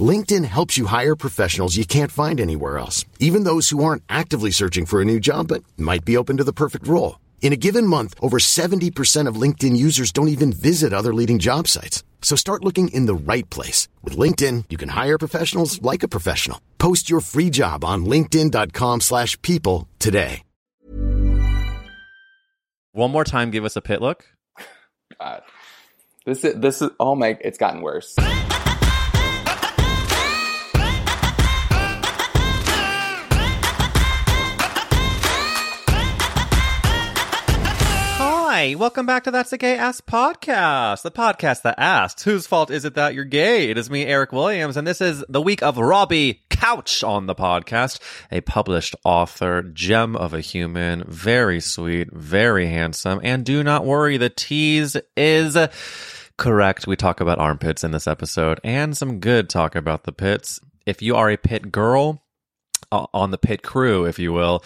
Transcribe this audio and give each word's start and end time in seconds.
LinkedIn 0.00 0.44
helps 0.44 0.76
you 0.76 0.86
hire 0.86 1.14
professionals 1.14 1.76
you 1.76 1.86
can't 1.86 2.10
find 2.10 2.40
anywhere 2.40 2.78
else, 2.78 3.04
even 3.20 3.44
those 3.44 3.68
who 3.68 3.84
aren't 3.84 4.02
actively 4.08 4.50
searching 4.50 4.86
for 4.86 5.00
a 5.00 5.04
new 5.04 5.20
job 5.20 5.46
but 5.48 5.62
might 5.76 6.04
be 6.04 6.16
open 6.16 6.38
to 6.38 6.44
the 6.44 6.52
perfect 6.52 6.88
role. 6.88 7.20
In 7.42 7.52
a 7.52 7.56
given 7.56 7.86
month, 7.86 8.14
over 8.20 8.38
70% 8.38 9.28
of 9.28 9.36
LinkedIn 9.36 9.76
users 9.76 10.10
don't 10.10 10.28
even 10.28 10.52
visit 10.52 10.92
other 10.92 11.14
leading 11.14 11.38
job 11.38 11.68
sites. 11.68 12.02
So 12.22 12.36
start 12.36 12.64
looking 12.64 12.88
in 12.88 13.06
the 13.06 13.14
right 13.14 13.48
place. 13.50 13.86
With 14.02 14.16
LinkedIn, 14.16 14.64
you 14.70 14.78
can 14.78 14.88
hire 14.88 15.18
professionals 15.18 15.80
like 15.82 16.02
a 16.02 16.08
professional. 16.08 16.60
Post 16.78 17.08
your 17.10 17.20
free 17.20 17.50
job 17.50 17.84
on 17.84 18.06
linkedin.com 18.06 19.02
slash 19.02 19.40
people 19.42 19.86
today. 20.00 20.42
One 22.92 23.10
more 23.10 23.24
time, 23.24 23.50
give 23.50 23.64
us 23.64 23.74
a 23.74 23.80
pit 23.80 24.00
look. 24.00 24.24
God. 25.20 25.42
This 26.24 26.44
is 26.44 26.54
this 26.54 26.80
is 26.80 26.90
oh 27.00 27.16
my 27.16 27.36
it's 27.40 27.58
gotten 27.58 27.82
worse. 27.82 28.14
Hi, 38.64 38.74
welcome 38.76 39.04
back 39.04 39.24
to 39.24 39.30
That's 39.30 39.52
a 39.52 39.58
Gay 39.58 39.76
Ass 39.76 40.00
Podcast, 40.00 41.02
the 41.02 41.10
podcast 41.10 41.60
that 41.62 41.78
asks, 41.78 42.22
whose 42.22 42.46
fault 42.46 42.70
is 42.70 42.86
it 42.86 42.94
that 42.94 43.12
you're 43.12 43.26
gay? 43.26 43.68
It 43.68 43.76
is 43.76 43.90
me, 43.90 44.06
Eric 44.06 44.32
Williams, 44.32 44.78
and 44.78 44.86
this 44.86 45.02
is 45.02 45.22
the 45.28 45.42
week 45.42 45.62
of 45.62 45.76
Robbie 45.76 46.44
Couch 46.48 47.04
on 47.04 47.26
the 47.26 47.34
podcast, 47.34 48.00
a 48.32 48.40
published 48.40 48.96
author, 49.04 49.60
gem 49.60 50.16
of 50.16 50.32
a 50.32 50.40
human, 50.40 51.04
very 51.06 51.60
sweet, 51.60 52.10
very 52.10 52.66
handsome, 52.66 53.20
and 53.22 53.44
do 53.44 53.62
not 53.62 53.84
worry, 53.84 54.16
the 54.16 54.30
tease 54.30 54.96
is 55.14 55.58
correct. 56.38 56.86
We 56.86 56.96
talk 56.96 57.20
about 57.20 57.38
armpits 57.38 57.84
in 57.84 57.90
this 57.90 58.06
episode, 58.06 58.60
and 58.64 58.96
some 58.96 59.20
good 59.20 59.50
talk 59.50 59.74
about 59.74 60.04
the 60.04 60.12
pits. 60.12 60.58
If 60.86 61.02
you 61.02 61.16
are 61.16 61.28
a 61.28 61.36
pit 61.36 61.70
girl, 61.70 62.24
uh, 62.92 63.06
on 63.12 63.30
the 63.30 63.38
pit 63.38 63.62
crew, 63.62 64.04
if 64.06 64.18
you 64.18 64.32
will. 64.32 64.64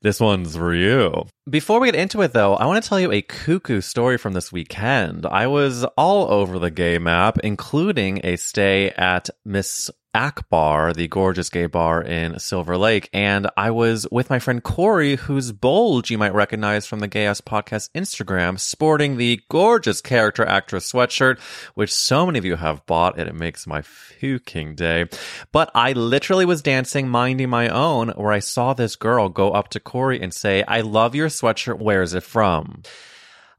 This 0.00 0.20
one's 0.20 0.56
for 0.56 0.74
you. 0.74 1.24
Before 1.50 1.80
we 1.80 1.88
get 1.88 1.94
into 1.94 2.22
it, 2.22 2.32
though, 2.32 2.54
I 2.54 2.66
want 2.66 2.82
to 2.82 2.88
tell 2.88 3.00
you 3.00 3.10
a 3.10 3.22
cuckoo 3.22 3.80
story 3.80 4.16
from 4.16 4.32
this 4.32 4.52
weekend. 4.52 5.26
I 5.26 5.46
was 5.48 5.84
all 5.96 6.30
over 6.30 6.58
the 6.58 6.70
gay 6.70 6.98
map, 6.98 7.38
including 7.42 8.20
a 8.24 8.36
stay 8.36 8.90
at 8.90 9.28
Miss 9.44 9.90
Akbar, 10.14 10.92
the 10.92 11.08
gorgeous 11.08 11.50
gay 11.50 11.66
bar 11.66 12.02
in 12.02 12.38
Silver 12.38 12.76
Lake. 12.76 13.08
And 13.12 13.48
I 13.56 13.70
was 13.70 14.06
with 14.10 14.30
my 14.30 14.38
friend 14.38 14.62
Corey, 14.62 15.16
whose 15.16 15.52
bulge 15.52 16.10
you 16.10 16.18
might 16.18 16.34
recognize 16.34 16.86
from 16.86 17.00
the 17.00 17.08
Gay 17.08 17.26
Ass 17.26 17.40
Podcast 17.40 17.90
Instagram, 17.94 18.58
sporting 18.58 19.16
the 19.16 19.40
gorgeous 19.50 20.00
character 20.00 20.44
actress 20.44 20.90
sweatshirt, 20.92 21.38
which 21.74 21.92
so 21.92 22.26
many 22.26 22.38
of 22.38 22.44
you 22.44 22.56
have 22.56 22.84
bought, 22.86 23.18
and 23.18 23.28
it 23.28 23.34
makes 23.34 23.66
my 23.66 23.82
fucking 23.82 24.74
day. 24.74 25.06
But 25.52 25.70
I 25.74 25.92
literally 25.92 26.44
was 26.44 26.62
dancing, 26.62 27.08
minding 27.08 27.50
my 27.50 27.68
own, 27.68 28.08
where 28.10 28.32
I 28.32 28.38
saw 28.38 28.74
this 28.74 28.96
girl 28.96 29.28
go 29.28 29.52
up 29.52 29.68
to 29.70 29.80
Corey 29.80 30.20
and 30.20 30.32
say, 30.32 30.62
I 30.62 30.80
love 30.80 31.14
your 31.14 31.28
sweatshirt. 31.28 31.78
Where's 31.78 32.14
it 32.14 32.22
from? 32.22 32.82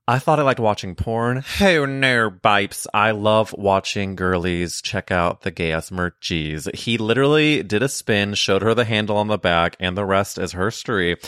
I 0.09 0.17
thought 0.17 0.39
I 0.39 0.41
liked 0.41 0.59
watching 0.59 0.95
porn. 0.95 1.41
Hey, 1.41 1.85
no, 1.85 2.31
bipes. 2.31 2.87
I 2.95 3.11
love 3.11 3.53
watching 3.55 4.15
girlies 4.15 4.81
check 4.81 5.11
out 5.11 5.41
the 5.41 5.51
gay 5.51 5.71
ass 5.71 5.91
merchies. 5.91 6.73
He 6.73 6.97
literally 6.97 7.61
did 7.61 7.83
a 7.83 7.87
spin, 7.87 8.33
showed 8.33 8.63
her 8.63 8.73
the 8.73 8.85
handle 8.85 9.17
on 9.17 9.27
the 9.27 9.37
back, 9.37 9.75
and 9.79 9.95
the 9.95 10.05
rest 10.05 10.39
is 10.39 10.51
herstory. 10.51 11.23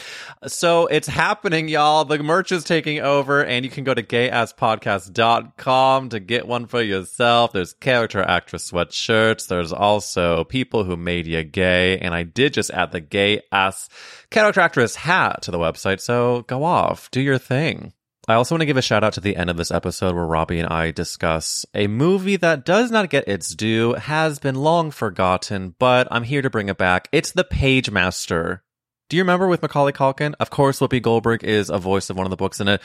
So 0.47 0.87
it's 0.87 1.07
happening, 1.07 1.67
y'all. 1.67 2.05
The 2.05 2.23
merch 2.23 2.51
is 2.51 2.63
taking 2.63 3.01
over, 3.01 3.45
and 3.45 3.63
you 3.63 3.69
can 3.69 3.83
go 3.83 3.93
to 3.93 4.01
gayasspodcast.com 4.01 6.09
to 6.09 6.19
get 6.19 6.47
one 6.47 6.65
for 6.65 6.81
yourself. 6.81 7.53
There's 7.53 7.73
character 7.73 8.23
actress 8.23 8.71
sweatshirts. 8.71 9.47
There's 9.47 9.71
also 9.71 10.43
people 10.45 10.85
who 10.85 10.97
made 10.97 11.27
you 11.27 11.43
gay. 11.43 11.99
And 11.99 12.15
I 12.15 12.23
did 12.23 12.55
just 12.55 12.71
add 12.71 12.93
the 12.93 12.99
gay 12.99 13.43
ass 13.51 13.89
character 14.31 14.61
actress 14.61 14.95
hat 14.95 15.43
to 15.43 15.51
the 15.51 15.59
website. 15.59 16.01
So 16.01 16.45
go 16.47 16.63
off, 16.63 17.11
do 17.11 17.21
your 17.21 17.37
thing. 17.37 17.93
I 18.31 18.35
also 18.35 18.55
want 18.55 18.61
to 18.61 18.65
give 18.65 18.77
a 18.77 18.81
shout 18.81 19.03
out 19.03 19.11
to 19.13 19.19
the 19.19 19.35
end 19.35 19.49
of 19.49 19.57
this 19.57 19.71
episode 19.71 20.15
where 20.15 20.25
Robbie 20.25 20.59
and 20.59 20.69
I 20.69 20.91
discuss 20.91 21.65
a 21.75 21.87
movie 21.87 22.37
that 22.37 22.63
does 22.63 22.89
not 22.89 23.09
get 23.09 23.27
its 23.27 23.53
due, 23.53 23.93
has 23.95 24.39
been 24.39 24.55
long 24.55 24.89
forgotten, 24.89 25.75
but 25.77 26.07
I'm 26.09 26.23
here 26.23 26.41
to 26.41 26.49
bring 26.49 26.69
it 26.69 26.77
back. 26.77 27.09
It's 27.11 27.33
The 27.33 27.43
Pagemaster. 27.43 28.61
Do 29.09 29.17
you 29.17 29.23
remember 29.23 29.49
with 29.49 29.61
Macaulay 29.61 29.91
Culkin? 29.91 30.33
Of 30.39 30.49
course, 30.49 30.79
Whoopi 30.79 31.01
Goldberg 31.01 31.43
is 31.43 31.69
a 31.69 31.77
voice 31.77 32.09
of 32.09 32.15
one 32.15 32.25
of 32.25 32.29
the 32.29 32.37
books 32.37 32.61
in 32.61 32.69
it. 32.69 32.81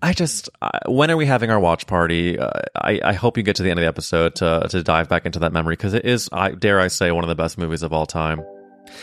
I 0.00 0.14
just, 0.14 0.48
uh, 0.62 0.70
when 0.86 1.10
are 1.10 1.16
we 1.18 1.26
having 1.26 1.50
our 1.50 1.60
watch 1.60 1.86
party? 1.86 2.38
Uh, 2.38 2.48
I, 2.74 2.98
I 3.04 3.12
hope 3.12 3.36
you 3.36 3.42
get 3.42 3.56
to 3.56 3.62
the 3.62 3.68
end 3.68 3.78
of 3.78 3.82
the 3.82 3.88
episode 3.88 4.36
to, 4.36 4.66
to 4.70 4.82
dive 4.82 5.10
back 5.10 5.26
into 5.26 5.40
that 5.40 5.52
memory 5.52 5.74
because 5.74 5.92
it 5.92 6.06
is, 6.06 6.30
I 6.32 6.52
dare 6.52 6.80
I 6.80 6.88
say, 6.88 7.12
one 7.12 7.24
of 7.24 7.28
the 7.28 7.34
best 7.34 7.58
movies 7.58 7.82
of 7.82 7.92
all 7.92 8.06
time. 8.06 8.40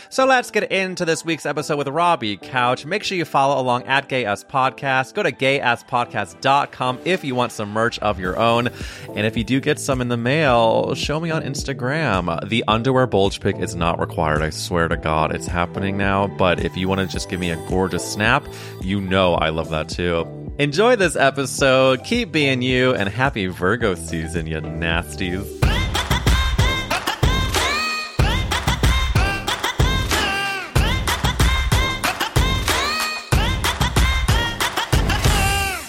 So 0.08 0.26
let's 0.26 0.50
get 0.50 0.70
into 0.70 1.04
this 1.04 1.24
week's 1.24 1.46
episode 1.46 1.76
with 1.76 1.88
Robbie 1.88 2.36
Couch. 2.36 2.86
Make 2.86 3.02
sure 3.02 3.18
you 3.18 3.24
follow 3.24 3.60
along 3.60 3.84
at 3.84 4.08
Gay 4.08 4.24
Ass 4.24 4.44
Podcast. 4.44 5.14
Go 5.14 5.22
to 5.22 5.32
gayasspodcast.com 5.32 7.00
if 7.04 7.24
you 7.24 7.34
want 7.34 7.52
some 7.52 7.70
merch 7.70 7.98
of 8.00 8.18
your 8.20 8.38
own. 8.38 8.68
And 9.14 9.26
if 9.26 9.36
you 9.36 9.44
do 9.44 9.60
get 9.60 9.78
some 9.78 10.00
in 10.00 10.08
the 10.08 10.16
mail, 10.16 10.94
show 10.94 11.20
me 11.20 11.30
on 11.30 11.42
Instagram. 11.42 12.48
The 12.48 12.64
underwear 12.68 13.06
bulge 13.06 13.40
pick 13.40 13.58
is 13.58 13.74
not 13.74 14.00
required. 14.00 14.42
I 14.42 14.50
swear 14.50 14.88
to 14.88 14.96
God, 14.96 15.34
it's 15.34 15.46
happening 15.46 15.96
now. 15.96 16.26
But 16.26 16.60
if 16.60 16.76
you 16.76 16.88
want 16.88 17.00
to 17.00 17.06
just 17.06 17.28
give 17.28 17.40
me 17.40 17.50
a 17.50 17.56
gorgeous 17.68 18.10
snap, 18.10 18.46
you 18.80 19.00
know 19.00 19.34
I 19.34 19.50
love 19.50 19.70
that 19.70 19.88
too. 19.88 20.46
Enjoy 20.58 20.96
this 20.96 21.16
episode. 21.16 22.02
Keep 22.04 22.32
being 22.32 22.62
you 22.62 22.94
and 22.94 23.08
happy 23.08 23.46
Virgo 23.46 23.94
season, 23.94 24.46
you 24.46 24.56
nasties. 24.56 25.55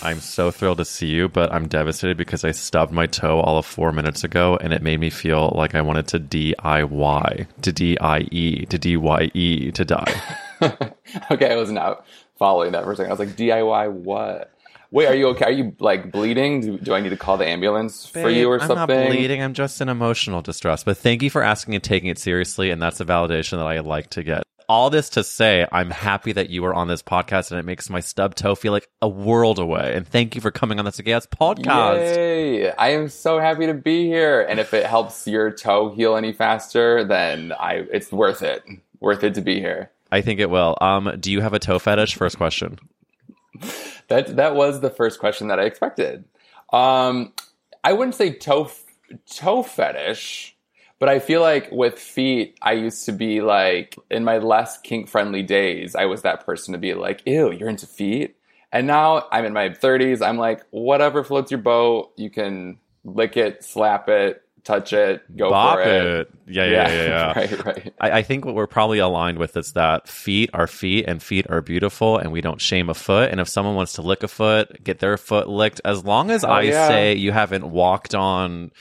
I'm 0.08 0.22
so 0.22 0.52
thrilled 0.52 0.78
to 0.78 0.86
see 0.86 1.08
you, 1.08 1.28
but 1.28 1.52
I'm 1.52 1.68
devastated 1.68 2.16
because 2.16 2.46
I 2.46 2.52
stubbed 2.52 2.94
my 2.94 3.08
toe 3.08 3.42
all 3.42 3.58
of 3.58 3.66
four 3.66 3.92
minutes 3.92 4.24
ago 4.24 4.58
and 4.62 4.72
it 4.72 4.82
made 4.82 5.02
me 5.02 5.10
feel 5.10 5.52
like 5.54 5.76
I 5.76 5.82
wanted 5.82 6.08
to 6.08 6.20
DIY, 6.20 7.48
to 7.62 7.72
DIE, 7.74 8.66
to 8.70 8.78
DYE, 8.78 9.72
to 9.72 9.86
die. 9.86 10.22
okay, 11.30 11.52
I 11.52 11.58
was 11.58 11.72
not 11.72 12.06
following 12.38 12.72
that 12.72 12.86
for 12.86 12.94
a 12.94 12.96
second. 12.96 13.12
I 13.12 13.16
was 13.16 13.20
like, 13.20 13.36
DIY 13.36 13.92
what? 13.92 14.54
Wait, 14.92 15.08
are 15.08 15.16
you 15.16 15.28
okay? 15.28 15.44
Are 15.44 15.52
you 15.52 15.76
like 15.80 16.10
bleeding? 16.10 16.62
Do, 16.62 16.78
do 16.78 16.94
I 16.94 17.02
need 17.02 17.10
to 17.10 17.18
call 17.18 17.36
the 17.36 17.46
ambulance 17.46 18.06
for 18.06 18.30
you 18.30 18.50
or 18.50 18.60
Babe, 18.60 18.68
something? 18.68 18.98
I'm 18.98 19.04
not 19.04 19.10
bleeding. 19.10 19.44
I'm 19.44 19.54
just 19.54 19.82
in 19.82 19.90
emotional 19.90 20.42
distress. 20.42 20.86
But 20.86 20.98
thank 20.98 21.22
you 21.22 21.30
for 21.30 21.44
asking 21.44 21.76
and 21.76 21.84
taking 21.84 22.08
it 22.08 22.18
seriously. 22.18 22.70
And 22.70 22.82
that's 22.82 23.02
a 23.02 23.06
validation 23.06 23.58
that 23.58 23.68
I 23.68 23.80
like 23.80 24.10
to 24.12 24.24
get. 24.24 24.47
All 24.70 24.90
this 24.90 25.10
to 25.12 25.24
say, 25.24 25.66
I'm 25.72 25.92
happy 25.92 26.34
that 26.34 26.50
you 26.50 26.66
are 26.66 26.74
on 26.74 26.90
this 26.90 27.02
podcast 27.02 27.52
and 27.52 27.60
it 27.60 27.64
makes 27.64 27.90
my 27.90 28.02
stub 28.02 28.36
toe 28.36 28.54
feel 28.54 28.74
like 28.74 28.90
a 29.02 29.08
world 29.08 29.60
away. 29.60 29.94
And 29.96 30.06
thank 30.06 30.36
you 30.36 30.42
for 30.42 30.52
coming 30.52 30.78
on 30.78 30.84
this 30.84 31.00
Gay 31.00 31.14
podcast. 31.14 32.18
Yay! 32.18 32.72
I 32.72 32.90
am 32.90 33.08
so 33.08 33.40
happy 33.40 33.66
to 33.68 33.74
be 33.74 34.08
here. 34.08 34.42
And 34.42 34.60
if 34.60 34.74
it 34.74 34.86
helps 34.86 35.26
your 35.26 35.52
toe 35.52 35.94
heal 35.94 36.18
any 36.18 36.34
faster, 36.34 37.06
then 37.06 37.54
I 37.58 37.86
it's 37.94 38.12
worth 38.12 38.44
it. 38.44 38.64
Worth 39.00 39.24
it 39.24 39.36
to 39.36 39.42
be 39.42 39.62
here. 39.62 39.90
I 40.12 40.20
think 40.20 40.42
it 40.42 40.50
will. 40.50 40.78
Um, 40.82 41.16
do 41.18 41.32
you 41.32 41.40
have 41.40 41.54
a 41.54 41.60
toe 41.60 41.80
fetish? 41.80 42.16
First 42.16 42.38
question. 42.38 42.78
That 44.10 44.36
that 44.36 44.56
was 44.56 44.82
the 44.82 44.90
first 44.90 45.20
question 45.20 45.48
that 45.48 45.62
I 45.62 45.64
expected. 45.64 46.26
Um, 46.74 47.32
I 47.84 47.94
wouldn't 47.94 48.16
say 48.16 48.34
toe 48.34 48.70
toe 49.30 49.64
fetish, 49.64 50.57
but 51.00 51.10
I 51.10 51.20
feel 51.20 51.42
like 51.42 51.72
with 51.72 52.00
feet, 52.00 52.58
I 52.62 52.74
used 52.74 53.06
to 53.06 53.12
be 53.12 53.42
like 53.42 53.96
in 54.10 54.24
my 54.24 54.38
less 54.38 54.78
kink 54.80 55.10
friendly 55.10 55.44
days, 55.44 55.96
I 55.96 56.06
was 56.06 56.24
that 56.24 56.46
person 56.46 56.74
to 56.74 56.78
be 56.78 56.94
like, 56.94 57.22
"Ew, 57.26 57.52
you're 57.52 57.70
into 57.70 57.88
feet." 57.88 58.36
And 58.72 58.86
now 58.86 59.28
I'm 59.32 59.46
in 59.46 59.54
my 59.54 59.70
30s. 59.70 60.26
I'm 60.26 60.38
like, 60.38 60.64
whatever 60.72 61.24
floats 61.24 61.52
your 61.52 61.60
boat. 61.60 62.12
You 62.18 62.30
can 62.30 62.80
lick 63.06 63.38
it, 63.38 63.64
slap 63.64 64.10
it, 64.10 64.44
touch 64.68 64.92
it, 64.92 65.24
go 65.36 65.50
Bop 65.50 65.78
for 65.78 65.82
it. 65.82 66.06
it. 66.06 66.30
Yeah, 66.46 66.66
yeah, 66.66 66.90
yeah, 66.90 67.04
yeah. 67.08 67.34
right, 67.40 67.66
right. 67.66 67.94
I, 68.00 68.12
I 68.12 68.24
think 68.24 68.46
what 68.46 68.54
we're 68.54 68.68
probably 68.68 69.00
aligned 69.00 69.38
with 69.38 69.56
is 69.56 69.74
that 69.74 70.10
feet 70.10 70.50
are 70.54 70.68
feet 70.68 71.06
and 71.08 71.24
feet 71.24 71.50
are 71.50 71.62
beautiful 71.62 72.18
and 72.18 72.32
we 72.32 72.42
don't 72.42 72.60
shame 72.60 72.90
a 72.90 72.94
foot. 72.94 73.32
And 73.32 73.40
if 73.40 73.48
someone 73.48 73.76
wants 73.76 73.94
to 73.94 74.02
lick 74.02 74.24
a 74.24 74.28
foot, 74.28 74.84
get 74.84 75.00
their 75.00 75.18
foot 75.18 75.48
licked, 75.48 75.80
as 75.86 76.04
long 76.04 76.30
as 76.30 76.44
I 76.44 76.64
yeah. 76.64 76.88
say 76.88 77.16
you 77.16 77.32
haven't 77.32 77.70
walked 77.70 78.14
on. 78.14 78.72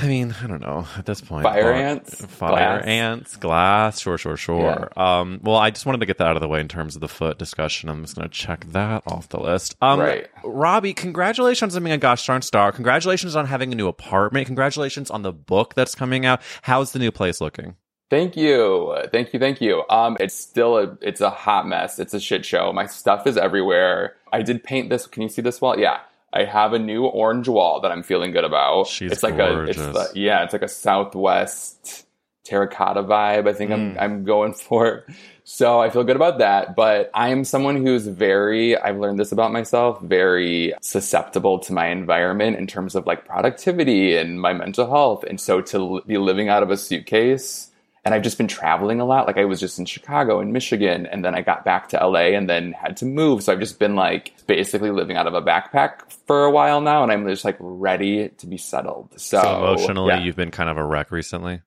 I 0.00 0.06
mean, 0.06 0.34
I 0.42 0.46
don't 0.46 0.62
know 0.62 0.86
at 0.96 1.04
this 1.04 1.20
point. 1.20 1.42
Fire 1.44 1.70
ants? 1.72 2.24
fire 2.24 2.48
Glass? 2.50 2.84
ants, 2.86 3.36
glass. 3.36 4.00
Sure, 4.00 4.16
sure, 4.16 4.38
sure. 4.38 4.90
Um, 4.98 5.38
well, 5.42 5.56
I 5.56 5.70
just 5.70 5.84
wanted 5.84 5.98
to 5.98 6.06
get 6.06 6.16
that 6.18 6.28
out 6.28 6.36
of 6.36 6.40
the 6.40 6.48
way 6.48 6.60
in 6.60 6.68
terms 6.68 6.94
of 6.94 7.02
the 7.02 7.08
foot 7.08 7.38
discussion. 7.38 7.90
I'm 7.90 8.02
just 8.02 8.16
going 8.16 8.26
to 8.28 8.34
check 8.34 8.64
that 8.72 9.02
off 9.06 9.28
the 9.28 9.38
list. 9.38 9.76
Um, 9.82 10.00
Right. 10.00 10.28
Robbie, 10.44 10.94
congratulations 10.94 11.76
on 11.76 11.84
being 11.84 11.92
a 11.92 11.98
gosh 11.98 12.26
darn 12.26 12.40
star. 12.42 12.72
Congratulations 12.72 13.36
on 13.36 13.46
having 13.46 13.70
a 13.72 13.76
new 13.76 13.86
apartment. 13.86 14.46
Congratulations 14.46 15.10
on 15.10 15.22
the 15.22 15.32
book 15.32 15.74
that's 15.74 15.94
coming 15.94 16.24
out. 16.24 16.40
How's 16.62 16.92
the 16.92 16.98
new 16.98 17.10
place 17.10 17.40
looking? 17.40 17.76
Thank 18.08 18.36
you. 18.36 18.96
Thank 19.12 19.32
you. 19.32 19.38
Thank 19.40 19.60
you. 19.60 19.84
Um, 19.90 20.16
it's 20.20 20.34
still 20.34 20.76
a, 20.78 20.98
it's 21.00 21.20
a 21.20 21.30
hot 21.30 21.66
mess. 21.66 21.98
It's 21.98 22.12
a 22.14 22.20
shit 22.20 22.44
show. 22.44 22.72
My 22.72 22.86
stuff 22.86 23.26
is 23.26 23.36
everywhere. 23.36 24.16
I 24.32 24.42
did 24.42 24.64
paint 24.64 24.90
this. 24.90 25.06
Can 25.06 25.22
you 25.22 25.28
see 25.28 25.42
this 25.42 25.60
wall? 25.60 25.78
Yeah. 25.78 26.00
I 26.32 26.44
have 26.44 26.72
a 26.72 26.78
new 26.78 27.04
orange 27.04 27.48
wall 27.48 27.80
that 27.80 27.92
I'm 27.92 28.02
feeling 28.02 28.30
good 28.32 28.44
about. 28.44 28.86
She's 28.86 29.12
it's 29.12 29.22
like 29.22 29.38
a, 29.38 29.64
it's 29.64 29.78
gorgeous. 29.78 30.12
the, 30.12 30.20
yeah, 30.20 30.44
it's 30.44 30.52
like 30.52 30.62
a 30.62 30.68
Southwest 30.68 32.06
terracotta 32.44 33.02
vibe. 33.02 33.48
I 33.48 33.52
think 33.52 33.70
Mm. 33.70 33.74
I'm, 33.74 33.98
I'm 33.98 34.24
going 34.24 34.52
for. 34.68 35.04
So 35.44 35.80
I 35.80 35.90
feel 35.90 36.04
good 36.04 36.16
about 36.16 36.38
that. 36.38 36.74
But 36.76 37.10
I 37.14 37.28
am 37.28 37.44
someone 37.44 37.84
who's 37.84 38.06
very, 38.06 38.76
I've 38.76 38.98
learned 38.98 39.18
this 39.18 39.32
about 39.32 39.52
myself, 39.52 40.00
very 40.02 40.72
susceptible 40.80 41.58
to 41.60 41.72
my 41.72 41.86
environment 41.88 42.56
in 42.56 42.66
terms 42.66 42.94
of 42.94 43.06
like 43.06 43.26
productivity 43.26 44.16
and 44.16 44.40
my 44.40 44.52
mental 44.52 44.88
health. 44.88 45.24
And 45.24 45.40
so 45.40 45.60
to 45.60 45.76
l- 45.78 46.00
be 46.06 46.16
living 46.18 46.48
out 46.48 46.62
of 46.62 46.70
a 46.70 46.76
suitcase, 46.76 47.70
and 48.04 48.14
I've 48.14 48.22
just 48.22 48.36
been 48.36 48.48
traveling 48.48 49.00
a 49.00 49.04
lot. 49.04 49.26
Like 49.26 49.38
I 49.38 49.44
was 49.44 49.60
just 49.60 49.78
in 49.78 49.84
Chicago 49.84 50.40
and 50.40 50.52
Michigan, 50.52 51.06
and 51.06 51.24
then 51.24 51.34
I 51.34 51.42
got 51.42 51.64
back 51.64 51.88
to 51.90 52.04
LA 52.04 52.34
and 52.36 52.48
then 52.48 52.72
had 52.72 52.96
to 52.98 53.06
move. 53.06 53.42
So 53.42 53.52
I've 53.52 53.60
just 53.60 53.78
been 53.78 53.94
like 53.94 54.34
basically 54.46 54.90
living 54.90 55.16
out 55.16 55.26
of 55.26 55.34
a 55.34 55.42
backpack 55.42 56.12
for 56.26 56.44
a 56.44 56.50
while 56.50 56.80
now, 56.80 57.02
and 57.02 57.12
I'm 57.12 57.26
just 57.28 57.44
like 57.44 57.56
ready 57.60 58.28
to 58.28 58.46
be 58.46 58.58
settled. 58.58 59.10
So, 59.16 59.40
So 59.40 59.58
emotionally, 59.58 60.14
yeah. 60.14 60.20
you've 60.20 60.36
been 60.36 60.50
kind 60.50 60.68
of 60.68 60.76
a 60.76 60.84
wreck 60.84 61.10
recently. 61.10 61.62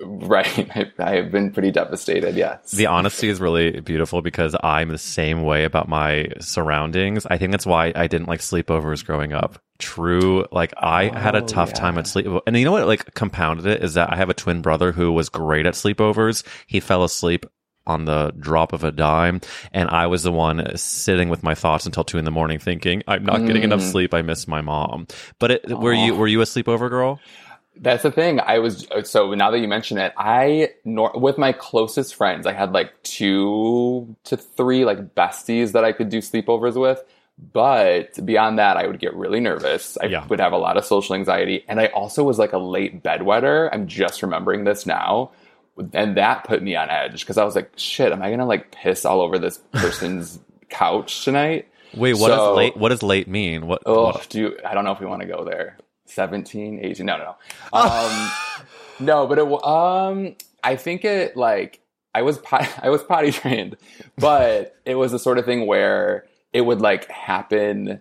Right. 0.00 0.68
I, 0.76 0.92
I 0.98 1.14
have 1.16 1.30
been 1.30 1.52
pretty 1.52 1.70
devastated. 1.70 2.34
Yes. 2.36 2.70
The 2.72 2.86
honesty 2.86 3.28
is 3.28 3.40
really 3.40 3.80
beautiful 3.80 4.22
because 4.22 4.54
I'm 4.62 4.88
the 4.88 4.98
same 4.98 5.42
way 5.42 5.64
about 5.64 5.88
my 5.88 6.28
surroundings. 6.40 7.26
I 7.26 7.38
think 7.38 7.52
that's 7.52 7.66
why 7.66 7.92
I 7.94 8.06
didn't 8.06 8.28
like 8.28 8.40
sleepovers 8.40 9.04
growing 9.04 9.32
up. 9.32 9.58
True, 9.78 10.46
like 10.52 10.72
I 10.78 11.08
had 11.18 11.34
a 11.34 11.42
Oh, 11.42 11.46
tough 11.46 11.72
time 11.74 11.98
at 11.98 12.06
sleep. 12.06 12.26
And 12.46 12.56
you 12.56 12.64
know 12.64 12.72
what? 12.72 12.86
Like 12.86 13.12
compounded 13.14 13.66
it 13.66 13.82
is 13.82 13.94
that 13.94 14.12
I 14.12 14.16
have 14.16 14.30
a 14.30 14.34
twin 14.34 14.62
brother 14.62 14.92
who 14.92 15.12
was 15.12 15.28
great 15.28 15.66
at 15.66 15.74
sleepovers. 15.74 16.44
He 16.66 16.80
fell 16.80 17.04
asleep 17.04 17.44
on 17.86 18.04
the 18.06 18.32
drop 18.40 18.72
of 18.72 18.82
a 18.82 18.90
dime, 18.90 19.40
and 19.72 19.88
I 19.90 20.08
was 20.08 20.24
the 20.24 20.32
one 20.32 20.76
sitting 20.76 21.28
with 21.28 21.44
my 21.44 21.54
thoughts 21.54 21.86
until 21.86 22.02
two 22.02 22.18
in 22.18 22.24
the 22.24 22.32
morning, 22.32 22.58
thinking 22.58 23.02
I'm 23.06 23.22
not 23.24 23.46
getting 23.46 23.62
enough 23.62 23.80
Mm. 23.80 23.92
sleep. 23.92 24.12
I 24.14 24.22
miss 24.22 24.48
my 24.48 24.60
mom. 24.60 25.06
But 25.38 25.50
it, 25.52 25.68
were 25.68 25.92
you 25.92 26.14
were 26.16 26.26
you 26.26 26.40
a 26.40 26.44
sleepover 26.46 26.88
girl? 26.90 27.20
That's 27.78 28.02
the 28.02 28.10
thing. 28.10 28.40
I 28.40 28.58
was 28.58 28.86
so 29.04 29.34
now 29.34 29.50
that 29.50 29.58
you 29.58 29.68
mention 29.68 29.98
it, 29.98 30.12
I 30.16 30.70
nor, 30.84 31.12
with 31.14 31.36
my 31.38 31.52
closest 31.52 32.14
friends, 32.14 32.46
I 32.46 32.52
had 32.52 32.72
like 32.72 32.92
two 33.02 34.16
to 34.24 34.36
three 34.36 34.84
like 34.84 35.14
besties 35.14 35.72
that 35.72 35.84
I 35.84 35.92
could 35.92 36.08
do 36.08 36.18
sleepovers 36.18 36.80
with. 36.80 37.02
But 37.52 38.24
beyond 38.24 38.58
that, 38.58 38.78
I 38.78 38.86
would 38.86 38.98
get 38.98 39.14
really 39.14 39.40
nervous. 39.40 39.98
I 40.00 40.06
Yeah. 40.06 40.26
would 40.26 40.40
have 40.40 40.52
a 40.52 40.56
lot 40.58 40.78
of 40.78 40.86
social 40.86 41.14
anxiety, 41.14 41.64
and 41.68 41.78
I 41.78 41.86
also 41.88 42.24
was 42.24 42.38
like 42.38 42.54
a 42.54 42.58
late 42.58 43.02
bedwetter. 43.02 43.68
I'm 43.72 43.86
just 43.88 44.22
remembering 44.22 44.64
this 44.64 44.86
now, 44.86 45.32
and 45.92 46.16
that 46.16 46.44
put 46.44 46.62
me 46.62 46.76
on 46.76 46.88
edge 46.88 47.20
because 47.20 47.36
I 47.36 47.44
was 47.44 47.54
like, 47.54 47.70
"Shit, 47.76 48.10
am 48.10 48.22
I 48.22 48.30
gonna 48.30 48.46
like 48.46 48.70
piss 48.70 49.04
all 49.04 49.20
over 49.20 49.38
this 49.38 49.58
person's 49.72 50.38
couch 50.70 51.24
tonight?" 51.24 51.68
Wait, 51.94 52.14
what 52.14 52.30
So- 52.30 52.36
does 52.36 52.56
late? 52.56 52.76
What 52.78 52.88
does 52.88 53.02
late 53.02 53.28
mean? 53.28 53.66
What? 53.66 53.82
Oh, 53.84 54.04
what- 54.06 54.26
do 54.30 54.40
you, 54.40 54.58
I 54.64 54.72
don't 54.72 54.84
know 54.84 54.92
if 54.92 55.00
we 55.00 55.06
want 55.06 55.20
to 55.20 55.28
go 55.28 55.44
there. 55.44 55.76
17, 56.06 56.80
18. 56.82 57.06
No, 57.06 57.18
no, 57.18 57.24
no. 57.24 57.78
Um, 57.78 58.30
no, 58.98 59.26
but 59.26 59.38
it, 59.38 59.64
um, 59.64 60.36
I 60.64 60.76
think 60.76 61.04
it 61.04 61.36
like 61.36 61.80
I 62.14 62.22
was 62.22 62.38
pot, 62.38 62.68
I 62.82 62.90
was 62.90 63.02
potty 63.02 63.32
trained, 63.32 63.76
but 64.16 64.76
it 64.84 64.96
was 64.96 65.12
the 65.12 65.18
sort 65.18 65.38
of 65.38 65.44
thing 65.44 65.66
where 65.66 66.26
it 66.52 66.62
would 66.62 66.80
like 66.80 67.10
happen 67.10 68.00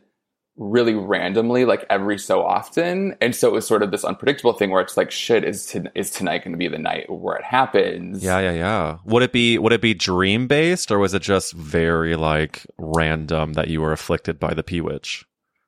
really 0.58 0.94
randomly, 0.94 1.66
like 1.66 1.86
every 1.90 2.18
so 2.18 2.42
often, 2.42 3.16
and 3.20 3.36
so 3.36 3.50
it 3.50 3.52
was 3.52 3.68
sort 3.68 3.84
of 3.84 3.92
this 3.92 4.06
unpredictable 4.06 4.54
thing 4.54 4.70
where 4.70 4.82
it's 4.82 4.96
like, 4.96 5.12
shit, 5.12 5.44
is 5.44 5.66
to, 5.66 5.92
is 5.96 6.10
tonight 6.10 6.46
going 6.46 6.54
to 6.54 6.58
be 6.58 6.70
the 6.70 6.78
night 6.78 7.10
where 7.10 7.36
it 7.36 7.44
happens? 7.44 8.24
Yeah, 8.24 8.40
yeah, 8.40 8.54
yeah. 8.54 8.98
Would 9.04 9.24
it 9.24 9.34
be 9.34 9.58
would 9.58 9.74
it 9.74 9.82
be 9.82 9.94
dream 9.94 10.48
based 10.48 10.92
or 10.92 11.00
was 11.00 11.14
it 11.14 11.22
just 11.22 11.54
very 11.54 12.16
like 12.16 12.66
random 12.78 13.54
that 13.54 13.68
you 13.68 13.82
were 13.82 13.92
afflicted 13.92 14.40
by 14.40 14.54
the 14.54 14.64
Peewitch? 14.64 15.26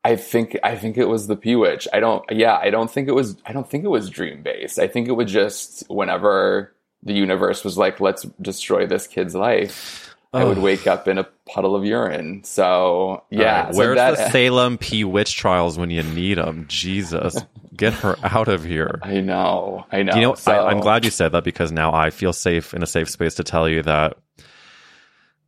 I 0.07 0.15
think 0.15 0.57
I 0.63 0.75
think 0.77 0.98
it 0.98 1.06
was 1.06 1.27
the 1.27 1.36
Peewitch. 1.36 1.86
I 1.92 2.00
don't. 2.00 2.24
Yeah, 2.31 2.57
I 2.57 2.69
don't 2.69 2.89
think 2.89 3.07
it 3.09 3.12
was. 3.13 3.36
I 3.45 3.51
don't 3.51 3.69
think 3.69 3.83
it 3.83 3.89
was 3.89 4.09
dream 4.09 4.42
based. 4.42 4.80
I 4.80 4.88
think 4.88 5.07
it 5.09 5.12
was 5.12 5.30
just 5.31 5.83
whenever 5.89 6.74
the 7.04 7.13
universe 7.13 7.63
was 7.65 7.77
like, 7.77 8.00
"Let's 8.00 8.24
destroy 8.42 8.88
this 8.88 9.06
kid's 9.06 9.36
life." 9.36 10.15
I 10.33 10.44
would 10.44 10.59
wake 10.59 10.88
up 10.88 11.07
in 11.07 11.18
a 11.18 11.24
puddle 11.51 11.75
of 11.75 11.83
urine. 11.83 12.44
So 12.44 13.24
yeah, 13.31 13.59
Alright, 13.59 13.74
so 13.74 13.80
where's 13.80 13.95
that- 13.98 14.18
the 14.18 14.30
Salem 14.30 14.77
Peewitch 14.77 15.36
trials 15.36 15.77
when 15.80 15.89
you 15.89 16.04
need 16.04 16.38
them? 16.38 16.65
Jesus, 16.69 17.36
get 17.75 17.94
her 17.94 18.15
out 18.24 18.48
of 18.48 18.63
here. 18.63 19.00
I 19.04 19.19
know. 19.21 19.86
I 19.92 20.04
know. 20.04 20.15
You 20.15 20.21
know, 20.21 20.36
So- 20.36 20.51
I, 20.51 20.69
I'm 20.69 20.80
glad 20.80 21.06
you 21.06 21.12
said 21.12 21.31
that 21.31 21.44
because 21.44 21.71
now 21.71 21.92
I 21.94 22.12
feel 22.12 22.33
safe 22.33 22.74
in 22.74 22.83
a 22.83 22.86
safe 22.88 23.09
space 23.09 23.36
to 23.36 23.44
tell 23.44 23.68
you 23.68 23.81
that 23.83 24.18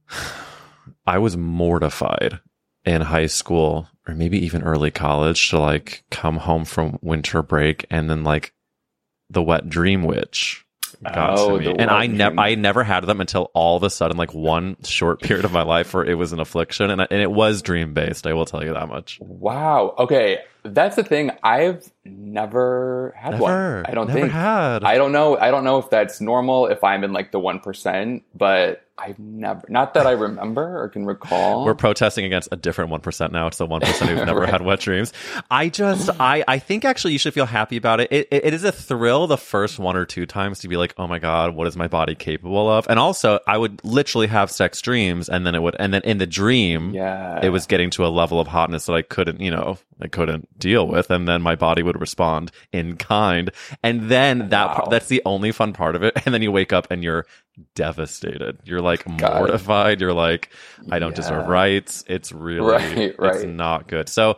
I 1.06 1.18
was 1.20 1.38
mortified 1.38 2.40
in 2.86 3.02
high 3.02 3.28
school 3.28 3.88
or 4.10 4.16
maybe 4.16 4.44
even 4.46 4.64
early 4.64 4.92
college 4.92 5.50
to 5.50 5.60
like 5.60 6.04
come 6.10 6.38
home 6.38 6.66
from 6.66 6.98
winter 7.02 7.42
break 7.44 7.86
and 7.90 8.10
then 8.10 8.24
like 8.24 8.54
the 9.30 9.44
wet 9.44 9.70
dream 9.70 10.04
witch 10.04 10.66
got 11.04 11.38
Oh, 11.38 11.60
to 11.60 11.66
me. 11.70 11.76
And 11.78 11.90
I 11.92 12.08
never 12.08 12.40
I 12.40 12.56
never 12.56 12.84
had 12.84 13.06
them 13.06 13.22
until 13.22 13.52
all 13.54 13.78
of 13.78 13.84
a 13.84 13.90
sudden 13.90 14.18
like 14.18 14.34
one 14.34 14.76
short 14.84 15.22
period 15.24 15.46
of 15.46 15.52
my 15.52 15.62
life 15.64 15.94
where 15.94 16.04
it 16.04 16.16
was 16.16 16.34
an 16.34 16.40
affliction 16.40 16.90
and, 16.90 17.02
I- 17.02 17.08
and 17.12 17.22
it 17.22 17.32
was 17.32 17.62
dream 17.62 17.94
based, 17.94 18.26
I 18.26 18.34
will 18.34 18.46
tell 18.46 18.64
you 18.64 18.74
that 18.74 18.88
much. 18.90 19.20
Wow. 19.22 19.94
Okay, 20.00 20.40
that's 20.64 20.96
the 20.96 21.04
thing. 21.04 21.32
I've 21.44 21.90
never 22.10 23.14
had 23.18 23.32
Never. 23.32 23.44
one. 23.44 23.86
I 23.86 23.92
don't 23.92 24.12
think. 24.12 24.32
had. 24.32 24.84
I 24.84 24.96
don't 24.98 25.12
know. 25.12 25.38
I 25.38 25.52
don't 25.52 25.64
know 25.64 25.78
if 25.80 25.90
that's 25.90 26.20
normal. 26.22 26.68
If 26.68 26.84
I'm 26.84 27.04
in 27.04 27.14
like 27.14 27.32
the 27.32 27.40
one 27.40 27.60
percent, 27.60 28.24
but 28.36 28.84
I've 29.00 29.18
never. 29.18 29.66
Not 29.70 29.94
that 29.94 30.06
I 30.06 30.12
remember 30.12 30.82
or 30.84 30.90
can 30.90 31.06
recall. 31.06 31.64
We're 31.66 31.74
protesting 31.74 32.26
against 32.26 32.50
a 32.52 32.58
different 32.58 32.92
1% 32.92 33.32
now. 33.32 33.48
It's 33.48 33.58
the 33.58 33.66
1% 33.68 33.82
who've 34.08 34.26
never 34.26 34.40
Right. 34.42 34.50
had 34.50 34.62
wet 34.62 34.82
dreams. 34.82 35.14
I 35.50 35.70
just, 35.70 36.10
I, 36.20 36.44
I 36.48 36.60
think 36.60 36.84
actually 36.84 37.14
you 37.14 37.20
should 37.20 37.34
feel 37.34 37.46
happy 37.46 37.78
about 37.78 38.02
it. 38.02 38.12
It, 38.12 38.28
it. 38.32 38.46
it 38.48 38.54
is 38.54 38.64
a 38.66 38.72
thrill 38.74 39.26
the 39.28 39.38
first 39.38 39.80
one 39.80 39.96
or 39.96 40.06
two 40.06 40.26
times 40.26 40.60
to 40.60 40.68
be 40.68 40.76
like, 40.76 40.94
oh 40.98 41.08
my 41.08 41.18
God, 41.20 41.56
what 41.56 41.66
is 41.68 41.78
my 41.78 41.88
body 41.88 42.14
capable 42.16 42.70
of? 42.70 42.88
And 42.90 43.00
also, 43.00 43.40
I 43.48 43.58
would 43.58 43.82
literally 43.86 44.28
have 44.28 44.52
sex 44.52 44.82
dreams 44.82 45.30
and 45.30 45.46
then 45.46 45.56
it 45.56 45.62
would, 45.64 45.78
and 45.80 45.94
then 45.94 46.02
in 46.04 46.18
the 46.18 46.28
dream, 46.28 46.94
yeah. 46.94 47.40
it 47.42 47.50
was 47.50 47.68
getting 47.68 47.90
to 47.92 48.06
a 48.06 48.10
level 48.10 48.40
of 48.42 48.48
hotness 48.48 48.86
that 48.88 48.94
I 48.94 49.02
couldn't, 49.02 49.40
you 49.40 49.52
know, 49.52 49.78
I 50.02 50.08
couldn't 50.08 50.60
deal 50.60 50.88
with. 50.88 51.10
And 51.10 51.26
then 51.28 51.42
my 51.42 51.56
body 51.56 51.84
would 51.84 51.99
respond 52.00 52.52
in 52.72 52.96
kind. 52.98 53.52
And 53.84 54.10
then 54.10 54.50
that, 54.50 54.68
Wow. 54.68 54.74
part, 54.76 54.90
that's 54.90 55.08
the 55.08 55.22
only 55.26 55.52
fun 55.52 55.74
part 55.74 55.96
of 55.96 56.04
it. 56.04 56.14
And 56.26 56.34
then 56.34 56.42
you 56.42 56.52
wake 56.52 56.74
up 56.74 56.88
and 56.92 57.04
you're 57.04 57.26
devastated. 57.76 58.58
You're 58.64 58.82
like 58.82 59.02
it. 59.06 59.10
mortified. 59.22 60.02
You're 60.02 60.14
like, 60.14 60.50
I 60.92 61.00
don't 61.00 61.16
deserve 61.16 61.48
rights. 61.48 62.04
It's 62.08 62.32
really, 62.32 63.14
Right, 63.18 63.36
it's 63.36 63.44
not 63.46 63.88
good. 63.88 64.10
So 64.10 64.38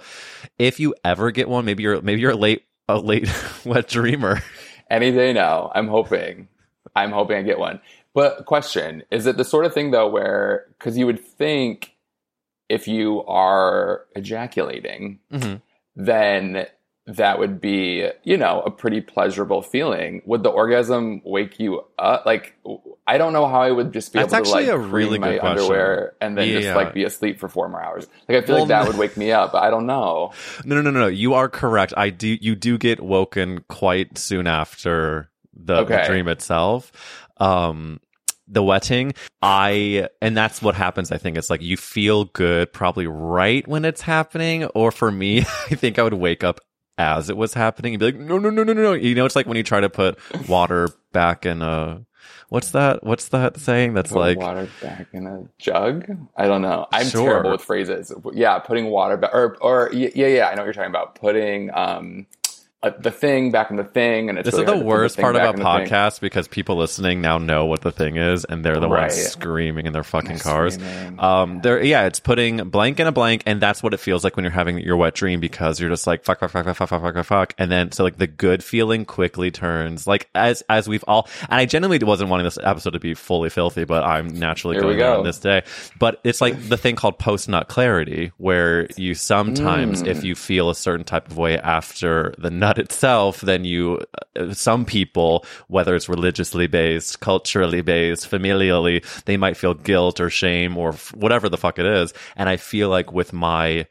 if 0.59 0.79
you 0.79 0.95
ever 1.03 1.31
get 1.31 1.49
one, 1.49 1.65
maybe 1.65 1.83
you're, 1.83 2.01
maybe 2.01 2.21
you're 2.21 2.31
a 2.31 2.35
late, 2.35 2.63
a 2.87 2.97
late 2.97 3.29
wet 3.65 3.87
dreamer. 3.87 4.41
Any 4.89 5.11
day 5.11 5.33
now. 5.33 5.71
I'm 5.73 5.87
hoping. 5.87 6.47
I'm 6.95 7.11
hoping 7.11 7.37
I 7.37 7.41
get 7.43 7.59
one. 7.59 7.79
But 8.13 8.45
question, 8.45 9.03
is 9.09 9.25
it 9.25 9.37
the 9.37 9.45
sort 9.45 9.65
of 9.65 9.73
thing 9.73 9.91
though 9.91 10.09
where 10.09 10.65
cuz 10.79 10.97
you 10.97 11.05
would 11.05 11.23
think 11.23 11.95
if 12.67 12.87
you 12.87 13.23
are 13.25 14.05
ejaculating, 14.15 15.19
Mhm. 15.31 15.61
then 15.95 16.65
that 17.07 17.39
would 17.39 17.59
be, 17.59 18.07
you 18.23 18.37
know, 18.37 18.61
a 18.61 18.69
pretty 18.71 19.01
pleasurable 19.01 19.61
feeling. 19.61 20.21
Would 20.25 20.43
the 20.43 20.49
orgasm 20.49 21.21
wake 21.25 21.59
you 21.59 21.83
up? 21.97 22.25
Like 22.25 22.55
I 23.07 23.17
don't 23.17 23.33
know 23.33 23.47
how 23.47 23.61
I 23.61 23.71
would 23.71 23.91
just 23.91 24.13
be 24.13 24.19
That's 24.19 24.33
able 24.33 24.45
to 24.45 24.49
like 24.51 24.67
actually 24.67 24.69
a 24.73 24.77
really 24.77 25.17
my 25.17 25.37
question. 25.39 25.47
underwear 25.47 26.13
and 26.21 26.37
then 26.37 26.47
Yeah. 26.47 26.61
just 26.61 26.75
like 26.75 26.93
be 26.93 27.03
asleep 27.03 27.39
for 27.39 27.49
4 27.49 27.69
more 27.69 27.83
hours. 27.83 28.07
Like 28.29 28.43
I 28.43 28.45
feel 28.45 28.55
Well, 28.55 28.63
like 28.65 28.69
that 28.69 28.87
would 28.87 28.97
wake 28.97 29.17
me 29.17 29.31
up, 29.31 29.51
but 29.53 29.63
I 29.63 29.71
don't 29.71 29.87
know. 29.87 30.31
No, 30.63 30.75
no, 30.79 30.91
no, 30.91 30.99
no. 30.99 31.07
You 31.07 31.33
are 31.33 31.49
correct. 31.49 31.93
I 31.97 32.11
do, 32.11 32.37
you 32.39 32.55
do 32.55 32.77
get 32.77 33.01
woken 33.01 33.63
quite 33.67 34.17
soon 34.17 34.45
after 34.45 35.29
the, 35.53 35.83
the 35.83 36.03
dream 36.07 36.27
itself. 36.27 36.91
Um, 37.37 37.99
the 38.47 38.61
wetting, 38.61 39.13
I, 39.41 40.09
and 40.21 40.35
that's 40.35 40.61
what 40.61 40.75
happens. 40.75 41.11
I 41.11 41.17
think 41.17 41.37
it's 41.37 41.49
like 41.49 41.61
you 41.61 41.77
feel 41.77 42.25
good 42.25 42.73
probably 42.73 43.07
right 43.07 43.65
when 43.67 43.85
it's 43.85 44.01
happening. 44.01 44.65
Or 44.65 44.91
for 44.91 45.09
me, 45.09 45.39
I 45.71 45.75
think 45.75 45.97
I 45.97 46.03
would 46.03 46.13
wake 46.13 46.43
up 46.43 46.59
as 47.01 47.29
it 47.29 47.37
was 47.37 47.53
happening. 47.53 47.93
You'd 47.93 47.99
be 47.99 48.05
like, 48.05 48.15
no, 48.19 48.37
no, 48.37 48.49
no, 48.49 48.63
no, 48.63 48.73
no, 48.73 48.81
no. 48.81 48.93
You 48.93 49.15
know, 49.15 49.25
it's 49.25 49.35
like 49.35 49.47
when 49.47 49.57
you 49.57 49.63
try 49.63 49.79
to 49.79 49.89
put 49.89 50.17
water 50.47 50.89
back 51.11 51.45
in 51.45 51.61
a, 51.61 52.05
what's 52.49 52.71
that? 52.71 53.03
What's 53.03 53.29
that 53.29 53.57
saying? 53.57 53.93
That's 53.95 54.11
Put 54.11 54.19
like, 54.19 54.37
water 54.37 54.69
back 54.81 55.07
in 55.13 55.25
a 55.27 55.43
jug. 55.57 56.05
I 56.37 56.47
don't 56.47 56.61
know. 56.61 56.87
I'm 56.93 57.07
Sure. 57.07 57.25
terrible 57.27 57.51
with 57.51 57.61
phrases. 57.61 58.13
Yeah, 58.33 58.59
putting 58.59 58.85
water 58.87 59.17
back, 59.17 59.33
or 59.33 59.57
or 59.61 59.89
yeah, 59.93 60.09
yeah. 60.13 60.47
I 60.49 60.55
know 60.55 60.61
what 60.61 60.65
you're 60.65 60.73
talking 60.73 60.89
about. 60.89 61.15
Putting 61.15 61.71
um 61.73 62.27
uh, 62.83 62.89
the 62.99 63.11
thing 63.11 63.51
back 63.51 63.69
in 63.69 63.75
the 63.77 63.83
thing, 63.83 64.27
and 64.29 64.39
it's 64.39 64.45
this 64.45 64.53
really 64.53 64.63
is 64.63 64.65
the 64.65 64.71
hard 64.71 64.79
to 64.79 64.83
put 64.83 64.87
worst 64.87 65.15
thing 65.17 65.23
part 65.23 65.35
about 65.35 65.55
podcasts 65.57 66.19
because 66.19 66.47
people 66.47 66.77
listening 66.77 67.21
now 67.21 67.37
know 67.37 67.65
what 67.65 67.81
the 67.81 67.91
thing 67.91 68.17
is 68.17 68.43
and 68.45 68.65
they're 68.65 68.79
the 68.79 68.89
Right. 68.89 69.01
ones 69.11 69.15
screaming 69.15 69.85
in 69.85 69.93
their 69.93 70.03
fucking 70.03 70.29
They're 70.37 70.39
cars. 70.39 70.73
screaming. 70.75 71.19
Um, 71.19 71.61
there, 71.61 71.83
yeah, 71.83 72.05
it's 72.07 72.19
putting 72.19 72.69
blank 72.69 72.99
in 72.99 73.05
a 73.07 73.11
blank, 73.11 73.43
and 73.45 73.61
that's 73.61 73.83
what 73.83 73.93
it 73.93 73.97
feels 73.99 74.23
like 74.23 74.35
when 74.35 74.43
you're 74.45 74.51
having 74.51 74.79
your 74.79 74.97
wet 74.97 75.13
dream 75.13 75.39
because 75.39 75.79
you're 75.79 75.89
just 75.91 76.07
like 76.07 76.23
fuck, 76.23 76.39
fuck, 76.39 76.49
fuck, 76.51 76.65
fuck, 76.65 76.75
fuck, 76.75 76.89
fuck, 76.89 77.01
fuck, 77.01 77.13
fuck, 77.13 77.25
fuck, 77.25 77.53
and 77.59 77.71
then 77.71 77.91
so 77.91 78.03
like 78.03 78.17
the 78.17 78.25
good 78.27 78.63
feeling 78.63 79.05
quickly 79.05 79.51
turns 79.51 80.07
like 80.07 80.27
as 80.33 80.63
as 80.69 80.87
we've 80.89 81.03
all. 81.07 81.27
And 81.49 81.59
I 81.61 81.65
genuinely 81.65 82.03
wasn't 82.03 82.29
wanting 82.31 82.45
this 82.45 82.57
episode 82.63 82.91
to 82.91 82.99
be 82.99 83.13
fully 83.13 83.49
filthy, 83.51 83.83
but 83.83 84.03
I'm 84.03 84.27
naturally 84.27 84.75
Here 84.77 84.81
going 84.81 84.97
go. 84.97 85.19
on 85.19 85.23
this 85.23 85.37
day. 85.37 85.61
But 85.99 86.19
it's 86.23 86.41
like 86.41 86.67
the 86.67 86.77
thing 86.77 86.95
called 86.95 87.19
post 87.19 87.47
nut 87.47 87.67
clarity, 87.67 88.31
where 88.37 88.87
you 88.97 89.13
sometimes, 89.13 90.01
Mm. 90.01 90.07
if 90.07 90.23
you 90.23 90.33
feel 90.33 90.69
a 90.71 90.75
certain 90.75 91.03
type 91.05 91.29
of 91.29 91.37
way 91.37 91.57
after 91.59 92.33
the 92.39 92.49
nut 92.49 92.70
itself, 92.77 93.41
then 93.41 93.65
you, 93.65 93.99
uh, 94.37 94.53
some 94.53 94.85
people, 94.85 95.45
whether 95.67 95.95
it's 95.95 96.09
religiously 96.09 96.67
based, 96.67 97.19
culturally 97.19 97.81
based, 97.81 98.29
familially, 98.29 99.03
they 99.25 99.37
might 99.37 99.57
feel 99.57 99.73
guilt 99.73 100.19
or 100.19 100.29
shame 100.29 100.77
or 100.77 100.93
whatever 101.13 101.49
the 101.49 101.57
fuck 101.57 101.79
it 101.79 101.85
is. 101.85 102.13
And 102.35 102.49
I 102.49 102.57
feel 102.57 102.89
like 102.89 103.11
with 103.11 103.33
my 103.33 103.87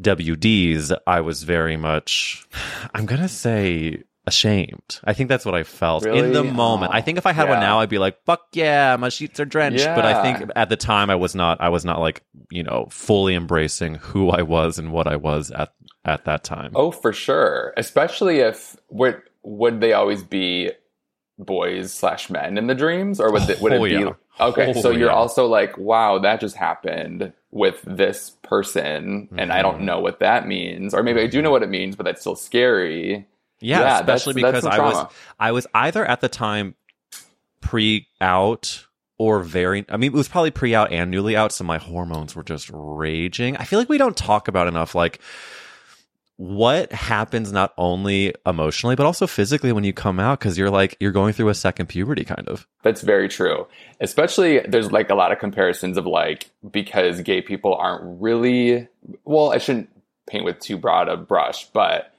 WDs, 0.00 0.96
I 1.06 1.20
was 1.20 1.42
very 1.42 1.76
much, 1.76 2.46
I'm 2.94 3.06
going 3.06 3.22
to 3.22 3.28
say, 3.28 4.04
ashamed. 4.26 5.00
I 5.04 5.12
think 5.12 5.28
that's 5.28 5.44
what 5.44 5.54
I 5.54 5.62
felt 5.62 6.04
in 6.06 6.32
the 6.32 6.42
Really? 6.42 6.50
moment. 6.50 6.92
I 6.94 7.00
think 7.00 7.18
if 7.18 7.26
I 7.26 7.32
had 7.32 7.48
one 7.48 7.60
now, 7.60 7.80
I'd 7.80 7.88
be 7.88 7.98
like, 7.98 8.22
"Fuck 8.24 8.42
yeah, 8.52 8.96
my 8.96 9.08
sheets 9.08 9.38
are 9.40 9.44
drenched." 9.44 9.84
But 9.86 10.04
I 10.04 10.22
think 10.22 10.50
at 10.56 10.68
the 10.68 10.76
time, 10.76 11.10
I 11.10 11.14
was 11.14 11.34
not. 11.34 11.60
I 11.60 11.68
was 11.68 11.84
not 11.84 12.00
like 12.00 12.22
you 12.50 12.62
know 12.62 12.88
fully 12.90 13.34
embracing 13.34 13.94
who 13.96 14.30
I 14.30 14.42
was 14.42 14.78
and 14.78 14.92
what 14.92 15.06
I 15.06 15.16
was 15.16 15.50
at 15.50 15.72
at 16.04 16.24
that 16.24 16.44
time. 16.44 16.72
Oh, 16.74 16.90
for 16.90 17.12
sure. 17.12 17.72
Especially 17.76 18.38
if 18.38 18.76
would 18.90 19.20
would 19.42 19.80
they 19.80 19.92
always 19.92 20.22
be 20.22 20.72
boys 21.38 21.92
slash 21.92 22.30
men 22.30 22.56
in 22.58 22.66
the 22.66 22.74
dreams, 22.74 23.20
or 23.20 23.30
would 23.30 23.48
it, 23.48 23.60
would 23.60 23.72
it 23.72 23.80
Oh, 23.80 23.84
be 23.84 23.90
yeah. 23.90 24.12
okay? 24.40 24.72
Oh, 24.74 24.80
so 24.80 24.90
you're 24.90 25.08
yeah. 25.10 25.14
also 25.14 25.46
like, 25.46 25.76
wow, 25.76 26.18
that 26.18 26.40
just 26.40 26.56
happened 26.56 27.32
with 27.50 27.80
this 27.86 28.30
person, 28.42 29.28
and 29.36 29.52
I 29.52 29.56
Mm-hmm. 29.56 29.62
don't 29.62 29.80
know 29.82 30.00
what 30.00 30.20
that 30.20 30.46
means, 30.46 30.94
or 30.94 31.02
maybe 31.02 31.20
I 31.20 31.26
do 31.26 31.42
know 31.42 31.50
what 31.50 31.62
it 31.62 31.68
means, 31.68 31.94
but 31.96 32.04
that's 32.04 32.20
still 32.22 32.36
scary. 32.36 33.26
Yeah, 33.60 33.80
Yeah, 33.80 34.00
especially 34.00 34.42
that's- 34.42 34.62
that's 34.62 34.66
because 34.66 34.74
some 34.76 34.84
I 34.84 34.84
was 35.04 35.12
I 35.40 35.52
was 35.52 35.66
either 35.74 36.04
at 36.04 36.20
the 36.20 36.28
time 36.28 36.74
pre 37.60 38.06
out 38.20 38.86
or 39.18 39.42
very 39.42 39.84
I 39.88 39.96
mean 39.96 40.12
it 40.12 40.16
was 40.16 40.28
probably 40.28 40.50
pre 40.50 40.74
out 40.74 40.92
and 40.92 41.10
newly 41.10 41.36
out 41.36 41.52
so 41.52 41.64
my 41.64 41.78
hormones 41.78 42.36
were 42.36 42.42
just 42.44 42.70
raging. 42.72 43.56
I 43.56 43.64
feel 43.64 43.78
like 43.78 43.88
we 43.88 43.98
don't 43.98 44.16
talk 44.16 44.46
about 44.48 44.68
enough 44.68 44.94
like 44.94 45.20
what 46.38 46.92
happens 46.92 47.50
not 47.50 47.72
only 47.78 48.34
emotionally 48.44 48.94
but 48.94 49.06
also 49.06 49.26
physically 49.26 49.72
when 49.72 49.84
you 49.84 49.92
come 49.94 50.20
out 50.20 50.38
cuz 50.38 50.58
you're 50.58 50.68
like 50.68 50.94
you're 51.00 51.12
going 51.12 51.32
through 51.32 51.48
a 51.48 51.54
second 51.54 51.86
puberty 51.86 52.24
kind 52.24 52.46
of. 52.46 52.66
That's 52.82 53.00
very 53.00 53.26
true. 53.28 53.66
Especially 54.00 54.60
there's 54.60 54.92
like 54.92 55.08
a 55.08 55.14
lot 55.14 55.32
of 55.32 55.38
comparisons 55.38 55.96
of 55.96 56.04
like 56.06 56.50
because 56.70 57.22
gay 57.22 57.40
people 57.40 57.74
aren't 57.74 58.02
really 58.20 58.86
well, 59.24 59.50
I 59.50 59.58
shouldn't 59.58 59.88
paint 60.28 60.44
with 60.44 60.58
too 60.60 60.76
broad 60.76 61.08
a 61.08 61.16
brush, 61.16 61.66
but 61.72 62.12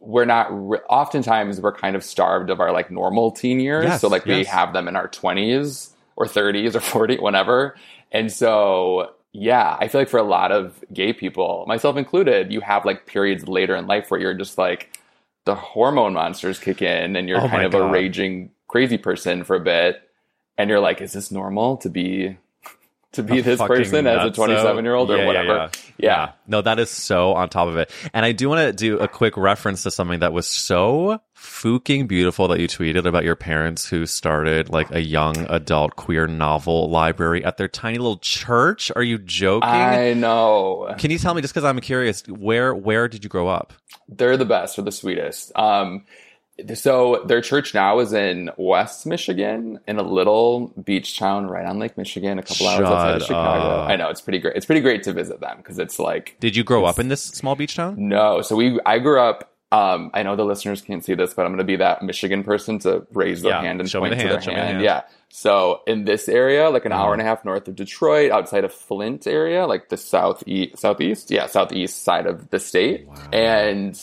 we're 0.00 0.24
not 0.24 0.48
re- 0.50 0.80
oftentimes 0.88 1.60
we're 1.60 1.72
kind 1.72 1.96
of 1.96 2.04
starved 2.04 2.50
of 2.50 2.60
our 2.60 2.72
like 2.72 2.90
normal 2.90 3.30
teen 3.30 3.60
years. 3.60 3.84
Yes, 3.84 4.00
so 4.00 4.08
like 4.08 4.24
we 4.24 4.44
have 4.44 4.72
them 4.72 4.88
in 4.88 4.96
our 4.96 5.08
20s 5.08 5.90
or 6.16 6.26
30s 6.26 6.74
or 6.74 6.80
40 6.80 7.18
whatever. 7.18 7.76
And 8.12 8.32
so 8.32 9.12
yeah, 9.32 9.76
I 9.78 9.88
feel 9.88 10.00
like 10.00 10.08
for 10.08 10.18
a 10.18 10.24
lot 10.24 10.50
of 10.50 10.82
gay 10.92 11.12
people, 11.12 11.64
myself 11.68 11.96
included, 11.96 12.52
you 12.52 12.60
have 12.60 12.84
like 12.84 13.06
periods 13.06 13.46
later 13.46 13.76
in 13.76 13.86
life 13.86 14.10
where 14.10 14.20
you're 14.20 14.34
just 14.34 14.58
like 14.58 14.98
the 15.44 15.54
hormone 15.54 16.12
monsters 16.12 16.58
kick 16.58 16.82
in 16.82 17.16
and 17.16 17.28
you're 17.28 17.40
Oh 17.40 17.48
kind 17.48 17.64
of 17.64 17.74
a 17.74 17.88
raging 17.88 18.50
crazy 18.68 18.98
person 18.98 19.42
for 19.42 19.56
a 19.56 19.60
bit 19.60 20.08
and 20.56 20.70
you're 20.70 20.80
like 20.80 21.00
is 21.00 21.12
this 21.12 21.30
normal 21.30 21.76
to 21.78 21.88
be 21.88 22.36
to 23.12 23.22
be 23.22 23.40
A 23.40 23.42
this 23.42 23.60
person 23.60 24.06
as 24.06 24.24
a 24.26 24.30
nutso. 24.30 24.34
27 24.34 24.84
year 24.84 24.94
old 24.94 25.10
or 25.10 25.16
Yeah, 25.16 25.20
yeah, 25.22 25.26
whatever 25.26 25.48
yeah. 25.48 25.68
yeah. 25.98 26.32
No, 26.46 26.62
that 26.62 26.78
is 26.78 26.90
so 26.90 27.34
on 27.34 27.48
top 27.48 27.68
of 27.68 27.76
it. 27.76 27.90
And 28.14 28.24
I 28.24 28.32
do 28.32 28.48
want 28.48 28.60
to 28.66 28.72
do 28.72 28.98
a 28.98 29.08
quick 29.08 29.36
reference 29.36 29.82
to 29.82 29.90
something 29.90 30.20
that 30.20 30.32
was 30.32 30.46
so 30.46 31.20
fucking 31.34 32.06
beautiful 32.06 32.46
that 32.48 32.60
you 32.60 32.68
tweeted 32.68 33.06
about 33.06 33.24
your 33.24 33.34
parents 33.36 33.88
who 33.88 34.06
started 34.06 34.68
like 34.68 34.90
a 34.92 35.00
young 35.00 35.36
adult 35.48 35.96
queer 35.96 36.26
novel 36.26 36.88
library 36.90 37.44
at 37.44 37.56
their 37.56 37.68
tiny 37.68 37.98
little 37.98 38.18
church. 38.18 38.92
Are 38.94 39.02
you 39.02 39.18
joking? 39.18 39.68
i 39.68 40.12
know 40.12 40.94
Can 40.98 41.10
you 41.10 41.18
tell 41.18 41.34
me 41.34 41.40
just 41.42 41.52
because 41.54 41.64
I'm 41.64 41.80
curious, 41.80 42.22
where 42.28 42.74
where 42.74 43.08
did 43.08 43.24
you 43.24 43.30
grow 43.30 43.48
up? 43.48 43.72
they're 44.12 44.36
the 44.36 44.44
best 44.44 44.76
or 44.78 44.82
the 44.82 44.90
sweetest 44.92 45.52
um 45.56 46.04
so 46.74 47.22
their 47.26 47.40
church 47.40 47.74
now 47.74 47.98
is 47.98 48.12
in 48.12 48.50
west 48.56 49.06
michigan 49.06 49.78
in 49.88 49.98
a 49.98 50.02
little 50.02 50.68
beach 50.84 51.18
town 51.18 51.46
right 51.46 51.66
on 51.66 51.78
lake 51.78 51.96
michigan 51.96 52.38
a 52.38 52.42
couple 52.42 52.66
hours 52.68 52.80
outside 52.86 53.16
of 53.16 53.22
chicago 53.22 53.82
up. 53.82 53.88
i 53.90 53.96
know 53.96 54.08
it's 54.08 54.20
pretty 54.20 54.38
great 54.38 54.56
it's 54.56 54.66
pretty 54.66 54.80
great 54.80 55.02
to 55.02 55.12
visit 55.12 55.40
them 55.40 55.56
because 55.58 55.78
it's 55.78 55.98
like 55.98 56.36
Did 56.40 56.56
you 56.56 56.64
grow 56.64 56.84
up 56.84 56.98
in 56.98 57.08
this 57.08 57.22
small 57.22 57.54
beach 57.56 57.74
town? 57.76 57.94
No. 58.08 58.42
So 58.42 58.56
we 58.56 58.78
I 58.84 58.98
grew 58.98 59.20
up 59.20 59.52
um 59.72 60.10
I 60.14 60.22
know 60.24 60.34
the 60.36 60.44
listeners 60.44 60.82
can't 60.82 61.04
see 61.04 61.14
this, 61.14 61.32
but 61.34 61.46
I'm 61.46 61.52
gonna 61.52 61.62
be 61.64 61.76
that 61.76 62.02
Michigan 62.02 62.42
person 62.42 62.78
to 62.80 63.06
raise 63.12 63.42
their 63.42 63.52
Yeah, 63.52 63.62
hand 63.62 63.80
and 63.80 63.88
show 63.88 64.00
me 64.00 64.08
point 64.08 64.18
the 64.18 64.22
to 64.24 64.28
hand, 64.28 64.32
their 64.34 64.40
show 64.42 64.50
me 64.50 64.56
the 64.56 64.62
hand. 64.62 64.72
hand. 64.78 64.84
Yeah. 64.84 65.02
So 65.28 65.82
in 65.86 66.04
this 66.06 66.28
area, 66.28 66.70
like 66.70 66.84
an 66.84 66.90
Mm-hmm. 66.92 67.00
hour 67.00 67.12
and 67.12 67.22
a 67.22 67.24
half 67.24 67.44
north 67.44 67.68
of 67.68 67.76
Detroit, 67.76 68.32
outside 68.32 68.64
of 68.64 68.72
Flint 68.74 69.26
area, 69.28 69.66
like 69.66 69.88
the 69.88 69.96
southeast 69.96 70.78
southeast, 70.78 71.30
yeah, 71.30 71.46
southeast 71.46 72.02
side 72.02 72.26
of 72.26 72.50
the 72.50 72.58
state. 72.58 73.06
And 73.32 73.94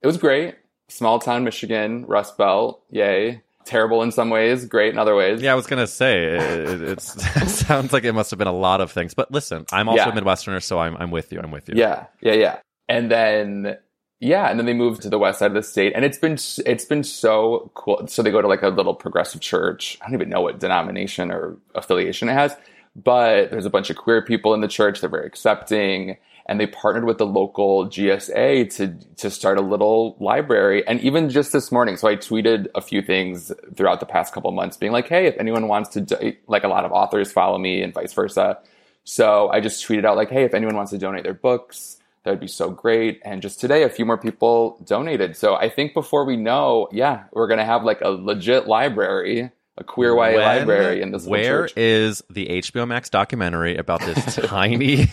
it 0.00 0.06
was 0.06 0.16
great. 0.16 0.54
Small 0.92 1.18
town 1.18 1.44
Michigan, 1.44 2.04
Rust 2.06 2.36
Belt, 2.36 2.82
yay. 2.90 3.42
Terrible 3.64 4.02
in 4.02 4.10
some 4.10 4.28
ways, 4.28 4.64
great 4.66 4.92
in 4.92 4.98
other 4.98 5.14
ways. 5.14 5.40
Yeah, 5.40 5.52
I 5.52 5.54
was 5.54 5.66
gonna 5.68 5.86
say 5.86 6.24
it, 6.24 6.42
it, 6.68 6.82
it's, 6.82 7.14
it 7.36 7.48
sounds 7.48 7.92
like 7.92 8.02
it 8.04 8.12
must 8.12 8.30
have 8.30 8.38
been 8.38 8.48
a 8.48 8.52
lot 8.52 8.80
of 8.80 8.90
things. 8.90 9.14
But 9.14 9.30
listen, 9.30 9.64
I'm 9.72 9.88
also 9.88 10.02
Yeah. 10.02 10.08
a 10.08 10.20
Midwesterner, 10.20 10.60
so 10.62 10.78
I'm 10.80 10.96
I'm 10.96 11.10
with 11.12 11.32
you. 11.32 11.38
I'm 11.40 11.52
with 11.52 11.68
you. 11.68 11.76
Yeah, 11.76 12.06
yeah, 12.20 12.32
yeah. 12.34 12.58
And 12.88 13.08
then 13.10 13.78
yeah, 14.18 14.48
and 14.50 14.58
then 14.58 14.66
they 14.66 14.74
moved 14.74 15.02
to 15.02 15.08
the 15.10 15.18
west 15.18 15.38
side 15.38 15.46
of 15.52 15.54
the 15.54 15.62
state, 15.62 15.92
and 15.94 16.04
it's 16.04 16.18
been 16.18 16.38
it's 16.66 16.84
been 16.84 17.04
so 17.04 17.70
cool. 17.74 18.04
So 18.08 18.22
they 18.22 18.32
go 18.32 18.42
to 18.42 18.48
like 18.48 18.62
a 18.62 18.68
little 18.68 18.94
progressive 18.94 19.40
church. 19.40 19.96
I 20.02 20.06
don't 20.06 20.14
even 20.14 20.28
know 20.28 20.40
what 20.40 20.58
denomination 20.58 21.30
or 21.30 21.56
affiliation 21.76 22.28
it 22.28 22.32
has, 22.34 22.56
but 22.96 23.50
there's 23.52 23.64
a 23.66 23.70
bunch 23.70 23.90
of 23.90 23.96
queer 23.96 24.22
people 24.22 24.54
in 24.54 24.60
the 24.60 24.68
church. 24.68 25.00
They're 25.00 25.08
very 25.10 25.26
accepting, 25.26 26.16
and 26.46 26.58
they 26.58 26.66
partnered 26.66 27.04
with 27.04 27.18
the 27.18 27.26
local 27.26 27.86
GSA 27.86 28.74
to 28.76 28.94
to 29.16 29.30
start 29.30 29.58
a 29.58 29.62
little 29.62 30.16
library. 30.20 30.86
And 30.86 31.00
even 31.00 31.30
just 31.30 31.52
this 31.52 31.70
morning, 31.70 31.96
so 31.96 32.08
I 32.08 32.16
tweeted 32.16 32.68
a 32.74 32.80
few 32.80 33.02
things 33.02 33.52
throughout 33.76 34.00
the 34.00 34.06
past 34.06 34.34
couple 34.34 34.50
months, 34.52 34.76
being 34.76 34.92
like, 34.92 35.08
"Hey, 35.08 35.26
if 35.26 35.36
anyone 35.38 35.68
wants 35.68 35.90
to, 35.90 36.00
do, 36.00 36.32
like 36.46 36.64
a 36.64 36.68
lot 36.68 36.84
of 36.84 36.92
authors 36.92 37.30
follow 37.32 37.58
me, 37.58 37.82
and 37.82 37.94
vice 37.94 38.12
versa." 38.12 38.58
So 39.04 39.48
I 39.50 39.60
just 39.60 39.86
tweeted 39.86 40.04
out 40.04 40.16
like, 40.16 40.30
"Hey, 40.30 40.44
if 40.44 40.54
anyone 40.54 40.76
wants 40.76 40.90
to 40.92 40.98
donate 40.98 41.24
their 41.24 41.34
books." 41.34 41.98
That 42.24 42.30
would 42.30 42.38
be 42.40 42.46
so 42.46 42.70
great. 42.70 43.20
And 43.24 43.42
just 43.42 43.58
today, 43.58 43.82
a 43.82 43.88
few 43.88 44.04
more 44.04 44.16
people 44.16 44.78
donated. 44.86 45.36
So 45.36 45.56
I 45.56 45.68
think 45.68 45.92
before 45.92 46.24
we 46.24 46.36
know, 46.36 46.86
yeah, 46.92 47.24
we're 47.32 47.48
going 47.48 47.58
to 47.58 47.64
have 47.64 47.82
like 47.82 48.00
a 48.00 48.10
legit 48.10 48.68
library, 48.68 49.50
a 49.76 49.82
queer 49.82 50.10
YA 50.14 50.36
When- 50.36 50.38
library 50.38 51.02
in 51.02 51.10
this 51.10 51.26
Where 51.26 51.68
is 51.74 52.22
the 52.30 52.46
HBO 52.46 52.86
Max 52.86 53.10
documentary 53.10 53.76
about 53.76 54.02
this 54.02 54.36
tiny 54.46 55.10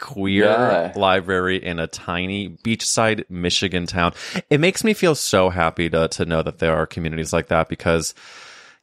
queer 0.00 0.44
Yeah. 0.46 0.92
library 0.96 1.62
in 1.64 1.78
a 1.78 1.86
tiny 1.86 2.48
beachside 2.48 3.24
Michigan 3.30 3.86
town? 3.86 4.12
It 4.50 4.58
makes 4.58 4.82
me 4.82 4.94
feel 4.94 5.14
so 5.14 5.50
happy 5.50 5.88
to 5.90 6.08
to 6.08 6.24
know 6.24 6.42
that 6.42 6.58
there 6.58 6.74
are 6.74 6.86
communities 6.86 7.32
like 7.32 7.48
that 7.48 7.68
because 7.68 8.14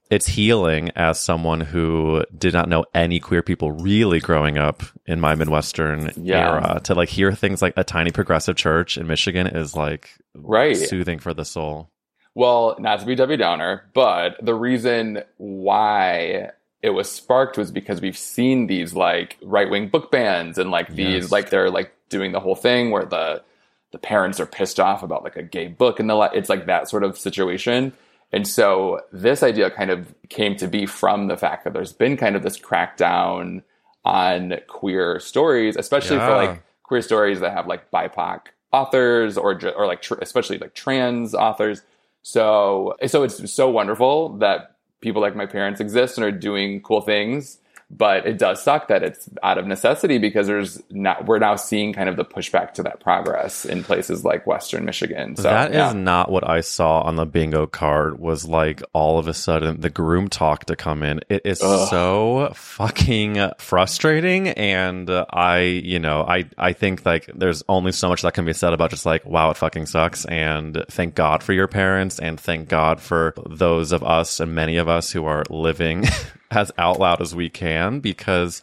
it's 0.10 0.26
healing 0.28 0.90
as 0.96 1.20
someone 1.20 1.60
who 1.60 2.24
did 2.38 2.54
not 2.54 2.70
know 2.70 2.86
any 2.94 3.20
queer 3.20 3.42
people 3.44 3.74
really 3.74 4.22
growing 4.22 4.58
up 4.58 4.82
in 5.06 5.20
my 5.20 5.36
Midwestern 5.36 6.12
Yeah. 6.16 6.50
era 6.54 6.82
to 6.86 6.96
like 6.96 7.10
hear 7.10 7.34
things 7.34 7.62
like 7.62 7.74
a 7.76 7.84
tiny 7.84 8.12
progressive 8.12 8.56
church 8.56 8.98
in 8.98 9.06
Michigan 9.06 9.48
is 9.48 9.76
like 9.76 10.12
Right. 10.34 10.78
soothing 10.78 11.20
for 11.20 11.34
the 11.34 11.44
soul. 11.44 11.90
Well, 12.36 12.78
not 12.80 13.00
to 13.02 13.06
be 13.06 13.16
Debbie 13.16 13.36
Downer, 13.36 13.90
but 13.94 14.38
the 14.42 14.54
reason 14.56 15.24
why 15.38 16.52
it 16.82 16.92
was 16.92 17.12
sparked 17.12 17.58
was 17.58 17.72
because 17.72 18.02
we've 18.02 18.18
seen 18.18 18.68
these 18.68 18.94
like 18.94 19.38
right 19.42 19.70
wing 19.70 19.90
book 19.90 20.12
bans 20.12 20.58
and 20.58 20.70
like 20.72 20.90
these 20.90 21.24
Yes. 21.24 21.32
like 21.32 21.50
they're 21.50 21.70
like 21.72 21.92
doing 22.10 22.32
the 22.32 22.40
whole 22.40 22.56
thing 22.56 22.92
where 22.92 23.06
the 23.06 23.44
the 23.92 23.98
parents 23.98 24.40
are 24.40 24.46
pissed 24.46 24.80
off 24.80 25.02
about 25.04 25.24
like 25.24 25.36
a 25.38 25.44
gay 25.44 25.68
book 25.68 26.00
and 26.00 26.10
the 26.10 26.18
it's 26.34 26.50
like 26.50 26.66
that 26.68 26.90
sort 26.90 27.04
of 27.04 27.18
situation. 27.18 27.94
And 28.34 28.46
so 28.48 29.02
this 29.14 29.42
idea 29.44 29.72
kind 29.72 29.90
of 29.90 30.14
came 30.30 30.56
to 30.58 30.68
be 30.68 30.86
from 30.86 31.28
the 31.28 31.38
fact 31.38 31.64
that 31.64 31.72
there's 31.74 31.94
been 31.94 32.18
kind 32.18 32.36
of 32.36 32.44
this 32.44 32.60
crackdown 32.60 33.64
on 34.04 34.58
queer 34.68 35.20
stories, 35.20 35.76
especially 35.78 36.18
for 36.18 36.36
like 36.36 36.64
queer 36.84 37.02
stories 37.02 37.40
that 37.40 37.54
have 37.54 37.68
like 37.68 37.90
BIPOC 37.92 38.42
authors 38.74 39.38
or 39.38 39.60
or 39.76 39.88
like 39.88 40.02
tr- 40.02 40.20
especially 40.22 40.58
like 40.58 40.74
trans 40.76 41.34
authors. 41.34 41.82
So 42.22 42.96
so 43.06 43.24
it's 43.24 43.52
so 43.54 43.70
wonderful 43.70 44.38
that 44.40 44.76
people 45.02 45.22
like 45.22 45.36
my 45.36 45.46
parents 45.46 45.80
exist 45.80 46.18
and 46.18 46.26
are 46.26 46.32
doing 46.32 46.82
cool 46.82 47.02
things 47.02 47.60
but 47.90 48.26
it 48.26 48.38
does 48.38 48.62
suck 48.62 48.88
that 48.90 49.04
it's 49.04 49.30
out 49.44 49.58
of 49.58 49.66
necessity 49.66 50.18
because 50.18 50.48
there's 50.48 50.82
not 50.90 51.26
we're 51.26 51.40
now 51.40 51.56
seeing 51.56 51.94
kind 51.94 52.10
of 52.10 52.16
the 52.16 52.26
pushback 52.26 52.74
to 52.74 52.84
that 52.84 53.00
progress 53.00 53.66
in 53.66 53.84
places 53.84 54.26
like 54.26 54.46
western 54.46 54.86
michigan 54.86 55.36
so 55.36 55.44
That 55.44 55.72
is 55.72 55.78
yeah. 55.78 55.94
not 55.94 56.32
what 56.32 56.48
I 56.48 56.62
saw 56.62 57.02
on 57.02 57.16
the 57.16 57.26
bingo 57.26 57.68
card. 57.68 58.20
Was 58.20 58.48
like 58.48 58.82
all 58.94 59.20
of 59.20 59.28
a 59.28 59.34
sudden 59.34 59.82
the 59.82 59.90
groom 59.90 60.28
talk 60.28 60.66
to 60.66 60.76
come 60.76 61.04
in. 61.04 61.22
It 61.30 61.42
is 61.46 61.60
so 61.60 62.52
fucking 62.56 63.52
frustrating, 63.58 64.50
and 64.50 65.10
uh, 65.10 65.26
I, 65.30 65.60
you 65.60 66.00
know, 66.00 66.22
I, 66.24 66.46
I 66.58 66.74
think 66.74 67.06
like 67.06 67.30
there's 67.34 67.64
only 67.70 67.92
so 67.92 68.10
much 68.10 68.22
that 68.22 68.34
can 68.34 68.46
be 68.46 68.54
said 68.54 68.74
about 68.74 68.90
just 68.90 69.06
like, 69.06 69.26
wow, 69.26 69.52
it 69.52 69.58
fucking 69.58 69.86
sucks, 69.86 70.26
and 70.26 70.84
thank 70.90 71.16
God 71.16 71.44
for 71.44 71.54
your 71.54 71.68
parents, 71.68 72.20
and 72.20 72.40
thank 72.40 72.70
God 72.70 73.02
for 73.02 73.34
those 73.48 73.92
of 73.92 74.04
us 74.04 74.40
and 74.40 74.54
many 74.54 74.78
of 74.78 74.88
us 74.88 75.12
who 75.12 75.26
are 75.26 75.44
living 75.50 76.06
as 76.52 76.72
out 76.78 77.00
loud 77.00 77.22
as 77.22 77.36
we 77.36 77.50
can 77.50 78.00
because. 78.00 78.62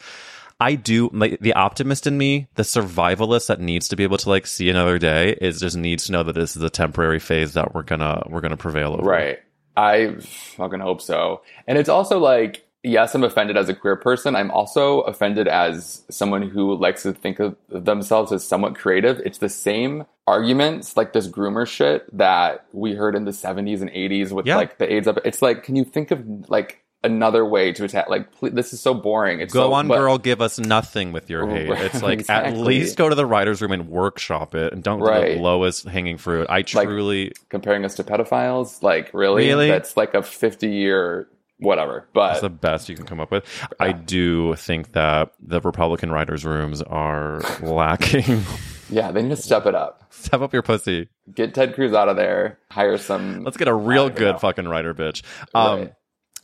I 0.60 0.76
do 0.76 1.10
like 1.12 1.40
the 1.40 1.52
optimist 1.54 2.06
in 2.06 2.16
me, 2.16 2.46
the 2.54 2.62
survivalist 2.62 3.48
that 3.48 3.60
needs 3.60 3.88
to 3.88 3.96
be 3.96 4.04
able 4.04 4.18
to 4.18 4.28
like 4.28 4.46
see 4.46 4.70
another 4.70 4.98
day 5.00 5.32
is 5.40 5.58
just 5.58 5.76
needs 5.76 6.04
to 6.04 6.12
know 6.12 6.22
that 6.22 6.34
this 6.34 6.56
is 6.56 6.62
a 6.62 6.70
temporary 6.70 7.18
phase 7.18 7.54
that 7.54 7.74
we're 7.74 7.82
gonna 7.82 8.22
we're 8.30 8.40
gonna 8.40 8.56
prevail 8.56 8.92
over. 8.94 9.02
right 9.02 9.40
i 9.76 10.14
fucking 10.56 10.78
hope 10.78 11.02
so 11.02 11.42
and 11.66 11.76
it's 11.76 11.88
also 11.88 12.20
like 12.20 12.64
yes 12.84 13.16
i'm 13.16 13.24
offended 13.24 13.56
as 13.56 13.68
a 13.68 13.74
queer 13.74 13.96
person 13.96 14.36
i'm 14.36 14.50
also 14.52 15.00
offended 15.00 15.48
as 15.48 16.04
someone 16.08 16.48
who 16.48 16.76
likes 16.76 17.02
to 17.02 17.12
think 17.12 17.40
of 17.40 17.56
themselves 17.68 18.30
as 18.30 18.46
somewhat 18.46 18.76
creative 18.76 19.18
it's 19.26 19.38
the 19.38 19.48
same 19.48 20.04
arguments 20.28 20.96
like 20.96 21.12
this 21.12 21.26
groomer 21.26 21.66
shit 21.66 22.06
that 22.16 22.64
we 22.72 22.94
heard 22.94 23.16
in 23.16 23.24
the 23.24 23.32
70s 23.32 23.80
and 23.80 23.90
80s 23.90 24.30
with 24.30 24.46
Yeah. 24.46 24.56
like 24.56 24.78
the 24.78 24.90
aids 24.90 25.08
up 25.08 25.18
it's 25.24 25.42
like 25.42 25.64
can 25.64 25.74
you 25.74 25.84
think 25.84 26.12
of 26.12 26.24
like 26.48 26.83
another 27.04 27.44
way 27.44 27.72
to 27.72 27.84
attack 27.84 28.08
like 28.08 28.32
ple- 28.32 28.50
this 28.50 28.72
is 28.72 28.80
so 28.80 28.94
boring 28.94 29.40
it's 29.40 29.52
Go 29.54 29.68
so, 29.68 29.72
on, 29.74 29.86
but- 29.86 29.98
girl, 29.98 30.18
give 30.18 30.40
us 30.40 30.58
nothing 30.58 31.12
with 31.12 31.30
your 31.30 31.46
hate. 31.48 31.68
It's 31.70 32.02
like 32.02 32.28
at 32.28 32.56
least 32.56 32.96
go 32.96 33.08
to 33.08 33.14
the 33.14 33.26
writer's 33.26 33.62
room 33.62 33.72
and 33.72 33.88
workshop 33.88 34.54
it 34.54 34.72
and 34.72 34.82
don't 34.82 34.98
do 35.00 35.04
Right. 35.06 35.36
the 35.36 35.42
lowest 35.42 35.84
hanging 35.86 36.18
fruit. 36.18 36.46
I 36.50 36.62
truly 36.62 37.32
comparing 37.50 37.84
us 37.84 37.94
to 37.96 38.04
pedophiles 38.04 38.82
like 38.82 39.10
really 39.14 39.46
Really? 39.46 39.68
that's 39.68 39.96
like 39.96 40.14
a 40.14 40.22
50 40.22 40.68
year 40.68 41.28
whatever 41.58 42.06
but 42.12 42.28
That's 42.30 42.40
the 42.40 42.50
best 42.50 42.88
you 42.88 42.96
can 42.96 43.06
come 43.06 43.20
up 43.20 43.30
with. 43.30 43.44
I 43.78 43.92
do 43.92 44.56
think 44.56 44.92
that 44.92 45.32
the 45.40 45.60
Republican 45.60 46.10
writers' 46.10 46.44
rooms 46.44 46.82
are 46.82 47.40
lacking. 47.62 48.42
yeah 48.90 49.12
they 49.12 49.22
need 49.22 49.28
to 49.30 49.36
step 49.36 49.64
it 49.66 49.74
up 49.74 50.02
Step 50.10 50.40
up 50.40 50.52
your 50.52 50.62
pussy. 50.62 51.08
get 51.34 51.54
ted 51.54 51.74
cruz 51.74 51.92
out 51.92 52.08
of 52.08 52.16
there 52.16 52.58
hire 52.70 52.98
some 52.98 53.44
Let's 53.44 53.56
get 53.56 53.68
a 53.68 53.74
real 53.74 54.10
good 54.10 54.40
fucking 54.40 54.66
writer, 54.68 54.94
bitch. 54.94 55.22
Um, 55.54 55.78
Right. 55.80 55.92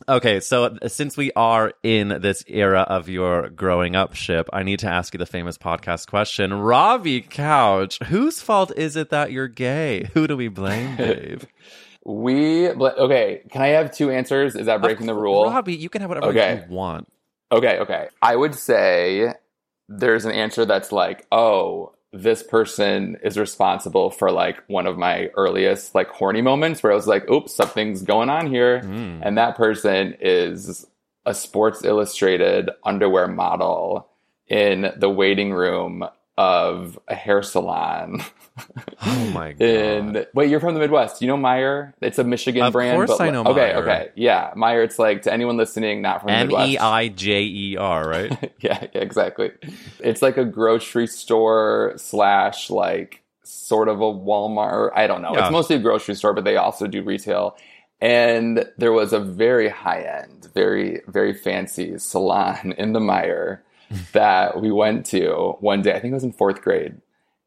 Okay, 0.09 0.39
so 0.39 0.77
since 0.87 1.15
we 1.15 1.31
are 1.35 1.73
in 1.83 2.19
this 2.21 2.43
era 2.47 2.81
of 2.81 3.07
your 3.09 3.49
growing 3.49 3.95
up 3.95 4.15
ship, 4.15 4.49
I 4.51 4.63
need 4.63 4.79
to 4.79 4.87
ask 4.87 5.13
you 5.13 5.17
the 5.17 5.25
famous 5.25 5.57
podcast 5.57 6.07
question. 6.07 6.53
Robbie 6.53 7.21
Couch, 7.21 7.99
whose 8.05 8.41
fault 8.41 8.71
is 8.75 8.95
it 8.95 9.09
that 9.11 9.31
you're 9.31 9.47
gay? 9.47 10.09
Who 10.13 10.27
do 10.27 10.35
we 10.37 10.47
blame, 10.47 10.95
Dave? 10.97 11.45
we 12.03 12.67
okay 12.67 13.43
can 13.51 13.61
i 13.61 13.67
have 13.67 13.91
two 13.93 14.09
answers 14.09 14.55
is 14.55 14.65
that 14.65 14.81
breaking 14.81 15.05
the 15.05 15.13
rule 15.13 15.45
Robbie, 15.51 15.75
you 15.75 15.87
can 15.87 16.01
have 16.01 16.09
whatever 16.09 16.29
Okay. 16.29 16.63
you 16.67 16.73
want. 16.75 17.07
okay 17.51 17.77
okay 17.77 18.07
i 18.23 18.35
would 18.35 18.55
say 18.55 19.35
there's 19.87 20.25
an 20.25 20.31
answer 20.31 20.65
that's 20.65 20.91
like 20.91 21.27
oh 21.31 21.93
this 22.13 22.43
person 22.43 23.17
is 23.23 23.37
responsible 23.37 24.09
for 24.09 24.31
like 24.31 24.61
one 24.67 24.85
of 24.85 24.97
my 24.97 25.27
earliest 25.37 25.95
like 25.95 26.09
horny 26.09 26.41
moments 26.41 26.83
where 26.83 26.91
i 26.91 26.95
was 26.95 27.07
like 27.07 27.29
oops 27.29 27.53
something's 27.55 28.01
going 28.01 28.29
on 28.29 28.47
here 28.47 28.81
Mm. 28.81 29.21
and 29.23 29.37
that 29.37 29.55
person 29.55 30.15
is 30.19 30.85
a 31.25 31.33
Sports 31.33 31.85
Illustrated 31.85 32.69
underwear 32.83 33.27
model 33.27 34.07
in 34.47 34.91
the 34.97 35.09
waiting 35.09 35.53
room 35.53 36.03
of 36.37 36.97
a 37.07 37.15
hair 37.15 37.43
salon. 37.43 38.23
Oh 39.05 39.31
my 39.33 39.51
god. 39.53 39.61
in 39.61 40.25
wait, 40.33 40.49
you're 40.49 40.59
from 40.59 40.73
the 40.73 40.79
Midwest. 40.79 41.21
You 41.21 41.27
know 41.27 41.37
Meijer? 41.37 41.93
It's 42.01 42.19
a 42.19 42.23
Michigan 42.23 42.63
Of 42.63 42.73
brand. 42.73 42.95
course 42.97 43.17
but 43.17 43.21
I 43.21 43.29
know 43.29 43.43
Okay, 43.45 43.71
Meijer. 43.73 43.75
okay, 43.77 44.09
yeah, 44.15 44.53
Meijer. 44.55 44.83
It's 44.83 44.97
like 44.99 45.23
to 45.23 45.33
anyone 45.33 45.57
listening 45.57 46.01
not 46.01 46.21
from 46.21 46.31
the 46.31 46.37
Midwest. 46.45 46.69
E 46.71 46.77
I 46.77 47.07
J 47.09 47.41
E 47.43 47.77
R, 47.77 48.07
right? 48.07 48.53
yeah, 48.59 48.87
yeah, 48.93 49.01
exactly. 49.01 49.51
It's 49.99 50.21
like 50.21 50.37
a 50.37 50.45
grocery 50.45 51.07
store 51.07 51.93
slash 51.97 52.69
like 52.69 53.21
sort 53.43 53.87
of 53.89 53.99
a 54.01 54.03
Walmart. 54.13 54.91
I 54.95 55.07
don't 55.07 55.21
know. 55.21 55.33
Yeah. 55.33 55.43
It's 55.45 55.51
mostly 55.51 55.75
a 55.75 55.79
grocery 55.79 56.15
store, 56.15 56.33
but 56.33 56.43
they 56.45 56.57
also 56.57 56.87
do 56.87 57.03
retail. 57.03 57.57
And 57.99 58.65
there 58.77 58.91
was 58.93 59.13
a 59.13 59.19
very 59.19 59.69
high 59.69 60.01
end, 60.01 60.49
very, 60.55 61.01
very 61.07 61.33
fancy 61.35 61.97
salon 61.99 62.73
in 62.77 62.93
the 62.93 62.99
Meijer 62.99 63.59
that 64.13 64.61
we 64.61 64.71
went 64.71 65.05
to 65.07 65.55
one 65.59 65.81
day. 65.81 65.91
I 65.91 65.99
think 65.99 66.11
it 66.11 66.15
was 66.15 66.23
in 66.23 66.31
fourth 66.31 66.61
grade. 66.61 66.95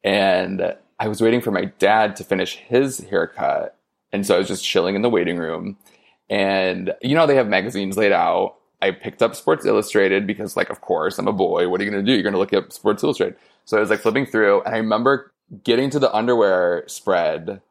And 0.03 0.77
I 0.99 1.09
was 1.09 1.21
waiting 1.21 1.41
for 1.41 1.51
my 1.51 1.67
dad 1.79 2.17
to 2.17 2.25
finish 2.25 2.57
his 2.57 2.99
haircut. 2.99 3.77
And 4.13 4.27
so 4.27 4.35
I 4.35 4.39
was 4.39 4.49
just 4.49 4.65
chilling 4.65 4.95
in 4.95 5.03
the 5.03 5.11
waiting 5.11 5.39
room. 5.39 5.77
And 6.31 6.95
you 7.03 7.15
know, 7.15 7.27
they 7.27 7.37
have 7.37 7.49
magazines 7.49 7.97
laid 7.97 8.13
out. 8.13 8.57
I 8.83 8.91
picked 8.91 9.23
up 9.23 9.35
Sports 9.35 9.65
Illustrated 9.65 10.27
because, 10.27 10.57
like, 10.57 10.69
of 10.69 10.83
course, 10.83 11.19
I'm 11.19 11.29
a 11.29 11.33
boy. 11.33 11.69
What 11.69 11.81
are 11.81 11.85
you 11.85 11.91
going 11.91 12.05
to 12.05 12.11
do? 12.11 12.15
You're 12.15 12.23
going 12.23 12.35
to 12.35 12.39
look 12.39 12.53
at 12.53 12.73
Sports 12.73 13.03
Illustrated. 13.03 13.37
So 13.65 13.79
I 13.79 13.81
was 13.81 13.89
like 13.89 14.01
flipping 14.01 14.27
through, 14.27 14.63
and 14.63 14.75
I 14.75 14.79
remember 14.79 15.33
getting 15.63 15.89
to 15.91 15.99
the 15.99 16.15
underwear 16.15 16.85
spread 16.87 17.63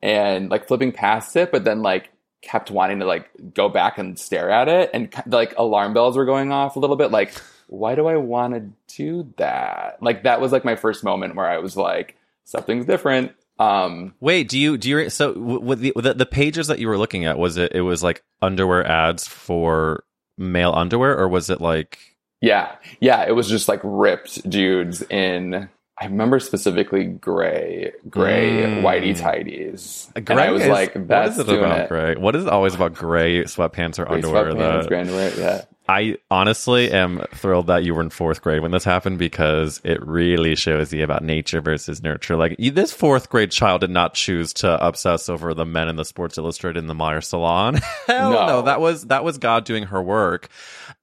and 0.00 0.48
like 0.48 0.66
flipping 0.66 0.92
past 0.92 1.36
it, 1.36 1.52
but 1.52 1.64
then 1.64 1.82
like 1.82 2.10
kept 2.40 2.70
wanting 2.70 3.00
to 3.00 3.04
like 3.04 3.28
go 3.52 3.68
back 3.68 3.98
and 3.98 4.18
stare 4.18 4.50
at 4.50 4.68
it, 4.68 4.90
and 4.94 5.12
like 5.26 5.54
alarm 5.58 5.92
bells 5.92 6.16
were 6.16 6.24
going 6.24 6.52
off 6.52 6.76
a 6.76 6.78
little 6.78 6.96
bit. 6.96 7.10
Like, 7.10 7.34
why 7.72 7.94
do 7.94 8.06
I 8.06 8.16
want 8.16 8.54
to 8.54 8.96
do 8.96 9.32
that? 9.38 9.98
Like, 10.02 10.24
that 10.24 10.40
was 10.40 10.52
like 10.52 10.64
my 10.64 10.76
first 10.76 11.02
moment 11.02 11.34
where 11.34 11.48
I 11.48 11.58
was 11.58 11.76
like, 11.76 12.16
something's 12.44 12.84
different. 12.86 13.32
Um, 13.58 14.14
Wait, 14.20 14.48
do 14.48 14.58
you 14.58 14.76
do 14.76 14.88
you 14.90 15.10
so 15.10 15.32
with 15.38 15.80
the, 15.80 15.92
the 15.96 16.14
the 16.14 16.26
pages 16.26 16.66
that 16.66 16.78
you 16.78 16.88
were 16.88 16.98
looking 16.98 17.24
at 17.26 17.38
was 17.38 17.56
it 17.56 17.72
it 17.72 17.82
was 17.82 18.02
like 18.02 18.24
underwear 18.40 18.84
ads 18.86 19.28
for 19.28 20.04
male 20.38 20.72
underwear 20.72 21.16
or 21.16 21.28
was 21.28 21.48
it 21.50 21.60
like 21.60 21.98
Yeah, 22.40 22.74
yeah, 23.00 23.24
it 23.24 23.32
was 23.32 23.48
just 23.48 23.68
like 23.68 23.80
ripped 23.84 24.48
dudes 24.48 25.02
in. 25.02 25.68
I 26.00 26.06
remember 26.06 26.40
specifically 26.40 27.04
gray, 27.04 27.92
gray 28.08 28.62
Mm. 28.62 28.82
whitey 28.82 29.16
tighties, 29.16 30.10
and 30.16 30.26
gray 30.26 30.48
I 30.48 30.50
was 30.50 30.62
is- 30.62 30.68
like, 30.68 30.94
"That's 31.06 31.36
what 31.36 31.46
is 31.46 31.52
it 31.52 31.58
about 31.58 31.80
it." 31.80 31.88
gray? 31.88 32.14
What 32.16 32.34
is 32.34 32.44
it 32.44 32.48
always 32.50 32.74
about 32.74 32.94
gray 32.94 33.44
sweatpants 33.44 33.98
or 34.00 34.06
Gray 34.06 34.16
underwear? 34.16 34.46
sweatpants, 34.46 34.88
that 34.88 34.98
underwear, 35.00 35.32
yeah. 35.38 35.62
I 35.92 36.16
honestly 36.30 36.90
am 36.90 37.22
thrilled 37.34 37.66
that 37.66 37.84
you 37.84 37.94
were 37.94 38.00
in 38.00 38.08
fourth 38.08 38.40
grade 38.40 38.62
when 38.62 38.70
this 38.70 38.82
happened 38.84 39.18
because 39.18 39.78
it 39.84 40.04
really 40.06 40.54
shows 40.56 40.90
you 40.90 41.04
about 41.04 41.22
nature 41.22 41.60
versus 41.60 42.02
nurture. 42.02 42.36
Like 42.36 42.56
you, 42.58 42.70
this 42.70 42.92
fourth 42.92 43.28
grade 43.28 43.50
child 43.50 43.82
did 43.82 43.90
not 43.90 44.14
choose 44.14 44.54
to 44.54 44.82
obsess 44.84 45.28
over 45.28 45.52
the 45.52 45.66
men 45.66 45.88
in 45.88 45.96
the 45.96 46.04
Sports 46.06 46.38
Illustrated 46.38 46.78
in 46.78 46.86
the 46.86 46.94
Meijer 46.94 47.22
salon. 47.22 47.74
Hell 48.06 48.32
no. 48.32 48.46
No. 48.46 48.62
that 48.62 48.80
was 48.80 49.04
that 49.06 49.22
was 49.22 49.36
God 49.36 49.64
doing 49.66 49.82
her 49.84 50.02
work. 50.02 50.48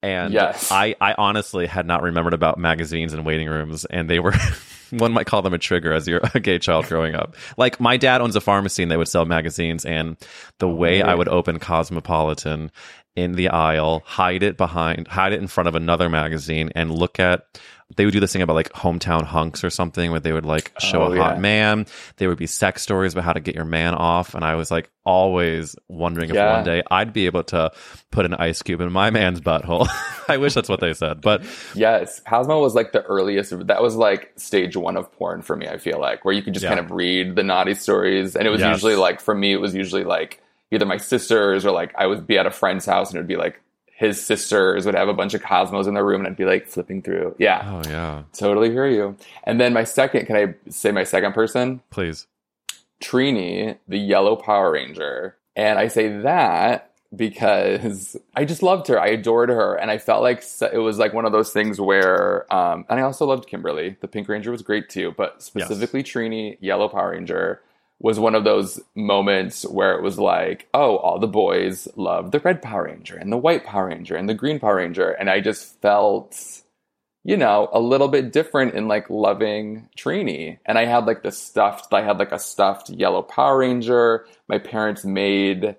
And 0.02 0.34
Yes. 0.34 0.72
I, 0.72 0.96
I 1.00 1.14
honestly 1.18 1.68
had 1.68 1.86
not 1.86 2.02
remembered 2.02 2.34
about 2.34 2.58
magazines 2.58 3.14
and 3.14 3.26
waiting 3.26 3.48
rooms, 3.48 3.86
and 3.86 4.10
they 4.10 4.20
were. 4.20 4.34
One 4.92 5.12
might 5.12 5.28
call 5.28 5.44
them 5.44 5.54
a 5.54 5.60
trigger 5.60 5.94
as 5.94 6.08
you're 6.08 6.22
a 6.34 6.40
gay 6.40 6.58
child 6.58 6.88
growing 6.88 7.14
up. 7.14 7.36
Like 7.58 7.80
my 7.80 7.96
dad 7.98 8.22
owns 8.22 8.36
a 8.36 8.42
pharmacy 8.42 8.82
and 8.82 8.92
they 8.92 8.98
would 8.98 9.08
sell 9.08 9.24
magazines, 9.24 9.86
and 9.86 10.18
the 10.58 10.68
way 10.68 11.04
I 11.04 11.14
would 11.14 11.28
open 11.28 11.60
Cosmopolitan 11.60 12.72
in 13.16 13.34
the 13.34 13.50
aisle, 13.50 14.02
hide 14.06 14.44
it 14.44 14.56
behind, 14.58 15.08
hide 15.08 15.34
it 15.34 15.40
in 15.40 15.48
front 15.48 15.68
of 15.68 15.76
another 15.76 16.10
magazine, 16.10 16.72
and 16.76 16.92
look 16.92 17.20
at. 17.20 17.60
They 17.96 18.06
would 18.06 18.12
do 18.12 18.20
this 18.20 18.32
thing 18.32 18.44
about 18.44 18.54
like 18.54 18.72
hometown 18.74 19.24
hunks 19.24 19.64
or 19.64 19.72
something 19.72 20.12
where 20.12 20.20
they 20.20 20.32
would 20.32 20.46
like 20.46 20.72
show 20.80 21.02
Oh, 21.06 21.12
a 21.12 21.18
hot 21.18 21.40
man. 21.40 21.88
There 22.18 22.30
would 22.30 22.38
be 22.38 22.46
sex 22.46 22.84
stories 22.84 23.14
about 23.14 23.24
how 23.24 23.34
to 23.34 23.40
get 23.40 23.56
your 23.56 23.66
man 23.66 23.96
off, 23.96 24.36
and 24.36 24.46
I 24.46 24.54
was 24.54 24.70
like 24.70 24.92
always 25.04 25.76
wondering 25.88 26.30
if 26.30 26.36
one 26.36 26.64
day 26.64 26.84
I'd 26.92 27.14
be 27.14 27.26
able 27.26 27.44
to 27.46 27.72
put 28.12 28.26
an 28.28 28.36
ice 28.36 28.62
cube 28.62 28.80
in 28.82 28.92
my 28.92 29.10
man's 29.10 29.42
butthole. 29.42 29.88
I 30.30 30.38
wish 30.38 30.54
that's 30.54 30.70
what 30.70 30.82
they 30.82 30.94
said, 30.94 31.22
but 31.22 31.42
Yes, 31.74 32.20
Cosmo 32.30 32.60
was 32.62 32.76
like 32.76 32.92
the 32.92 33.02
earliest. 33.02 33.58
That 33.66 33.82
was 33.82 33.96
like 33.96 34.34
stage 34.36 34.78
one 34.78 34.96
of 34.96 35.12
porn 35.14 35.42
for 35.42 35.56
me. 35.56 35.68
I 35.68 35.80
feel 35.80 36.00
like 36.00 36.24
where 36.24 36.34
you 36.36 36.44
could 36.44 36.54
just 36.54 36.66
Yeah. 36.66 36.76
kind 36.76 36.80
of 36.80 36.92
read 36.92 37.36
the 37.36 37.44
naughty 37.44 37.74
stories, 37.74 38.36
and 38.36 38.46
it 38.48 38.52
was 38.52 38.62
Yes. 38.62 38.76
usually 38.76 38.98
like 38.98 39.20
for 39.20 39.34
me, 39.34 39.52
it 39.52 39.60
was 39.60 39.74
usually 39.74 40.04
like 40.04 40.44
either 40.72 40.86
my 40.86 40.98
sisters 40.98 41.66
or 41.66 41.72
like 41.72 41.94
I 41.96 42.08
would 42.08 42.28
be 42.28 42.38
at 42.38 42.46
a 42.46 42.52
friend's 42.52 42.86
house 42.86 43.10
and 43.10 43.18
it'd 43.18 43.28
be 43.28 43.36
like 43.36 43.62
his 44.00 44.24
sisters 44.26 44.86
would 44.86 44.96
have 44.96 45.10
a 45.10 45.14
bunch 45.14 45.34
of 45.34 45.44
Cosmos 45.44 45.86
in 45.86 45.94
their 45.94 46.06
room, 46.06 46.22
and 46.22 46.28
I'd 46.28 46.38
be 46.38 46.46
like 46.46 46.68
flipping 46.68 47.02
through. 47.02 47.36
Yeah, 47.38 47.62
oh 47.66 47.90
yeah, 47.90 48.24
totally 48.32 48.72
hear 48.72 48.88
you. 48.88 49.18
And 49.44 49.60
then 49.60 49.74
my 49.74 49.84
second, 49.84 50.26
can 50.26 50.38
I 50.38 50.56
say 50.70 50.92
my 50.92 51.04
second 51.04 51.34
person? 51.34 51.82
please. 51.90 52.26
Trini, 53.02 53.78
the 53.88 53.98
yellow 53.98 54.36
Power 54.36 54.72
Ranger. 54.72 55.36
And 55.56 55.80
I 55.80 55.88
say 55.88 56.20
that 56.22 56.92
because 57.16 58.16
I 58.36 58.46
just 58.46 58.62
loved 58.62 58.88
her. 58.88 59.00
I 59.00 59.08
adored 59.08 59.50
her, 59.50 59.76
and 59.76 59.90
I 59.90 59.98
felt 59.98 60.22
like 60.22 60.44
it 60.72 60.78
was 60.78 60.98
like 60.98 61.14
one 61.14 61.26
of 61.26 61.32
those 61.32 61.52
things 61.52 61.82
where, 61.82 62.52
um, 62.54 62.86
and 62.90 63.00
I 63.00 63.04
also 63.04 63.26
loved 63.26 63.48
Kimberly. 63.48 63.98
The 64.00 64.08
Pink 64.08 64.30
Ranger 64.30 64.52
was 64.52 64.62
great 64.62 64.90
too, 64.90 65.14
but 65.18 65.42
specifically 65.42 66.02
yes. 66.02 66.10
Trini, 66.10 66.58
Yellow 66.62 66.88
Power 66.88 67.12
Ranger, 67.12 67.62
was 68.00 68.20
one 68.20 68.36
of 68.36 68.46
those 68.46 68.80
moments 68.96 69.64
where 69.68 69.94
it 69.94 70.02
was 70.02 70.18
like, 70.18 70.68
oh, 70.74 70.98
all 70.98 71.20
the 71.20 71.28
boys 71.28 71.88
love 71.96 72.32
the 72.32 72.40
Red 72.40 72.62
Power 72.62 72.86
Ranger 72.86 73.18
and 73.18 73.32
the 73.32 73.38
White 73.38 73.66
Power 73.66 73.88
Ranger 73.88 74.16
and 74.16 74.30
the 74.30 74.34
Green 74.34 74.60
Power 74.60 74.78
Ranger, 74.78 75.12
and 75.12 75.30
I 75.30 75.40
just 75.40 75.80
felt. 75.82 76.38
You 77.26 77.36
know, 77.36 77.68
a 77.74 77.82
little 77.82 78.08
bit 78.08 78.32
different 78.32 78.76
in 78.76 78.88
like 78.88 79.10
loving 79.10 79.90
Trini. 79.96 80.58
And 80.66 80.80
I 80.80 80.86
had 80.86 81.06
like 81.06 81.22
the 81.22 81.34
stuffed, 81.34 81.94
I 81.94 82.02
had 82.02 82.18
like 82.18 82.32
a 82.32 82.40
stuffed 82.40 82.90
yellow 82.90 83.22
Power 83.22 83.58
Ranger. 83.58 84.26
My 84.48 84.58
parents 84.58 85.04
made 85.04 85.76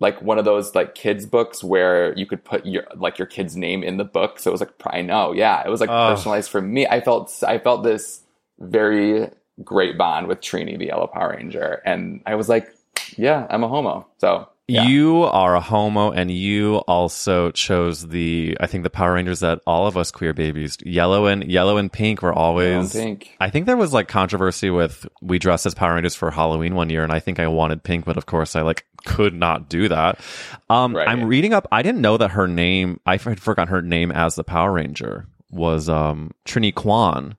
like 0.00 0.22
one 0.22 0.38
of 0.38 0.44
those 0.44 0.74
like 0.74 0.94
kids 0.94 1.26
books 1.26 1.64
where 1.64 2.16
you 2.16 2.26
could 2.26 2.44
put 2.44 2.64
your 2.64 2.84
like 2.94 3.18
your 3.18 3.26
kid's 3.26 3.56
name 3.56 3.82
in 3.82 3.96
the 3.96 4.04
book. 4.04 4.38
So 4.38 4.50
it 4.50 4.52
was 4.52 4.60
like 4.60 4.72
I 4.86 5.02
know, 5.02 5.32
yeah, 5.32 5.62
it 5.64 5.68
was 5.68 5.80
like 5.80 5.90
oh. 5.90 6.10
personalized 6.10 6.50
for 6.50 6.62
me. 6.62 6.86
I 6.86 7.00
felt 7.00 7.42
I 7.46 7.58
felt 7.58 7.82
this 7.82 8.22
very 8.58 9.30
great 9.64 9.98
bond 9.98 10.26
with 10.26 10.40
Trini, 10.40 10.78
the 10.78 10.86
Yellow 10.86 11.06
Power 11.06 11.30
Ranger, 11.36 11.82
and 11.84 12.22
I 12.26 12.34
was 12.34 12.48
like, 12.48 12.72
yeah, 13.16 13.46
I'm 13.50 13.64
a 13.64 13.68
homo. 13.68 14.06
So 14.18 14.48
yeah. 14.70 14.82
You 14.86 15.22
are 15.22 15.56
a 15.56 15.60
homo, 15.60 16.10
and 16.10 16.30
you 16.30 16.76
also 16.86 17.50
chose 17.52 18.06
the. 18.06 18.54
I 18.60 18.66
think 18.66 18.84
the 18.84 18.90
Power 18.90 19.14
Rangers 19.14 19.40
that 19.40 19.62
all 19.66 19.86
of 19.86 19.96
us 19.96 20.10
queer 20.10 20.34
babies, 20.34 20.76
yellow 20.84 21.24
and 21.24 21.42
yellow 21.50 21.78
and 21.78 21.90
pink, 21.90 22.20
were 22.20 22.34
always. 22.34 22.92
pink. 22.92 23.34
I 23.40 23.48
think 23.48 23.64
there 23.64 23.78
was 23.78 23.94
like 23.94 24.08
controversy 24.08 24.68
with 24.68 25.06
we 25.22 25.38
dressed 25.38 25.64
as 25.64 25.74
Power 25.74 25.94
Rangers 25.94 26.14
for 26.14 26.30
Halloween 26.30 26.74
one 26.74 26.90
year, 26.90 27.02
and 27.02 27.10
I 27.10 27.18
think 27.18 27.40
I 27.40 27.46
wanted 27.46 27.82
pink, 27.82 28.04
but 28.04 28.18
of 28.18 28.26
course 28.26 28.54
I 28.54 28.60
like 28.60 28.84
could 29.06 29.32
not 29.32 29.70
do 29.70 29.88
that. 29.88 30.20
Um, 30.68 30.94
right. 30.94 31.08
I'm 31.08 31.24
reading 31.24 31.54
up. 31.54 31.66
I 31.72 31.80
didn't 31.80 32.02
know 32.02 32.18
that 32.18 32.32
her 32.32 32.46
name. 32.46 33.00
I 33.06 33.16
had 33.16 33.40
forgotten 33.40 33.72
her 33.72 33.80
name 33.80 34.12
as 34.12 34.34
the 34.34 34.44
Power 34.44 34.72
Ranger 34.72 35.28
was 35.50 35.88
um 35.88 36.32
Trini 36.44 36.74
Kwan. 36.74 37.38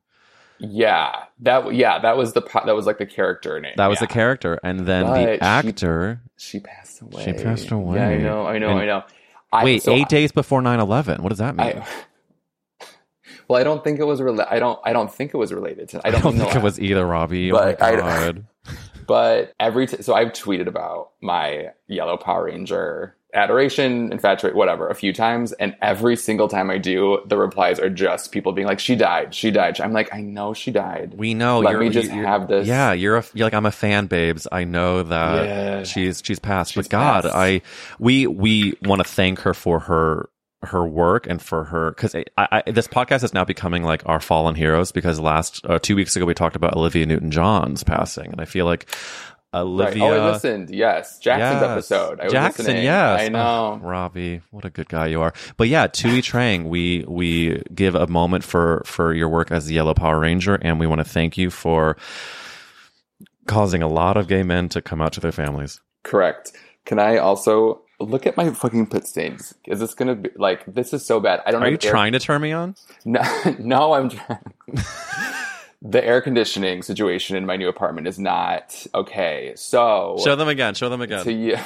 Yeah, 0.60 1.24
that 1.40 1.74
yeah 1.74 2.00
that 2.00 2.18
was 2.18 2.34
the 2.34 2.42
that 2.66 2.76
was 2.76 2.86
like 2.86 2.98
the 2.98 3.06
character 3.06 3.60
name. 3.60 3.74
That 3.78 3.88
was 3.88 3.98
yeah. 3.98 4.08
the 4.08 4.14
character, 4.14 4.60
and 4.64 4.82
then 4.82 5.06
but 5.06 5.26
the 5.26 5.44
actor. 5.44 6.22
She, 6.38 6.58
she, 6.58 6.60
passed 6.60 7.02
away. 7.02 7.24
She 7.24 7.34
passed 7.34 7.72
away. 7.72 7.98
Yeah, 7.98 8.08
I 8.08 8.18
know, 8.18 8.46
I 8.46 8.58
know, 8.58 8.70
and, 8.72 8.80
I 8.80 8.86
know. 8.86 9.04
I, 9.52 9.64
wait, 9.64 9.84
so 9.84 9.94
eight 9.94 10.06
I, 10.06 10.10
days 10.10 10.32
before 10.32 10.62
9-11. 10.62 11.22
What 11.22 11.30
does 11.30 11.40
that 11.40 11.56
mean? 11.56 11.82
I, 11.82 11.88
well, 13.48 13.60
I 13.60 13.64
don't 13.64 13.84
think 13.84 14.00
it 14.00 14.04
was 14.04 14.22
related. 14.22 14.54
I 14.54 14.60
don't. 14.60 14.80
I 14.84 14.94
don't 14.94 15.12
think 15.12 15.34
it 15.34 15.38
was 15.38 15.54
related 15.54 15.90
to. 15.90 16.02
I 16.06 16.12
don't, 16.12 16.20
I 16.20 16.22
don't 16.22 16.38
think 16.38 16.56
it 16.56 16.62
was 16.62 16.80
either, 16.80 17.06
Robbie. 17.06 17.52
Oh 17.52 17.56
but 17.56 17.82
oh 17.82 17.92
my 17.92 18.00
god. 18.00 18.46
but 19.08 19.54
every 19.60 19.88
t- 19.88 20.02
so 20.02 20.14
I've 20.14 20.34
tweeted 20.34 20.68
about 20.68 21.12
my 21.22 21.70
yellow 21.88 22.18
Power 22.18 22.46
Ranger 22.46 23.16
adoration, 23.34 24.12
infatuate, 24.12 24.56
whatever, 24.56 24.90
a 24.90 24.96
few 24.96 25.14
times. 25.14 25.52
And 25.54 25.76
every 25.82 26.16
single 26.16 26.48
time 26.48 26.70
I 26.70 26.78
do, 26.78 27.22
the 27.26 27.38
replies 27.38 27.80
are 27.80 27.90
just 27.90 28.32
people 28.32 28.52
being 28.52 28.68
like, 28.68 28.80
she 28.80 28.96
died, 28.96 29.36
she 29.36 29.52
died. 29.52 29.80
I'm 29.80 29.94
like, 29.94 30.14
I 30.14 30.22
know 30.22 30.54
she 30.54 30.72
died. 30.72 31.14
We 31.16 31.34
know. 31.34 31.60
Let 31.60 31.80
me 31.80 31.90
just 31.90 32.10
have 32.10 32.48
this. 32.48 32.68
Yeah, 32.68 32.94
you're, 32.94 33.18
a, 33.18 33.26
you're 33.34 33.46
like, 33.46 33.54
I'm 33.54 33.66
a 33.66 33.72
fan, 33.72 34.08
babes. 34.08 34.48
I 34.52 34.64
know 34.64 35.04
that 35.04 35.46
yeah. 35.46 35.84
she's, 35.84 36.22
she's 36.26 36.40
passed. 36.40 36.74
She's 36.74 36.88
but 36.88 36.92
God, 36.92 37.24
passed. 37.24 37.36
I, 37.36 37.62
we, 38.00 38.28
we 38.28 38.74
want 38.84 39.04
to 39.04 39.08
thank 39.08 39.40
her 39.42 39.54
for 39.54 39.80
her, 39.82 40.30
her 40.62 40.86
work 40.86 41.26
and 41.26 41.42
for 41.42 41.64
her 41.64 41.92
because 41.92 42.14
I, 42.16 42.26
I, 42.38 42.64
this 42.70 42.86
podcast 42.88 43.24
is 43.24 43.34
now 43.34 43.46
becoming 43.46 43.84
like 43.84 44.02
our 44.06 44.20
fallen 44.20 44.56
heroes 44.56 44.92
because 44.92 45.18
last 45.18 45.66
uh, 45.66 45.80
two 45.80 45.96
weeks 45.96 46.18
ago 46.18 46.26
we 46.26 46.34
talked 46.34 46.58
about 46.58 46.76
Olivia 46.76 47.06
Newton 47.06 47.32
John's 47.32 47.82
passing 47.86 48.30
and 48.30 48.42
I 48.42 48.46
feel 48.46 48.66
like 48.66 48.86
Olivia. 49.54 50.04
Right. 50.04 50.12
Oh, 50.12 50.28
I 50.28 50.32
listened. 50.32 50.70
Yes, 50.70 51.18
Jackson's 51.18 51.62
yes. 51.62 51.72
episode. 51.72 52.20
I 52.20 52.28
Jackson, 52.28 52.66
listening. 52.66 52.84
yes. 52.84 53.22
I 53.22 53.30
know. 53.30 53.80
Oh, 53.82 53.88
Robbie, 53.88 54.42
what 54.52 54.66
a 54.66 54.70
good 54.70 54.90
guy 54.90 55.08
you 55.08 55.22
are. 55.22 55.34
But 55.58 55.70
yeah, 55.70 55.88
Thuy 55.88 56.20
Trang, 56.22 56.66
we 56.66 57.04
we 57.08 57.62
give 57.74 57.96
a 57.96 58.08
moment 58.08 58.44
for 58.44 58.84
for 58.86 59.14
your 59.14 59.30
work 59.30 59.52
as 59.52 59.66
the 59.66 59.74
Yellow 59.74 59.94
Power 59.94 60.20
Ranger, 60.20 60.56
and 60.56 60.80
we 60.80 60.86
want 60.88 61.00
to 61.00 61.06
thank 61.06 61.38
you 61.38 61.50
for 61.50 61.98
causing 63.48 63.82
a 63.82 63.88
lot 63.88 64.18
of 64.18 64.28
gay 64.28 64.44
men 64.44 64.70
to 64.70 64.82
come 64.82 65.02
out 65.02 65.14
to 65.14 65.20
their 65.20 65.32
families. 65.32 65.82
Correct. 66.04 66.52
Can 66.86 67.00
I 67.00 67.18
also 67.18 67.82
look 68.00 68.26
at 68.26 68.38
my 68.38 68.52
fucking 68.52 68.88
pit 68.88 69.06
stains? 69.08 69.54
Is 69.66 69.80
this 69.80 69.94
gonna 69.94 70.16
be 70.16 70.30
like 70.36 70.64
this 70.66 70.94
is 70.94 71.06
so 71.06 71.20
bad? 71.20 71.42
I 71.46 71.52
don't. 71.52 71.62
Know. 71.62 71.68
Are 71.68 71.72
you 71.72 71.78
trying 71.78 72.14
to 72.14 72.20
turn 72.20 72.42
me 72.42 72.52
on? 72.52 72.76
No, 73.06 73.22
no, 73.60 73.94
I'm 73.94 74.10
trying 74.10 74.40
the 75.82 76.04
air 76.04 76.22
conditioning 76.22 76.82
situation 76.82 77.36
in 77.36 77.46
my 77.46 77.56
new 77.56 77.70
apartment 77.70 78.08
is 78.08 78.20
not 78.20 78.86
okay. 78.94 79.54
So 79.56 80.18
show 80.24 80.36
them 80.36 80.48
again. 80.48 80.74
Show 80.74 80.90
them 80.90 81.02
again. 81.02 81.24
To 81.24 81.32
you. 81.34 81.58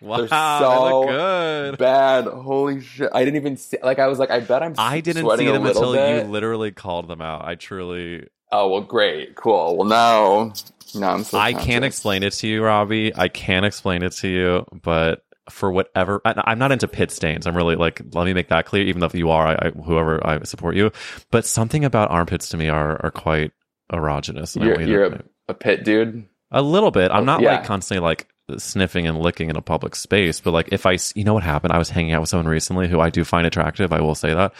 Wow, 0.00 0.16
They're 0.16 0.28
so 0.28 1.02
they 1.02 1.12
good. 1.12 1.78
bad. 1.78 2.24
Holy 2.24 2.80
shit! 2.80 3.10
I 3.12 3.22
didn't 3.22 3.36
even 3.36 3.56
see. 3.58 3.76
Like 3.82 3.98
I 3.98 4.06
was 4.06 4.18
like, 4.18 4.30
I 4.30 4.40
bet 4.40 4.62
I'm. 4.62 4.74
I 4.78 5.00
didn't 5.00 5.28
see 5.36 5.46
them 5.46 5.66
until 5.66 5.92
bit. 5.92 6.24
you 6.24 6.30
literally 6.30 6.72
called 6.72 7.06
them 7.06 7.20
out. 7.20 7.44
I 7.46 7.54
truly. 7.54 8.26
Oh 8.50 8.68
well, 8.70 8.80
great, 8.80 9.36
cool. 9.36 9.76
Well, 9.76 9.86
now, 9.86 10.54
now 10.94 11.12
I'm. 11.12 11.24
So 11.24 11.38
I 11.38 11.52
can't 11.52 11.84
explain 11.84 12.22
it 12.22 12.32
to 12.34 12.48
you, 12.48 12.64
Robbie. 12.64 13.14
I 13.14 13.28
can't 13.28 13.66
explain 13.66 14.02
it 14.02 14.12
to 14.14 14.28
you, 14.28 14.64
but 14.82 15.22
for 15.48 15.72
whatever 15.72 16.20
I, 16.24 16.52
am 16.52 16.58
not 16.58 16.72
into 16.72 16.88
pit 16.88 17.10
stains. 17.10 17.46
I'm 17.46 17.56
really 17.56 17.76
like 17.76 18.02
let 18.12 18.24
me 18.24 18.34
make 18.34 18.48
that 18.48 18.66
clear. 18.66 18.84
Even 18.84 19.00
though 19.00 19.10
you 19.12 19.30
are, 19.30 19.48
I, 19.48 19.68
I, 19.68 19.70
whoever 19.70 20.26
I 20.26 20.42
support 20.44 20.76
you, 20.76 20.92
but 21.30 21.46
something 21.46 21.84
about 21.84 22.10
armpits 22.10 22.48
to 22.50 22.56
me 22.56 22.68
are 22.68 23.04
are 23.04 23.10
quite 23.10 23.52
erogenous. 23.92 24.62
You're, 24.62 24.80
you're 24.80 25.04
a, 25.04 25.24
a, 25.48 25.54
pit 25.54 25.84
dude. 25.84 26.26
A 26.50 26.62
little 26.62 26.90
bit. 26.90 27.10
I'm 27.10 27.24
not 27.24 27.40
yeah. 27.40 27.56
like 27.56 27.64
constantly 27.64 28.04
like 28.04 28.28
sniffing 28.58 29.06
and 29.06 29.18
licking 29.18 29.50
in 29.50 29.56
a 29.56 29.62
public 29.62 29.94
space, 29.94 30.40
but 30.40 30.52
like 30.52 30.68
if 30.72 30.86
I, 30.86 30.98
you 31.14 31.24
know 31.24 31.34
what 31.34 31.42
happened? 31.42 31.72
I 31.72 31.78
was 31.78 31.90
hanging 31.90 32.12
out 32.12 32.20
with 32.20 32.30
someone 32.30 32.48
recently 32.48 32.88
who 32.88 33.00
I 33.00 33.10
do 33.10 33.24
find 33.24 33.46
attractive. 33.46 33.92
I 33.92 34.00
will 34.00 34.14
say 34.14 34.34
that, 34.34 34.52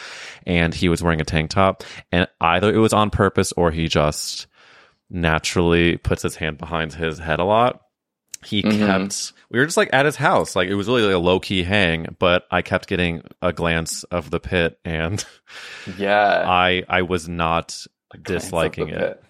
and 0.47 0.75
he 0.75 0.88
was 0.88 1.03
wearing 1.03 1.21
a 1.21 1.25
tank 1.25 1.51
top, 1.51 1.83
and 2.12 2.29
either 2.40 2.73
it 2.73 2.79
was 2.79 2.93
on 2.93 3.11
purpose 3.11 3.53
or 3.53 3.71
he 3.71 3.88
just 3.88 4.47
naturally 5.11 5.97
puts 5.97 6.23
his 6.23 6.37
hand 6.37 6.59
behind 6.59 6.93
his 6.93 7.19
head 7.19 7.40
a 7.40 7.45
lot 7.45 7.83
he 8.44 8.62
mm-hmm. 8.62 8.87
kept 8.87 9.33
we 9.50 9.59
were 9.59 9.64
just 9.64 9.76
like 9.76 9.90
at 9.92 10.07
his 10.07 10.16
house. 10.16 10.57
Like 10.57 10.68
it 10.68 10.74
was 10.74 10.88
really 10.88 11.03
like 11.03 11.14
a 11.14 11.18
low-key 11.18 11.62
hang 11.62 12.16
but 12.18 12.46
i 12.50 12.62
kept 12.62 12.87
getting 12.88 13.22
a 13.42 13.53
glance 13.53 14.05
of 14.05 14.31
the 14.31 14.40
pit 14.40 14.79
and 14.85 15.24
yeah. 15.98 16.44
I 16.46 16.85
i 16.88 17.03
was 17.03 17.29
not 17.29 17.87
disliking 18.22 18.88
it. 18.88 18.98
pit. 18.98 19.24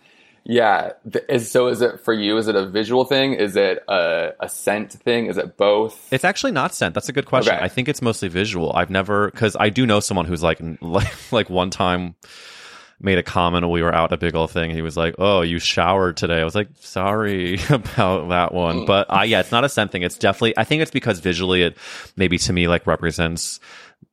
yeah. 0.44 0.92
Is, 1.28 1.50
so 1.50 1.68
is 1.68 1.82
it 1.82 2.00
for 2.00 2.14
you 2.14 2.36
is 2.36 2.48
it 2.48 2.56
a 2.56 2.66
visual 2.66 3.04
thing? 3.04 3.34
Is 3.34 3.56
it 3.56 3.82
a, 3.88 4.32
a 4.40 4.48
scent 4.48 4.92
thing? 4.92 5.26
Is 5.26 5.36
it 5.38 5.56
both? 5.56 6.12
It's 6.12 6.24
actually 6.24 6.52
not 6.52 6.74
scent. 6.74 6.94
That's 6.94 7.08
a 7.08 7.12
good 7.12 7.26
question. 7.26 7.54
Okay. 7.54 7.64
i 7.64 7.68
think 7.68 7.88
it's 7.88 8.02
mostly 8.02 8.28
visual. 8.28 8.72
I've 8.74 8.90
never 8.90 9.30
because 9.30 9.56
i 9.58 9.70
do 9.70 9.86
know 9.86 10.00
someone 10.00 10.26
who's 10.26 10.42
like 10.42 10.60
like 10.80 11.32
like 11.32 11.50
one 11.50 11.70
time 11.70 12.14
made 13.00 13.18
a 13.18 13.22
comment 13.22 13.64
when 13.64 13.72
we 13.72 13.82
were 13.82 13.94
out 13.94 14.12
a 14.12 14.16
big 14.16 14.34
old 14.34 14.50
thing. 14.50 14.70
He 14.70 14.82
was 14.82 14.96
like, 14.96 15.14
"Oh, 15.18 15.40
you 15.40 15.58
showered 15.58 16.16
today." 16.16 16.40
I 16.40 16.44
was 16.44 16.54
like, 16.54 16.68
"Sorry 16.80 17.58
about 17.70 18.28
that 18.28 18.54
one," 18.54 18.84
but 18.86 19.06
uh, 19.10 19.22
yeah, 19.22 19.40
it's 19.40 19.52
not 19.52 19.64
a 19.64 19.68
scent 19.68 19.92
thing. 19.92 20.02
It's 20.02 20.16
definitely. 20.16 20.56
I 20.56 20.64
think 20.64 20.82
it's 20.82 20.90
because 20.90 21.20
visually, 21.20 21.62
it 21.62 21.76
maybe 22.16 22.38
to 22.38 22.52
me 22.52 22.68
like 22.68 22.86
represents 22.86 23.60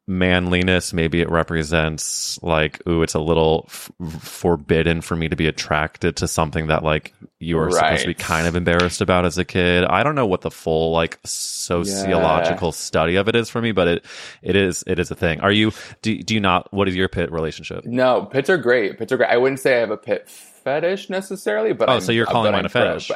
manliness. 0.08 0.94
Maybe 0.94 1.22
it 1.22 1.30
represents 1.30 2.42
like, 2.42 2.82
ooh, 2.88 3.04
it's 3.04 3.14
a 3.14 3.20
little 3.20 3.66
f- 3.68 3.92
forbidden 4.20 5.02
for 5.02 5.16
me 5.16 5.28
to 5.28 5.36
be 5.36 5.48
attracted 5.48 6.16
to 6.18 6.28
something 6.28 6.68
that 6.68 6.84
like 6.84 7.14
you 7.40 7.60
are 7.60 7.68
right. 7.68 7.74
supposed 7.74 8.02
to 8.02 8.08
be 8.08 8.14
kind 8.14 8.48
of 8.48 8.56
embarrassed 8.56 9.02
about 9.02 9.26
as 9.26 9.38
a 9.38 9.44
kid. 9.44 9.84
I 9.84 10.04
don't 10.04 10.16
know 10.16 10.26
what 10.26 10.42
the 10.42 10.52
full 10.52 10.92
like 10.92 11.20
sociological 11.26 12.70
yeah. 12.70 12.72
study 12.72 13.16
of 13.18 13.28
it 13.28 13.36
is 13.36 13.50
for 13.50 13.62
me, 13.62 13.74
but 13.74 13.88
it 13.88 14.06
it 14.42 14.56
is 14.56 14.84
it 14.88 14.98
is 14.98 15.12
a 15.12 15.16
thing. 15.16 15.42
Are 15.42 15.52
you 15.52 15.72
do 16.02 16.18
do 16.24 16.34
you 16.34 16.40
not? 16.40 16.74
What 16.74 16.88
is 16.88 16.96
your 16.96 17.10
pit 17.10 17.32
relationship? 17.32 17.86
No, 17.86 18.26
pits 18.26 18.50
are 18.50 18.58
great. 18.58 18.98
Pits 18.98 19.12
are 19.12 19.18
great. 19.18 19.30
I 19.30 19.38
wouldn't 19.38 19.60
say 19.60 19.76
I 19.76 19.80
have 19.80 19.92
a 19.92 19.98
pit 19.98 20.30
fetish 20.30 21.10
necessarily, 21.10 21.74
but 21.74 21.90
oh, 21.90 21.94
I'm, 21.94 22.02
so 22.02 22.12
you're 22.12 22.26
calling 22.26 22.54
mine 22.54 22.66
a 22.66 22.70
fetish? 22.70 23.12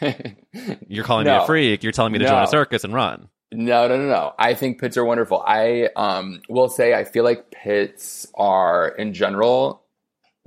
you're 0.88 1.04
calling 1.04 1.24
no. 1.24 1.38
me 1.38 1.42
a 1.44 1.46
freak. 1.46 1.82
You're 1.82 1.92
telling 1.92 2.12
me 2.12 2.18
to 2.18 2.24
no. 2.24 2.30
join 2.30 2.42
a 2.42 2.48
circus 2.48 2.84
and 2.84 2.92
run. 2.92 3.28
No, 3.54 3.88
no, 3.88 3.96
no, 3.96 4.08
no. 4.08 4.34
I 4.38 4.54
think 4.54 4.80
pits 4.80 4.96
are 4.96 5.04
wonderful. 5.04 5.42
I 5.46 5.88
um, 5.96 6.42
will 6.48 6.68
say 6.68 6.94
I 6.94 7.04
feel 7.04 7.24
like 7.24 7.50
pits 7.50 8.26
are 8.34 8.88
in 8.88 9.14
general 9.14 9.84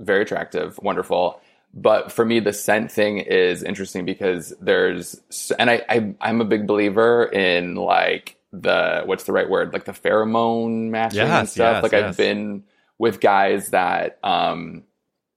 very 0.00 0.22
attractive, 0.22 0.78
wonderful. 0.82 1.40
But 1.74 2.12
for 2.12 2.24
me, 2.24 2.40
the 2.40 2.52
scent 2.52 2.90
thing 2.90 3.18
is 3.18 3.62
interesting 3.62 4.04
because 4.04 4.54
there's, 4.60 5.20
and 5.58 5.70
I, 5.70 5.82
I 5.88 6.14
I'm 6.20 6.40
a 6.40 6.44
big 6.44 6.66
believer 6.66 7.24
in 7.24 7.74
like 7.74 8.36
the 8.52 9.02
what's 9.04 9.24
the 9.24 9.32
right 9.32 9.48
word, 9.48 9.72
like 9.72 9.84
the 9.84 9.92
pheromone 9.92 10.88
matching 10.90 11.20
yes, 11.20 11.38
and 11.40 11.48
stuff. 11.48 11.74
Yes, 11.76 11.82
like 11.82 11.92
yes. 11.92 12.04
I've 12.04 12.16
been 12.16 12.64
with 12.96 13.20
guys 13.20 13.70
that 13.70 14.18
um, 14.22 14.84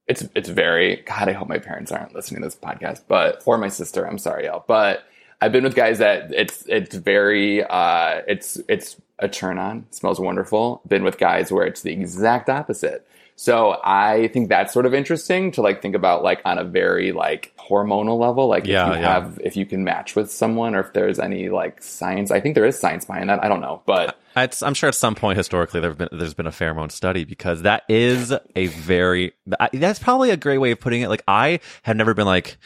it's 0.07 0.25
it's 0.33 0.49
very 0.49 1.03
God. 1.05 1.27
I 1.27 1.33
hope 1.33 1.49
my 1.49 1.59
parents 1.59 1.91
aren't 1.91 2.15
listening 2.15 2.41
to 2.41 2.47
this 2.47 2.55
podcast, 2.55 3.01
but 3.07 3.43
or 3.45 3.57
my 3.57 3.69
sister. 3.69 4.07
I'm 4.07 4.17
sorry, 4.17 4.45
y'all, 4.45 4.63
but 4.65 5.03
I've 5.41 5.51
been 5.51 5.63
with 5.63 5.75
guys 5.75 5.97
that 5.99 6.31
it's 6.33 6.63
it's 6.67 6.95
very 6.95 7.63
uh, 7.63 8.21
it's 8.27 8.59
it's 8.69 8.95
a 9.19 9.27
turn 9.27 9.57
on, 9.57 9.85
smells 9.91 10.19
wonderful. 10.19 10.81
Been 10.87 11.03
with 11.03 11.17
guys 11.17 11.51
where 11.51 11.65
it's 11.65 11.81
the 11.81 11.91
exact 11.91 12.49
opposite. 12.49 13.07
So 13.37 13.79
I 13.83 14.27
think 14.27 14.49
that's 14.49 14.71
sort 14.71 14.85
of 14.85 14.93
interesting 14.93 15.51
to 15.53 15.63
like 15.63 15.81
think 15.81 15.95
about 15.95 16.21
like 16.23 16.41
on 16.45 16.59
a 16.59 16.63
very 16.63 17.11
like 17.11 17.53
hormonal 17.57 18.19
level, 18.19 18.47
like 18.47 18.67
Yeah, 18.67 18.89
if 18.91 18.95
you 18.95 19.01
yeah. 19.01 19.13
have 19.13 19.39
if 19.43 19.55
you 19.55 19.65
can 19.65 19.83
match 19.83 20.15
with 20.15 20.31
someone 20.31 20.75
or 20.75 20.81
if 20.81 20.93
there's 20.93 21.17
any 21.17 21.49
like 21.49 21.81
science. 21.81 22.29
I 22.29 22.39
think 22.39 22.53
there 22.53 22.65
is 22.65 22.77
science 22.77 23.05
behind 23.05 23.29
that. 23.31 23.43
I 23.43 23.47
don't 23.47 23.61
know, 23.61 23.81
but 23.87 24.19
It's, 24.35 24.61
I'm 24.61 24.75
sure 24.75 24.89
at 24.89 24.95
some 24.95 25.15
point 25.15 25.37
historically 25.37 25.79
there've 25.79 25.97
been 25.97 26.09
there's 26.11 26.35
been 26.35 26.45
a 26.45 26.51
pheromone 26.51 26.91
study 26.91 27.23
because 27.23 27.63
that 27.63 27.81
is 27.89 28.31
a 28.55 28.67
very 28.67 29.33
that's 29.73 29.97
probably 29.97 30.29
a 30.29 30.37
great 30.37 30.59
way 30.59 30.69
of 30.69 30.79
putting 30.79 31.01
it. 31.01 31.09
Like 31.09 31.23
I 31.27 31.61
have 31.81 31.95
never 31.95 32.13
been 32.13 32.27
like, 32.27 32.57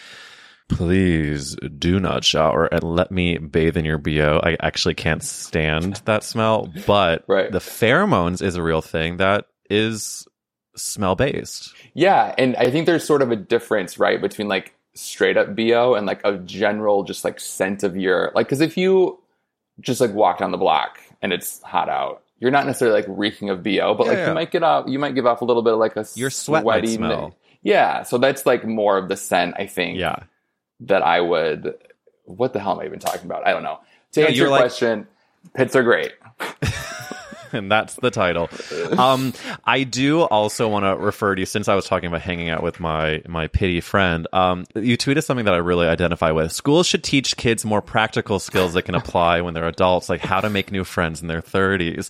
please 0.68 1.56
do 1.78 2.00
not 2.00 2.24
shower 2.24 2.66
and 2.66 2.84
let 2.84 3.12
me 3.12 3.38
bathe 3.38 3.78
in 3.78 3.86
your 3.86 3.98
bo. 3.98 4.40
I 4.44 4.58
actually 4.60 4.96
can't 4.96 5.24
stand 5.24 6.02
that 6.06 6.24
smell, 6.24 6.72
but 6.88 7.24
Right. 7.28 7.52
the 7.52 7.60
pheromones 7.60 8.42
is 8.42 8.56
a 8.56 8.64
real 8.64 8.82
thing 8.82 9.18
that 9.18 9.46
is 9.70 10.28
smell 10.76 11.16
based. 11.16 11.74
Yeah, 11.94 12.34
and 12.38 12.56
I 12.58 12.70
think 12.72 12.86
there's 12.86 13.06
sort 13.06 13.22
of 13.22 13.32
a 13.32 13.36
difference, 13.36 13.98
right, 14.00 14.20
between 14.22 14.48
like 14.48 14.74
straight 14.94 15.38
up 15.38 15.56
BO 15.56 15.94
and 15.96 16.06
like 16.08 16.22
a 16.24 16.38
general 16.40 17.04
just 17.04 17.24
like 17.24 17.40
scent 17.40 17.84
of 17.84 17.98
your 17.98 18.32
like 18.34 18.48
because 18.48 18.62
if 18.62 18.78
you 18.78 19.20
just 19.82 20.00
like 20.00 20.14
walk 20.14 20.40
down 20.40 20.52
the 20.52 20.58
block 20.58 21.00
and 21.22 21.34
it's 21.34 21.62
hot 21.64 21.90
out, 21.90 22.24
you're 22.40 22.52
not 22.52 22.66
necessarily 22.66 23.02
like 23.02 23.06
reeking 23.10 23.50
of 23.50 23.62
BO, 23.64 23.94
but 23.94 24.08
like 24.08 24.18
Yeah, 24.18 24.24
yeah. 24.24 24.28
you 24.30 24.34
might 24.34 24.52
get 24.52 24.64
off 24.64 24.86
you 24.88 25.00
might 25.00 25.16
give 25.16 25.26
off 25.26 25.42
a 25.42 25.46
little 25.46 25.64
bit 25.64 25.74
of 25.74 25.80
like 25.80 25.96
a 25.96 26.06
Your 26.16 26.30
sweat 26.30 26.64
sweaty 26.64 26.96
smell. 26.96 27.36
Yeah, 27.62 28.04
so 28.04 28.18
that's 28.18 28.46
like 28.46 28.66
more 28.66 28.98
of 28.98 29.10
the 29.10 29.18
scent 29.18 29.56
I 29.58 29.66
think 29.68 29.98
Yeah. 29.98 30.24
That 30.82 31.02
I 31.02 31.22
would 31.22 31.76
what 32.26 32.54
the 32.54 32.60
hell 32.60 32.74
am 32.74 32.80
I 32.80 32.86
even 32.86 33.00
talking 33.00 33.26
about? 33.26 33.46
I 33.46 33.52
don't 33.52 33.64
know. 33.64 33.80
To 34.14 34.22
No, 34.22 34.28
answer 34.28 34.38
your 34.38 34.50
like- 34.50 34.62
question, 34.62 35.08
pits 35.54 35.76
are 35.76 35.84
great. 35.84 36.12
and 37.52 37.72
that's 37.72 37.94
the 37.96 38.10
title. 38.12 38.50
Um, 38.98 39.32
I 39.64 39.84
do 39.84 40.22
also 40.22 40.68
want 40.68 40.86
to 40.86 40.96
refer 40.98 41.36
to 41.36 41.42
you 41.42 41.46
since 41.46 41.68
I 41.68 41.76
was 41.76 41.86
talking 41.86 42.08
about 42.08 42.22
hanging 42.22 42.50
out 42.50 42.64
with 42.64 42.80
my 42.80 43.22
my 43.28 43.48
pity 43.48 43.80
friend. 43.80 44.28
Um, 44.34 44.66
you 44.76 44.98
tweeted 44.98 45.24
something 45.24 45.46
that 45.46 45.54
I 45.54 45.58
really 45.58 45.88
identify 45.88 46.32
with. 46.32 46.52
Schools 46.52 46.88
should 46.88 47.04
teach 47.04 47.38
kids 47.38 47.64
more 47.64 47.82
practical 47.82 48.40
skills 48.40 48.74
they 48.74 48.82
can 48.82 48.96
apply 48.96 49.42
when 49.42 49.54
they're 49.54 49.68
adults, 49.68 50.10
like 50.10 50.22
how 50.22 50.42
to 50.42 50.50
make 50.50 50.72
new 50.72 50.84
friends 50.84 51.22
in 51.22 51.28
their 51.28 51.42
thirties. 51.42 52.10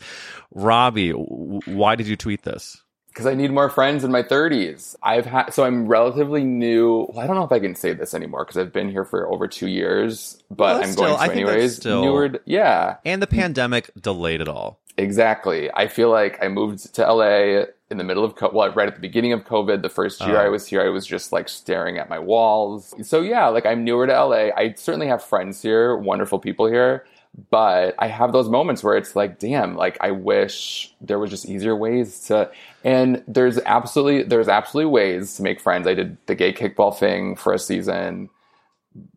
Robbie, 0.54 1.12
w- 1.12 1.60
why 1.66 1.96
did 1.96 2.08
you 2.08 2.16
tweet 2.16 2.44
this? 2.44 2.82
Because 3.16 3.26
I 3.28 3.34
need 3.34 3.50
more 3.52 3.70
friends 3.70 4.04
in 4.04 4.12
my 4.12 4.22
30s. 4.24 4.98
I've 5.02 5.26
had 5.26 5.52
so 5.54 5.64
I'm 5.64 5.88
relatively 5.88 6.44
new. 6.44 7.08
Well, 7.10 7.20
I 7.24 7.28
don't 7.28 7.38
know 7.38 7.46
if 7.46 7.52
I 7.54 7.60
can 7.60 7.74
say 7.74 7.94
this 7.94 8.14
anymore 8.14 8.44
because 8.44 8.58
I've 8.58 8.74
been 8.74 8.90
here 8.90 9.06
for 9.06 9.26
over 9.32 9.48
two 9.48 9.68
years, 9.68 10.44
but 10.52 10.82
Well, 10.82 10.84
I'm 10.90 10.96
going 10.96 11.14
to 11.16 11.22
I 11.22 11.28
think 11.30 11.48
anyways. 11.48 11.78
still- 11.78 12.02
Newer, 12.04 12.34
yeah, 12.46 12.98
And 13.06 13.22
the 13.22 13.28
pandemic 13.28 13.90
delayed 14.00 14.42
it 14.42 14.50
all. 14.50 14.80
exactly. 14.98 15.72
I 15.74 15.88
feel 15.88 16.10
like 16.10 16.44
I 16.44 16.50
moved 16.50 16.94
to 16.96 17.02
LA 17.10 17.66
in 17.90 17.98
the 17.98 18.04
middle 18.04 18.26
of 18.26 18.36
co- 18.36 18.50
well, 18.54 18.72
right 18.74 18.88
at 18.88 18.96
the 18.96 19.02
beginning 19.02 19.32
of 19.32 19.46
COVID. 19.46 19.82
The 19.82 19.90
first 19.90 20.20
year 20.26 20.38
Oh. 20.38 20.46
I 20.46 20.50
was 20.50 20.68
here, 20.68 20.82
I 20.82 20.90
was 20.90 21.06
just 21.06 21.32
like 21.32 21.48
staring 21.48 21.98
at 21.98 22.10
my 22.10 22.20
walls. 22.20 22.94
So 23.04 23.22
yeah, 23.22 23.48
like 23.48 23.66
I'm 23.66 23.84
newer 23.86 24.08
to 24.08 24.14
LA. 24.14 24.50
I 24.58 24.74
certainly 24.76 25.08
have 25.08 25.24
friends 25.24 25.62
here, 25.62 25.96
wonderful 25.96 26.40
people 26.40 26.66
here. 26.68 27.06
But 27.50 27.96
I 28.00 28.08
have 28.08 28.32
those 28.32 28.48
moments 28.50 28.84
where 28.84 28.96
it's 28.96 29.16
like, 29.16 29.40
damn, 29.40 29.76
like 29.76 29.98
I 30.00 30.12
wish 30.12 30.94
there 31.02 31.20
was 31.20 31.30
just 31.30 31.46
easier 31.46 31.76
ways 31.76 32.22
to. 32.28 32.50
And 32.84 33.24
there's 33.28 33.60
absolutely 33.60 34.24
there's 34.24 34.48
absolutely 34.48 34.92
ways 34.92 35.36
to 35.36 35.44
make 35.44 35.60
friends. 35.60 35.86
I 35.88 35.96
did 35.96 36.18
the 36.28 36.36
gay 36.36 36.54
kickball 36.54 36.98
thing 36.98 37.36
for 37.36 37.52
a 37.54 37.60
season, 37.60 38.30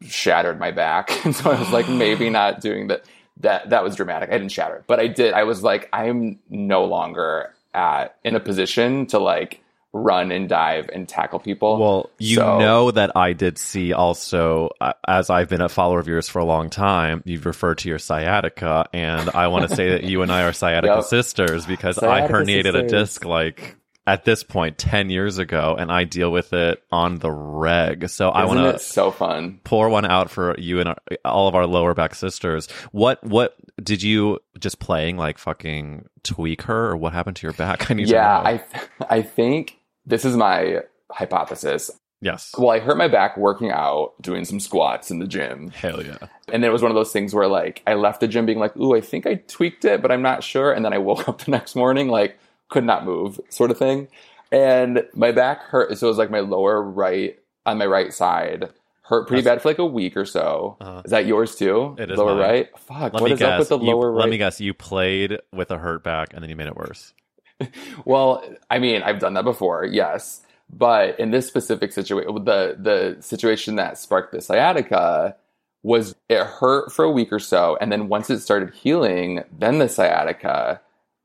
shattered 0.03 0.59
my 0.59 0.73
back, 0.73 1.11
and 1.25 1.35
so 1.35 1.51
I 1.51 1.59
was 1.59 1.71
like, 1.71 1.89
maybe 1.89 2.29
not 2.31 2.61
doing 2.61 2.89
that. 2.89 3.05
That 3.41 3.71
that 3.71 3.85
was 3.85 3.95
dramatic. 3.95 4.31
I 4.31 4.33
didn't 4.33 4.51
shatter 4.51 4.83
but 4.89 4.99
I 4.99 5.07
did. 5.07 5.33
I 5.33 5.45
was 5.45 5.63
like, 5.63 5.89
I'm 5.93 6.41
no 6.51 6.85
longer 6.85 7.55
at 7.73 8.17
in 8.25 8.35
a 8.35 8.41
position 8.41 9.07
to 9.07 9.21
like 9.21 9.63
run 9.93 10.31
and 10.31 10.49
dive 10.49 10.91
and 10.93 11.09
tackle 11.09 11.39
people. 11.39 11.79
Well, 11.79 12.11
you 12.19 12.37
So- 12.37 12.59
know 12.59 12.91
that 12.91 13.17
I 13.17 13.33
did 13.33 13.57
see 13.59 13.93
also, 13.93 14.71
uh, 14.81 14.93
as 15.07 15.31
I've 15.31 15.49
been 15.49 15.63
a 15.63 15.69
follower 15.69 15.99
of 15.99 16.07
yours 16.07 16.29
for 16.29 16.41
a 16.41 16.45
long 16.45 16.69
time, 16.71 17.23
you've 17.25 17.47
referred 17.47 17.79
to 17.79 17.89
your 17.89 17.99
sciatica, 17.99 18.87
and 18.93 19.31
I 19.31 19.49
want 19.49 19.69
to 19.69 19.75
say 19.75 19.91
that 19.91 20.05
you 20.05 20.23
and 20.23 20.31
I 20.31 20.43
are 20.43 20.53
sciatica 20.53 20.97
Yep. 20.97 21.05
sisters 21.05 21.65
because 21.67 21.97
Sciatica 21.97 22.35
I 22.35 22.39
herniated 22.43 22.75
a 22.75 22.87
disc 22.87 23.25
like 23.25 23.77
at 24.07 24.25
this 24.25 24.43
point 24.43 24.79
10 24.79 25.11
years 25.11 25.37
ago, 25.39 25.77
and 25.79 25.93
I 25.93 26.05
deal 26.05 26.31
with 26.31 26.53
it 26.55 26.83
on 26.91 27.17
the 27.19 27.31
reg. 27.31 28.09
So 28.09 28.31
I 28.31 28.45
Isn't 28.45 28.57
want 28.57 28.69
it 28.69 28.73
to 28.73 28.79
so 28.79 29.11
fun? 29.11 29.61
pour 29.65 29.89
one 29.91 30.07
out 30.07 30.31
for 30.31 30.55
you 30.59 30.81
and 30.81 30.89
our, 30.91 30.97
all 31.27 31.47
of 31.49 31.55
our 31.55 31.67
lower 31.67 31.93
back 31.95 32.15
sisters. 32.15 32.71
What, 32.91 33.23
what 33.23 33.55
did 33.83 34.03
you 34.03 34.39
just 34.59 34.79
playing 34.79 35.19
like 35.19 35.37
fucking 35.39 36.09
tweak 36.25 36.63
her, 36.63 36.89
or 36.91 36.97
what 36.97 37.13
happened 37.13 37.37
to 37.37 37.47
your 37.47 37.53
back? 37.55 37.91
I 37.91 37.95
need 37.95 38.09
Yeah, 38.09 38.39
to 38.39 38.45
know. 38.45 38.49
I 38.51 38.57
th- 38.57 38.85
I 39.11 39.23
think 39.23 39.78
this 40.09 40.25
is 40.25 40.37
my 40.37 40.81
hypothesis. 41.11 41.91
yes. 42.21 42.53
Well, 42.59 42.71
I 42.71 42.81
hurt 42.81 42.97
my 42.97 43.09
back 43.09 43.37
working 43.37 43.71
out, 43.71 44.13
doing 44.21 44.45
some 44.45 44.59
squats 44.61 45.11
in 45.11 45.19
the 45.19 45.27
gym. 45.27 45.71
Hell 45.71 46.03
yeah. 46.05 46.19
And 46.53 46.65
it 46.65 46.71
was 46.71 46.83
one 46.83 46.91
of 46.91 46.95
those 46.95 47.13
things 47.13 47.35
where 47.35 47.47
like 47.47 47.83
I 47.87 47.95
left 47.95 48.21
the 48.21 48.29
gym 48.29 48.47
being 48.47 48.59
like, 48.59 48.77
ooh, 48.77 48.95
I 48.95 49.01
think 49.01 49.27
I 49.27 49.35
tweaked 49.35 49.85
it, 49.85 50.03
but 50.03 50.11
I'm 50.11 50.23
not 50.23 50.43
sure. 50.43 50.73
And 50.73 50.85
then 50.85 50.93
I 50.93 50.99
woke 50.99 51.29
up 51.29 51.45
the 51.45 51.51
next 51.51 51.77
morning 51.77 52.09
like 52.09 52.39
could 52.69 52.85
not 52.85 53.05
move, 53.05 53.41
sort 53.51 53.71
of 53.71 53.79
thing. 53.79 54.09
And 54.51 55.05
my 55.15 55.31
back 55.33 55.63
hurt. 55.63 55.97
So 55.99 56.07
it 56.07 56.11
was 56.11 56.19
like 56.19 56.31
my 56.31 56.41
lower 56.41 56.83
right 56.83 57.39
on 57.67 57.79
my 57.79 57.87
right 57.87 58.13
side 58.13 58.71
hurt 59.03 59.27
pretty 59.27 59.43
bad 59.43 59.63
for 59.63 59.69
like 59.69 59.79
a 59.79 59.87
week 59.87 60.17
or 60.19 60.25
so. 60.27 60.77
Uh-huh. 60.81 61.03
Is 61.05 61.11
that 61.13 61.25
yours 61.27 61.55
too? 61.57 61.97
It 61.99 62.11
is 62.11 62.19
lower 62.19 62.35
mine. 62.35 62.39
right. 62.39 62.79
Fuck. 62.79 63.13
Let 63.15 63.23
what 63.23 63.33
is 63.33 63.39
guess. 63.39 63.49
up 63.49 63.59
with 63.61 63.69
the 63.71 63.79
you, 63.79 63.87
lower 63.87 64.13
right? 64.13 64.21
Let 64.21 64.29
me 64.31 64.37
guess. 64.37 64.61
You 64.61 64.75
played 64.75 65.39
with 65.53 65.71
a 65.71 65.79
hurt 65.79 66.03
back 66.05 66.35
and 66.35 66.43
then 66.43 66.51
you 66.51 66.57
made 66.57 66.67
it 66.67 66.77
worse. 66.77 67.15
Well, 68.05 68.45
I 68.71 68.79
mean, 68.79 69.03
I've 69.03 69.19
done 69.19 69.35
that 69.35 69.45
before, 69.45 69.85
yes. 69.85 70.43
But 70.71 71.19
in 71.19 71.31
this 71.31 71.47
specific 71.47 71.93
situation, 71.93 72.45
the 72.45 72.77
the 72.79 73.17
situation 73.21 73.77
that 73.77 73.99
sparked 73.99 74.33
the 74.33 74.41
sciatica 74.41 75.37
was 75.83 76.15
it 76.29 76.45
hurt 76.45 76.93
for 76.93 77.05
a 77.05 77.11
week 77.11 77.33
or 77.33 77.39
so, 77.39 77.79
and 77.81 77.91
then 77.91 78.09
once 78.09 78.29
it 78.29 78.41
started 78.41 78.75
healing, 78.75 79.43
then 79.57 79.79
the 79.79 79.89
sciatica 79.89 80.81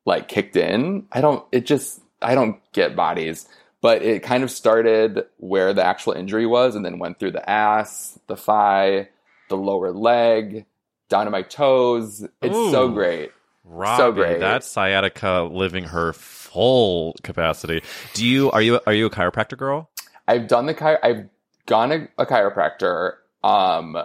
like 0.06 0.28
kicked 0.30 0.56
in. 0.56 1.06
I 1.12 1.22
don't. 1.22 1.46
It 1.52 1.66
just 1.66 2.02
I 2.22 2.36
don't 2.36 2.60
get 2.72 2.96
bodies, 2.96 3.48
but 3.82 4.02
it 4.02 4.24
kind 4.24 4.44
of 4.44 4.52
started 4.52 5.26
where 5.38 5.74
the 5.74 5.84
actual 5.84 6.14
injury 6.14 6.46
was, 6.46 6.76
and 6.76 6.86
then 6.86 7.00
went 7.00 7.20
through 7.20 7.32
the 7.32 7.50
ass, 7.50 8.18
the 8.28 8.38
thigh, 8.38 9.10
the 9.50 9.58
lower 9.58 9.92
leg, 9.92 10.66
down 11.10 11.26
to 11.26 11.32
my 11.32 11.42
toes. 11.42 12.26
It's 12.42 12.72
so 12.72 12.90
great. 12.90 13.32
Robbie, 13.64 14.16
great. 14.16 14.40
That's 14.40 14.68
sciatica 14.68 15.48
living 15.52 15.86
her 15.86 16.14
full 16.14 17.16
capacity. 17.24 17.82
Do 18.14 18.26
you 18.26 18.52
are 18.52 18.62
you 18.62 18.80
are 18.86 18.94
you 18.94 19.06
a 19.06 19.10
chiropractor 19.10 19.58
girl? 19.58 19.90
I've 20.28 20.48
done 20.48 20.66
the 20.66 20.74
chi- 20.74 21.00
I've 21.02 21.30
gone 21.66 21.90
to 21.90 22.08
a 22.18 22.26
chiropractor. 22.26 23.14
Um, 23.44 23.98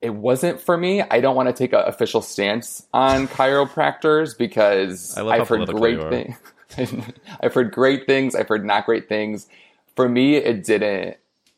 it 0.00 0.14
wasn't 0.14 0.60
for 0.60 0.76
me. 0.76 1.02
I 1.02 1.20
don't 1.20 1.36
want 1.36 1.48
to 1.48 1.52
take 1.52 1.72
an 1.72 1.80
official 1.86 2.22
stance 2.22 2.86
on 2.92 3.28
chiropractors 3.28 4.36
because 4.36 5.16
I've 5.16 5.48
heard 5.48 5.66
great 5.68 6.00
things. 6.10 7.04
I've 7.40 7.54
heard 7.54 7.72
great 7.72 8.06
things. 8.06 8.34
I've 8.34 8.48
heard 8.48 8.64
not 8.64 8.86
great 8.86 9.08
things. 9.08 9.46
For 9.96 10.08
me, 10.08 10.36
it 10.36 10.64
didn't. 10.64 11.16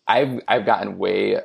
I've 0.08 0.40
I've 0.48 0.66
gotten 0.66 0.98
way 0.98 1.40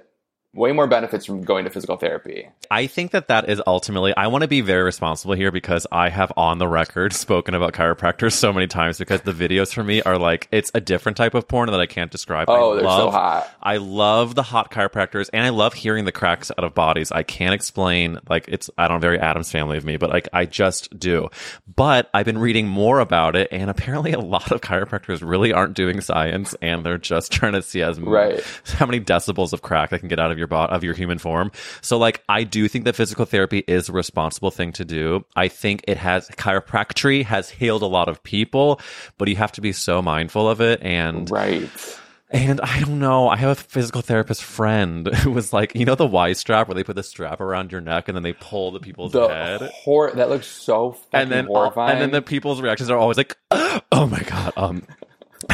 way 0.55 0.71
more 0.71 0.87
benefits 0.87 1.25
from 1.25 1.43
going 1.43 1.65
to 1.65 1.69
physical 1.69 1.97
therapy. 1.97 2.47
I 2.71 2.87
think 2.87 3.11
that 3.11 3.27
that 3.27 3.49
is 3.49 3.61
ultimately, 3.67 4.15
I 4.15 4.27
want 4.27 4.41
to 4.43 4.47
be 4.47 4.61
very 4.61 4.83
responsible 4.83 5.35
here 5.35 5.51
because 5.51 5.85
I 5.91 6.09
have 6.09 6.31
on 6.37 6.57
the 6.57 6.67
record 6.67 7.13
spoken 7.13 7.53
about 7.53 7.73
chiropractors 7.73 8.33
so 8.33 8.51
many 8.53 8.65
times 8.67 8.97
because 8.97 9.21
the 9.21 9.33
videos 9.33 9.73
for 9.73 9.83
me 9.83 10.01
are 10.01 10.17
like, 10.17 10.47
it's 10.51 10.71
a 10.73 10.81
different 10.81 11.17
type 11.17 11.33
of 11.33 11.47
porn 11.47 11.69
that 11.71 11.79
I 11.79 11.85
can't 11.85 12.09
describe. 12.09 12.49
Oh, 12.49 12.71
I 12.71 12.75
they're 12.75 12.85
love, 12.85 12.99
so 12.99 13.11
hot. 13.11 13.55
I 13.61 13.77
love 13.77 14.33
the 14.35 14.43
hot 14.43 14.71
chiropractors 14.71 15.29
and 15.33 15.45
I 15.45 15.49
love 15.49 15.73
hearing 15.73 16.05
the 16.05 16.11
cracks 16.11 16.49
out 16.51 16.63
of 16.63 16.73
bodies. 16.73 17.11
I 17.11 17.23
can't 17.23 17.53
explain, 17.53 18.19
like, 18.29 18.45
it's, 18.47 18.69
I 18.77 18.87
don't 18.87 18.97
know, 18.97 19.01
very 19.01 19.19
Addams 19.19 19.51
family 19.51 19.77
of 19.77 19.83
me, 19.85 19.97
but 19.97 20.09
like, 20.09 20.29
I 20.33 20.45
just 20.45 20.97
do. 20.97 21.29
But 21.75 22.09
I've 22.13 22.25
been 22.25 22.37
reading 22.37 22.67
more 22.67 22.99
about 22.99 23.35
it 23.35 23.49
and 23.51 23.69
apparently 23.69 24.13
a 24.13 24.19
lot 24.19 24.51
of 24.51 24.61
chiropractors 24.61 25.27
really 25.27 25.51
aren't 25.51 25.73
doing 25.73 25.99
science 26.01 26.55
and 26.61 26.85
they're 26.85 26.97
just 26.97 27.31
trying 27.31 27.53
to 27.53 27.61
see 27.61 27.81
as 27.81 27.99
Right. 27.99 28.41
how 28.65 28.85
many 28.85 28.99
decibels 28.99 29.51
of 29.51 29.61
crack 29.61 29.89
they 29.89 29.99
can 29.99 30.07
get 30.07 30.19
out 30.19 30.31
of 30.31 30.37
your 30.37 30.44
body 30.47 30.73
of 30.73 30.83
your 30.83 30.93
human 30.93 31.17
form. 31.17 31.51
So 31.81 31.97
like 31.97 32.23
I 32.29 32.43
do 32.43 32.67
think 32.67 32.85
that 32.85 32.95
physical 32.95 33.25
therapy 33.25 33.63
is 33.67 33.89
a 33.89 33.91
responsible 33.93 34.51
thing 34.51 34.71
to 34.73 34.85
do. 34.85 35.25
I 35.35 35.47
think 35.47 35.83
it 35.87 35.97
has 35.97 36.27
chiropractic 36.29 37.25
has 37.25 37.49
healed 37.49 37.81
a 37.81 37.87
lot 37.87 38.07
of 38.09 38.23
people, 38.23 38.79
but 39.17 39.27
you 39.27 39.35
have 39.35 39.51
to 39.53 39.61
be 39.61 39.71
so 39.71 40.01
mindful 40.01 40.49
of 40.49 40.61
it 40.61 40.81
and 40.81 41.29
Right. 41.29 41.69
and 42.31 42.59
I 42.61 42.79
don't 42.79 42.99
know. 42.99 43.29
I 43.29 43.37
have 43.37 43.49
a 43.49 43.55
physical 43.55 44.01
therapist 44.01 44.43
friend 44.43 45.07
who 45.15 45.31
was 45.31 45.53
like, 45.53 45.75
you 45.75 45.85
know, 45.85 45.95
the 45.95 46.05
Y 46.07 46.33
strap 46.33 46.67
where 46.67 46.75
they 46.75 46.83
put 46.83 46.95
the 46.95 47.03
strap 47.03 47.39
around 47.41 47.71
your 47.71 47.81
neck 47.81 48.07
and 48.07 48.15
then 48.15 48.23
they 48.23 48.33
pull 48.33 48.71
the 48.71 48.79
people's 48.79 49.11
The 49.11 49.27
head. 49.27 49.61
hor- 49.83 50.11
that 50.11 50.29
looks 50.29 50.47
so 50.47 50.97
And 51.13 51.31
then, 51.31 51.45
horrifying. 51.45 51.93
and 51.93 52.01
then 52.01 52.11
the 52.11 52.21
people's 52.21 52.61
reactions 52.61 52.89
are 52.89 52.97
always 52.97 53.17
like, 53.17 53.37
"Oh 53.51 54.07
my 54.07 54.21
god!" 54.21 54.53
Um, 54.57 54.83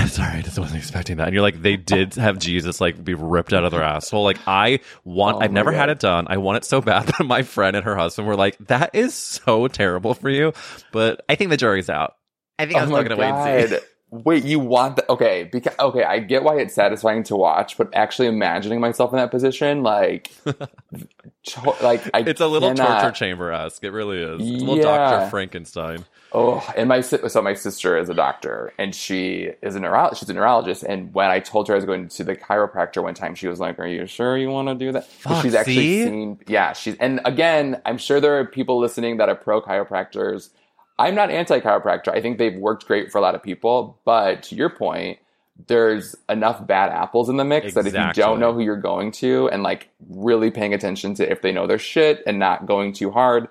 sorry, 0.08 0.38
I 0.38 0.42
just 0.42 0.58
wasn't 0.60 0.78
expecting 0.80 1.18
that. 1.18 1.28
And 1.28 1.34
you're 1.34 1.42
like, 1.42 1.62
they 1.62 1.76
did 1.78 2.14
have 2.16 2.38
Jesus 2.40 2.80
like 2.82 3.04
be 3.04 3.14
ripped 3.14 3.54
out 3.54 3.64
of 3.64 3.72
their 3.72 3.84
asshole. 3.84 4.24
Like 4.24 4.40
I 4.48 4.80
want, 5.04 5.38
Oh 5.38 5.40
I've 5.42 5.52
never 5.52 5.72
had 5.72 5.90
it 5.90 6.00
done. 6.00 6.28
I 6.30 6.38
want 6.38 6.58
it 6.58 6.66
so 6.66 6.82
bad, 6.82 7.06
but 7.18 7.26
my 7.26 7.44
friend 7.44 7.76
and 7.76 7.86
her 7.86 7.96
husband 7.96 8.28
were 8.28 8.36
like, 8.36 8.58
that 8.68 8.92
is 8.94 9.14
so 9.14 9.68
terrible 9.68 10.14
for 10.14 10.30
you. 10.30 10.54
But 10.92 11.24
I 11.30 11.36
think 11.36 11.50
the 11.50 11.58
jury's 11.58 11.90
out. 11.90 12.16
I 12.60 12.66
think 12.66 12.78
I'm 12.78 12.84
oh 12.84 12.86
still 12.88 12.98
my 12.98 13.04
gonna 13.04 13.18
wait 13.20 13.30
and 13.32 13.70
see. 13.70 13.78
Wait, 14.14 14.44
you 14.44 14.60
want 14.60 14.98
that? 14.98 15.10
Okay, 15.10 15.46
because 15.50 15.74
okay, 15.80 16.04
I 16.04 16.20
get 16.20 16.44
why 16.44 16.58
it's 16.58 16.74
satisfying 16.74 17.24
to 17.24 17.38
watch, 17.38 17.78
but 17.78 17.88
actually 17.96 18.28
imagining 18.28 18.82
myself 18.82 19.14
in 19.14 19.18
that 19.18 19.32
position, 19.32 19.84
like, 19.84 20.30
to- 20.46 21.76
like 21.82 22.02
I 22.14 22.20
It's 22.20 22.42
a 22.42 22.48
little 22.48 22.74
cannot- 22.74 23.02
torture 23.04 23.16
chamber 23.16 23.52
esque. 23.54 23.84
It 23.84 23.92
really 23.92 24.22
is. 24.22 24.42
It's 24.42 24.62
a 24.62 24.66
little 24.66 24.78
Yeah. 24.78 24.84
Doctor 24.84 25.30
Frankenstein. 25.30 26.06
Oh, 26.34 26.66
and 26.78 26.88
my 26.88 27.02
so 27.02 27.42
my 27.42 27.54
sister 27.54 27.98
is 27.98 28.10
a 28.10 28.14
doctor, 28.14 28.74
and 28.78 28.96
she 28.96 29.52
is 29.62 29.76
a 29.76 29.80
neuro- 29.80 30.12
she's 30.16 30.30
a 30.30 30.34
neurologist. 30.34 30.84
And 30.84 31.14
when 31.14 31.30
I 31.30 31.40
told 31.40 31.68
her 31.68 31.74
I 31.74 31.76
was 31.76 31.86
going 31.86 32.08
to 32.08 32.24
the 32.24 32.36
chiropractor 32.36 33.04
one 33.04 33.16
time, 33.16 33.36
she 33.36 33.48
was 33.48 33.60
like, 33.60 33.80
"Are 33.80 33.88
you 33.88 34.08
sure 34.08 34.38
you 34.38 34.50
want 34.50 34.70
to 34.70 34.76
do 34.76 34.94
that?" 34.94 35.08
Fuck, 35.08 35.44
she's 35.44 35.56
actually 35.56 35.76
see? 35.76 36.04
seen, 36.06 36.40
yeah, 36.48 36.72
she's. 36.72 36.96
And 36.98 37.20
again, 37.26 37.82
I'm 37.86 37.98
sure 37.98 38.22
there 38.22 38.40
are 38.40 38.46
people 38.46 38.80
listening 38.80 39.18
that 39.18 39.28
are 39.28 39.36
pro 39.36 39.62
chiropractors. 39.62 40.50
I'm 40.98 41.16
not 41.16 41.32
anti 41.32 41.60
chiropractor. 41.60 42.10
I 42.10 42.22
think 42.22 42.38
they've 42.38 42.56
worked 42.56 42.88
great 42.88 43.12
for 43.12 43.18
a 43.18 43.22
lot 43.22 43.36
of 43.36 43.44
people. 43.44 44.00
But 44.06 44.44
to 44.44 44.56
your 44.56 44.70
point, 44.70 45.20
there's 45.68 46.16
enough 46.30 46.66
bad 46.66 46.92
apples 46.92 47.28
in 47.28 47.38
the 47.38 47.44
mix 47.44 47.74
that 47.74 47.86
if 47.86 47.94
you 47.94 48.14
don't 48.14 48.40
know 48.40 48.54
who 48.54 48.62
you're 48.62 48.78
going 48.78 49.12
to 49.12 49.50
and 49.50 49.64
like 49.64 49.90
really 50.10 50.50
paying 50.50 50.74
attention 50.74 51.14
to 51.16 51.30
if 51.30 51.42
they 51.42 51.52
know 51.52 51.68
their 51.68 51.80
shit 51.80 52.24
and 52.26 52.40
not 52.40 52.66
going 52.66 52.94
too 52.94 53.12
hard, 53.12 53.48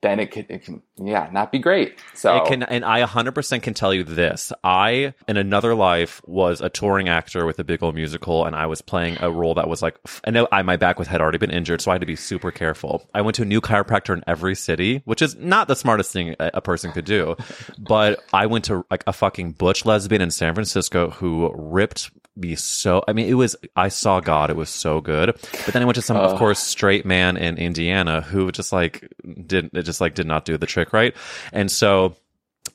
then 0.00 0.20
it 0.20 0.30
could, 0.30 0.46
it 0.48 0.64
can, 0.64 0.82
yeah, 0.96 1.28
not 1.32 1.50
be 1.50 1.58
great. 1.58 1.98
So 2.14 2.36
It 2.36 2.48
can, 2.48 2.62
and 2.62 2.84
I 2.84 3.02
100% 3.02 3.62
can 3.62 3.74
tell 3.74 3.92
you 3.92 4.04
this. 4.04 4.52
I, 4.62 5.12
in 5.26 5.36
another 5.36 5.74
life, 5.74 6.22
was 6.24 6.60
a 6.60 6.68
touring 6.68 7.08
actor 7.08 7.44
with 7.44 7.58
a 7.58 7.64
big 7.64 7.82
old 7.82 7.96
musical, 7.96 8.44
and 8.44 8.54
I 8.54 8.66
was 8.66 8.80
playing 8.80 9.18
a 9.20 9.30
role 9.30 9.54
that 9.54 9.68
was 9.68 9.82
like, 9.82 9.98
I 10.24 10.30
know 10.30 10.46
I, 10.52 10.62
my 10.62 10.76
back 10.76 10.98
was 10.98 11.08
had 11.08 11.20
already 11.20 11.38
been 11.38 11.50
injured, 11.50 11.80
so 11.80 11.90
I 11.90 11.94
had 11.94 12.00
to 12.02 12.06
be 12.06 12.16
super 12.16 12.52
careful. 12.52 13.08
I 13.12 13.22
went 13.22 13.34
to 13.36 13.42
a 13.42 13.46
new 13.46 13.60
chiropractor 13.60 14.14
in 14.14 14.22
every 14.26 14.54
city, 14.54 15.02
which 15.04 15.20
is 15.20 15.34
not 15.36 15.66
the 15.66 15.74
smartest 15.74 16.12
thing 16.12 16.36
a, 16.38 16.50
a 16.54 16.60
person 16.60 16.92
could 16.92 17.04
do, 17.04 17.34
but 17.78 18.22
I 18.32 18.46
went 18.46 18.66
to 18.66 18.84
like 18.90 19.02
a 19.06 19.12
fucking 19.12 19.52
butch 19.52 19.84
lesbian 19.84 20.22
in 20.22 20.30
San 20.30 20.54
Francisco 20.54 21.10
who 21.10 21.52
ripped 21.54 22.10
me 22.38 22.54
so. 22.54 23.02
I 23.08 23.12
mean, 23.12 23.28
it 23.28 23.34
was 23.34 23.56
I 23.76 23.88
saw 23.88 24.20
God. 24.20 24.50
It 24.50 24.56
was 24.56 24.70
so 24.70 25.00
good. 25.00 25.36
But 25.64 25.72
then 25.72 25.82
I 25.82 25.84
went 25.84 25.96
to 25.96 26.02
some, 26.02 26.16
of 26.16 26.38
course, 26.38 26.60
straight 26.60 27.04
man 27.04 27.36
in 27.36 27.58
Indiana 27.58 28.20
who 28.20 28.50
just 28.52 28.72
like 28.72 29.08
didn't. 29.46 29.72
Just 29.88 30.00
like 30.00 30.14
did 30.14 30.26
not 30.26 30.44
do 30.44 30.56
the 30.56 30.66
trick 30.66 30.92
right. 30.92 31.16
And 31.52 31.70
so 31.70 32.14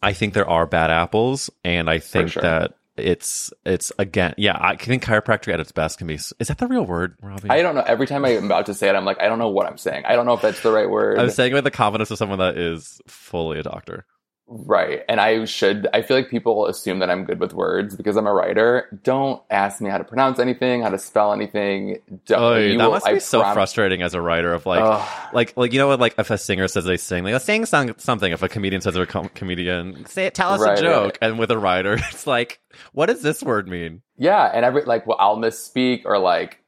I 0.02 0.14
think 0.14 0.34
there 0.34 0.50
are 0.50 0.66
bad 0.66 0.90
apples, 0.90 1.50
and 1.64 1.90
I 1.90 2.00
think 2.00 2.32
sure. 2.32 2.42
that 2.42 2.74
it's 2.98 3.54
it's 3.66 3.92
again, 3.98 4.34
yeah. 4.38 4.58
I 4.60 4.76
think 4.76 5.04
chiropractic 5.04 5.54
at 5.54 5.60
its 5.60 5.72
best 5.72 5.98
can 5.98 6.08
be. 6.08 6.16
Is 6.16 6.34
that 6.40 6.58
the 6.58 6.68
real 6.68 6.86
word, 6.86 7.16
Robbie? 7.22 7.50
I 7.50 7.62
don't 7.62 7.76
know. 7.76 7.82
Every 7.82 8.08
time 8.08 8.26
I'm 8.26 8.46
about 8.46 8.66
to 8.68 8.74
say 8.74 8.90
it, 8.90 8.96
I'm 8.96 9.06
like, 9.06 9.22
I 9.22 9.28
don't 9.28 9.40
know 9.40 9.50
what 9.50 9.68
I'm 9.68 9.78
saying. 9.78 10.06
I 10.06 10.16
don't 10.16 10.26
know 10.26 10.34
if 10.34 10.42
that's 10.42 10.62
the 10.62 10.72
right 10.72 10.90
word. 10.90 11.20
I'm 11.20 11.30
saying 11.30 11.52
it 11.52 11.56
with 11.56 11.64
the 11.64 11.72
confidence 11.72 12.12
of 12.12 12.18
someone 12.18 12.40
that 12.40 12.58
is 12.58 13.02
fully 13.08 13.60
a 13.60 13.64
doctor. 13.64 14.06
Right. 14.48 15.02
And 15.10 15.20
I 15.22 15.46
should, 15.46 15.88
I 15.94 16.02
feel 16.02 16.18
like 16.18 16.30
people 16.30 16.68
assume 16.68 17.00
that 17.00 17.10
I'm 17.10 17.24
good 17.26 17.40
with 17.40 17.54
words 17.54 17.96
because 17.96 18.16
I'm 18.18 18.28
a 18.28 18.34
writer. 18.34 19.00
Don't 19.04 19.42
ask 19.50 19.82
me 19.82 19.90
how 19.90 19.98
to 19.98 20.04
pronounce 20.04 20.40
anything, 20.40 20.82
how 20.82 20.90
to 20.90 21.00
spell 21.00 21.34
anything. 21.34 22.00
Don't, 22.26 22.42
Oh, 22.42 22.54
that 22.56 22.78
will- 22.86 22.92
must 22.92 23.06
be 23.06 23.12
I 23.14 23.18
so 23.20 23.42
prom- 23.42 23.54
frustrating 23.54 24.02
as 24.02 24.14
a 24.14 24.22
writer 24.22 24.54
of 24.54 24.66
like, 24.66 24.82
Ugh. 24.84 25.34
like, 25.34 25.56
like 25.58 25.74
you 25.74 25.80
know 25.80 25.88
what? 25.88 26.00
Like 26.00 26.16
if 26.18 26.30
a 26.30 26.38
singer 26.38 26.68
says 26.68 26.86
they 26.86 26.98
sing, 26.98 27.24
like 27.24 27.40
sing 27.42 27.66
song, 27.66 27.94
something. 27.98 28.32
If 28.32 28.44
a 28.44 28.50
comedian 28.50 28.82
says 28.82 28.94
they're 28.94 29.04
a 29.04 29.08
com- 29.08 29.30
comedian, 29.30 30.06
say 30.06 30.26
it, 30.26 30.34
tell 30.36 30.52
us 30.54 30.62
Right, 30.62 30.78
a 30.78 30.82
joke. 30.82 31.04
right. 31.04 31.18
And 31.22 31.40
with 31.40 31.52
a 31.52 31.58
writer, 31.58 31.94
it's 32.12 32.28
like, 32.28 32.60
what 32.92 33.08
does 33.08 33.22
this 33.22 33.42
word 33.44 33.68
mean? 33.68 34.02
Yeah. 34.18 34.44
And 34.54 34.64
every, 34.66 34.84
like, 34.84 35.08
well, 35.08 35.18
I'll 35.20 35.38
misspeak 35.38 36.02
or 36.06 36.20
like, 36.20 36.60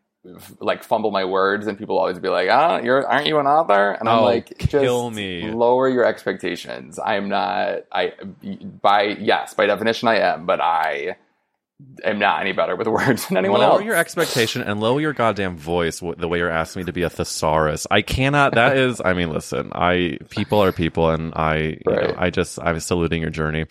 like 0.59 0.83
fumble 0.83 1.11
my 1.11 1.23
words 1.25 1.67
and 1.67 1.77
people 1.77 1.97
always 1.99 2.19
be 2.19 2.29
like, 2.29 2.49
ah, 2.49 2.79
you're, 2.79 3.05
aren't 3.07 3.27
you 3.27 3.37
an 3.39 3.45
author? 3.47 3.91
And 3.91 4.09
I'm 4.09 4.19
Oh, 4.19 4.23
like, 4.23 4.57
kill 4.57 5.11
me. 5.11 5.51
lower 5.51 5.87
your 5.87 6.05
expectations. 6.05 6.99
I'm 7.03 7.29
not, 7.29 7.85
I, 7.91 8.13
by, 8.81 9.03
yes, 9.19 9.53
by 9.53 9.65
definition 9.67 10.07
I 10.07 10.17
am, 10.19 10.45
but 10.45 10.59
I 10.61 11.17
am 12.05 12.17
not 12.19 12.39
any 12.41 12.53
better 12.53 12.75
with 12.75 12.87
words 12.99 13.27
than 13.27 13.37
anyone 13.37 13.59
lower 13.59 13.73
else. 13.73 13.83
your 13.83 13.95
expectation 13.95 14.61
and 14.61 14.79
lower 14.79 14.99
your 15.01 15.13
goddamn 15.13 15.57
voice 15.57 15.99
the 15.99 16.27
way 16.27 16.37
you're 16.39 16.49
asking 16.49 16.81
me 16.81 16.85
to 16.85 16.93
be 16.93 17.03
a 17.03 17.09
thesaurus. 17.09 17.85
I 17.91 18.01
cannot. 18.01 18.53
That 18.55 18.77
is. 18.77 19.01
I 19.03 19.13
mean, 19.13 19.29
listen. 19.29 19.71
I 19.75 20.17
people 20.29 20.63
are 20.63 20.71
people, 20.71 21.09
and 21.09 21.33
I, 21.35 21.55
you 21.57 21.79
know, 21.85 22.15
I 22.17 22.29
just 22.29 22.59
I'm 22.61 22.79
saluting 22.79 23.21
your 23.21 23.29
journey. 23.29 23.65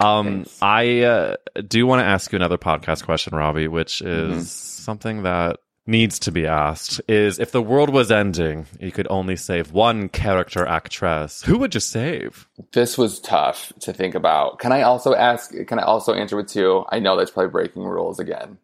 Um, 0.00 0.46
I 0.62 1.00
uh, 1.02 1.34
do 1.66 1.84
want 1.86 2.00
to 2.00 2.06
ask 2.06 2.30
you 2.32 2.36
another 2.36 2.58
podcast 2.58 3.04
question, 3.04 3.34
Robbie, 3.36 3.68
which 3.68 4.00
is 4.02 4.08
Mm-hmm. 4.32 4.40
something 4.42 5.22
that 5.24 5.58
needs 5.88 6.18
to 6.18 6.30
be 6.30 6.46
asked 6.46 7.00
is 7.08 7.38
if 7.38 7.50
the 7.50 7.62
world 7.62 7.88
was 7.88 8.10
ending 8.12 8.66
you 8.78 8.92
could 8.92 9.06
only 9.08 9.34
save 9.34 9.72
one 9.72 10.08
character 10.10 10.66
actress 10.66 11.42
who 11.42 11.56
would 11.58 11.72
you 11.74 11.80
save 11.80 12.46
this 12.72 12.98
was 12.98 13.18
tough 13.20 13.72
to 13.80 13.92
think 13.92 14.14
about. 14.14 14.58
Can 14.58 14.70
I 14.70 14.82
also 14.82 15.14
ask? 15.14 15.52
Can 15.66 15.78
I 15.78 15.82
also 15.82 16.12
answer 16.12 16.36
with 16.36 16.48
two? 16.48 16.84
I 16.90 16.98
know 16.98 17.16
that's 17.16 17.30
probably 17.30 17.50
breaking 17.50 17.82
rules 17.84 18.18
again. 18.20 18.58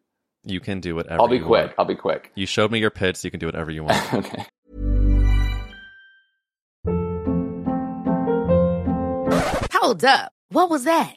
you 0.45 0.61
can 0.61 0.81
do 0.81 0.95
whatever 0.95 1.21
I'll 1.23 1.29
be 1.29 1.37
you 1.39 1.45
quick. 1.45 1.67
want. 1.69 1.75
I'll 1.79 1.85
be 1.87 1.95
quick. 1.95 2.31
you 2.35 2.45
showed 2.47 2.71
me 2.71 2.79
your 2.79 2.91
pitch 2.91 3.17
so 3.17 3.27
you 3.27 3.31
can 3.31 3.41
do 3.41 3.47
whatever 3.47 3.71
you 3.71 3.85
want 3.85 4.15
okay. 4.21 4.45
Hold 9.75 10.05
up. 10.05 10.33
What 10.49 10.71
was 10.71 10.85
that? 10.85 11.17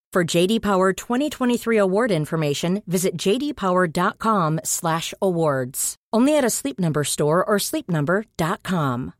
For 0.13 0.25
JD 0.25 0.61
Power 0.61 0.91
2023 0.91 1.77
award 1.77 2.11
information, 2.11 2.83
visit 2.85 3.15
jdpower.com/awards. 3.15 5.95
Only 6.13 6.37
at 6.37 6.43
a 6.43 6.49
Sleep 6.49 6.77
Number 6.77 7.05
store 7.05 7.45
or 7.45 7.55
sleepnumber.com. 7.55 9.13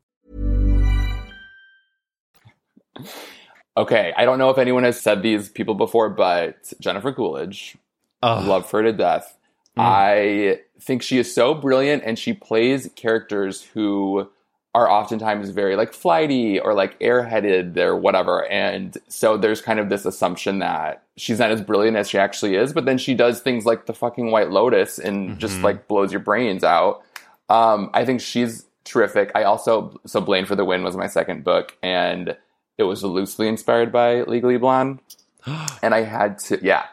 Okay, 3.74 4.12
I 4.14 4.26
don't 4.26 4.38
know 4.38 4.50
if 4.50 4.58
anyone 4.58 4.84
has 4.84 5.00
said 5.00 5.22
these 5.22 5.48
people 5.48 5.74
before, 5.74 6.10
but 6.10 6.74
Jennifer 6.78 7.10
Coolidge, 7.10 7.78
Ugh. 8.22 8.46
love 8.46 8.70
her 8.70 8.82
to 8.82 8.92
death. 8.92 9.34
Mm. 9.78 9.82
I 9.82 10.58
think 10.78 11.02
she 11.02 11.16
is 11.16 11.34
so 11.34 11.54
brilliant, 11.54 12.02
and 12.04 12.18
she 12.18 12.34
plays 12.34 12.90
characters 12.96 13.62
who 13.62 14.28
are 14.74 14.90
oftentimes 14.90 15.50
very 15.50 15.76
like 15.76 15.92
flighty 15.92 16.58
or 16.58 16.72
like 16.72 16.98
airheaded 17.00 17.76
or 17.76 17.94
whatever. 17.94 18.46
And 18.50 18.96
so 19.08 19.36
there's 19.36 19.60
kind 19.60 19.78
of 19.78 19.90
this 19.90 20.06
assumption 20.06 20.60
that 20.60 21.02
she's 21.16 21.38
not 21.38 21.50
as 21.50 21.60
brilliant 21.60 21.96
as 21.96 22.08
she 22.08 22.18
actually 22.18 22.56
is, 22.56 22.72
but 22.72 22.86
then 22.86 22.96
she 22.96 23.14
does 23.14 23.40
things 23.40 23.66
like 23.66 23.84
the 23.84 23.92
fucking 23.92 24.30
White 24.30 24.50
Lotus 24.50 24.98
and 24.98 25.38
just 25.38 25.60
like 25.60 25.88
blows 25.88 26.10
your 26.10 26.20
brains 26.20 26.64
out. 26.64 27.02
Um, 27.50 27.90
I 27.92 28.06
think 28.06 28.22
she's 28.22 28.64
terrific. 28.84 29.30
I 29.34 29.44
also 29.44 30.00
so 30.06 30.20
Blaine 30.20 30.46
for 30.46 30.56
the 30.56 30.64
Win 30.64 30.82
was 30.82 30.96
my 30.96 31.06
second 31.06 31.44
book, 31.44 31.76
and 31.82 32.36
it 32.78 32.84
was 32.84 33.04
loosely 33.04 33.48
inspired 33.48 33.92
by 33.92 34.22
Legally 34.22 34.56
Blonde, 34.56 35.00
and 35.82 35.94
I 35.94 36.02
had 36.02 36.38
to 36.40 36.58
yeah, 36.62 36.86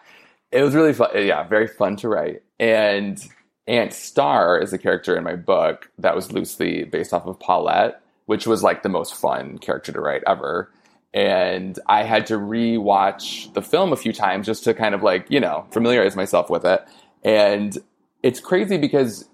it 0.52 0.62
was 0.62 0.76
really 0.76 0.94
fun. 0.94 1.10
Yeah, 1.16 1.44
very 1.44 1.68
fun 1.68 1.96
to 1.98 2.10
write. 2.10 2.44
And 2.60 3.24
Aunt 3.70 3.94
Star 3.94 4.60
is 4.60 4.74
a 4.74 4.80
character 4.80 5.16
in 5.16 5.24
my 5.24 5.36
book 5.36 5.92
that 6.00 6.16
was 6.16 6.32
loosely 6.32 6.86
based 6.86 7.14
off 7.14 7.28
of 7.28 7.40
Paulette, 7.40 8.02
which 8.26 8.48
was 8.48 8.64
like 8.64 8.82
the 8.82 8.90
most 8.90 9.14
fun 9.14 9.60
character 9.60 9.92
to 9.92 10.02
write 10.02 10.24
ever. 10.26 10.72
And 11.14 11.80
I 11.88 12.04
had 12.04 12.26
to 12.28 12.34
rewatch 12.34 13.54
the 13.54 13.62
film 13.62 13.94
a 13.94 13.96
few 13.96 14.12
times 14.12 14.48
just 14.48 14.64
to 14.64 14.74
kind 14.74 14.96
of 14.96 15.04
like, 15.04 15.28
you 15.30 15.40
know, 15.40 15.68
familiarize 15.72 16.16
myself 16.16 16.50
with 16.50 16.66
it. 16.66 16.84
And 17.24 17.78
it's 18.24 18.40
crazy 18.40 18.78
because 18.78 19.30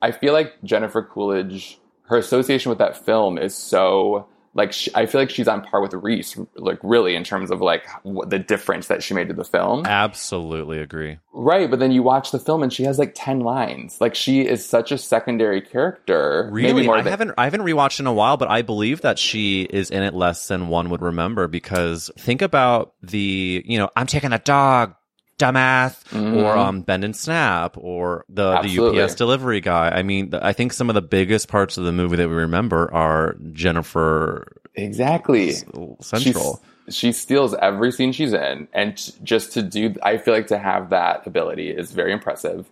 I 0.00 0.12
feel 0.12 0.32
like 0.32 0.54
Jennifer 0.64 1.02
Coolidge, 1.02 1.78
her 2.04 2.16
association 2.16 2.70
with 2.70 2.78
that 2.78 3.04
film 3.04 3.36
is 3.36 3.54
so 3.54 4.26
like 4.54 4.72
she, 4.72 4.90
I 4.94 5.06
feel 5.06 5.20
like 5.20 5.30
she's 5.30 5.48
on 5.48 5.62
par 5.62 5.80
with 5.82 5.92
Reese, 5.94 6.38
like 6.54 6.78
really 6.82 7.14
in 7.16 7.24
terms 7.24 7.50
of 7.50 7.60
like 7.60 7.84
what 8.04 8.30
the 8.30 8.38
difference 8.38 8.86
that 8.88 9.02
she 9.02 9.12
made 9.14 9.28
to 9.28 9.34
the 9.34 9.44
film. 9.44 9.84
Absolutely 9.84 10.78
agree. 10.78 11.18
Right, 11.32 11.68
but 11.68 11.80
then 11.80 11.90
you 11.90 12.02
watch 12.02 12.30
the 12.30 12.38
film 12.38 12.62
and 12.62 12.72
she 12.72 12.84
has 12.84 12.98
like 12.98 13.12
ten 13.14 13.40
lines. 13.40 14.00
Like 14.00 14.14
she 14.14 14.42
is 14.46 14.64
such 14.64 14.92
a 14.92 14.98
secondary 14.98 15.60
character. 15.60 16.50
maybe 16.52 16.72
Really, 16.72 16.88
I 16.88 17.02
than- 17.02 17.10
haven't 17.10 17.34
I 17.36 17.44
haven't 17.44 17.62
rewatched 17.62 18.00
in 18.00 18.06
a 18.06 18.12
while, 18.12 18.36
but 18.36 18.48
I 18.48 18.62
believe 18.62 19.00
that 19.02 19.18
she 19.18 19.62
is 19.62 19.90
in 19.90 20.02
it 20.02 20.14
less 20.14 20.48
than 20.48 20.68
one 20.68 20.90
would 20.90 21.02
remember. 21.02 21.48
Because 21.48 22.10
think 22.18 22.40
about 22.42 22.94
the 23.02 23.62
you 23.66 23.78
know 23.78 23.90
I'm 23.96 24.06
taking 24.06 24.32
a 24.32 24.38
dog, 24.38 24.94
dumbass, 25.38 25.96
or 26.36 26.56
um 26.56 26.82
Bend 26.82 27.04
and 27.04 27.16
Snap, 27.16 27.76
or 27.78 28.24
the 28.28 28.60
the 28.60 29.02
UPS 29.02 29.14
delivery 29.14 29.60
guy. 29.60 29.90
I 29.90 30.02
mean, 30.02 30.30
th- 30.30 30.42
I 30.42 30.52
think 30.52 30.72
some 30.72 30.88
of 30.88 30.94
the 30.94 31.02
biggest 31.02 31.48
parts 31.48 31.76
of 31.78 31.84
the 31.84 31.92
movie 31.92 32.16
that 32.16 32.28
we 32.28 32.34
remember 32.34 32.92
are 32.92 33.36
Jennifer 33.52 34.60
exactly 34.74 35.52
Central. 36.00 36.62
She's, 36.88 36.94
she 36.96 37.12
steals 37.12 37.54
every 37.54 37.92
scene 37.92 38.12
she's 38.12 38.32
in, 38.32 38.68
and 38.72 38.96
t- 38.96 39.12
just 39.22 39.52
to 39.52 39.62
do, 39.62 39.94
I 40.02 40.18
feel 40.18 40.34
like 40.34 40.48
to 40.48 40.58
have 40.58 40.90
that 40.90 41.26
ability 41.26 41.70
is 41.70 41.92
very 41.92 42.12
impressive. 42.12 42.70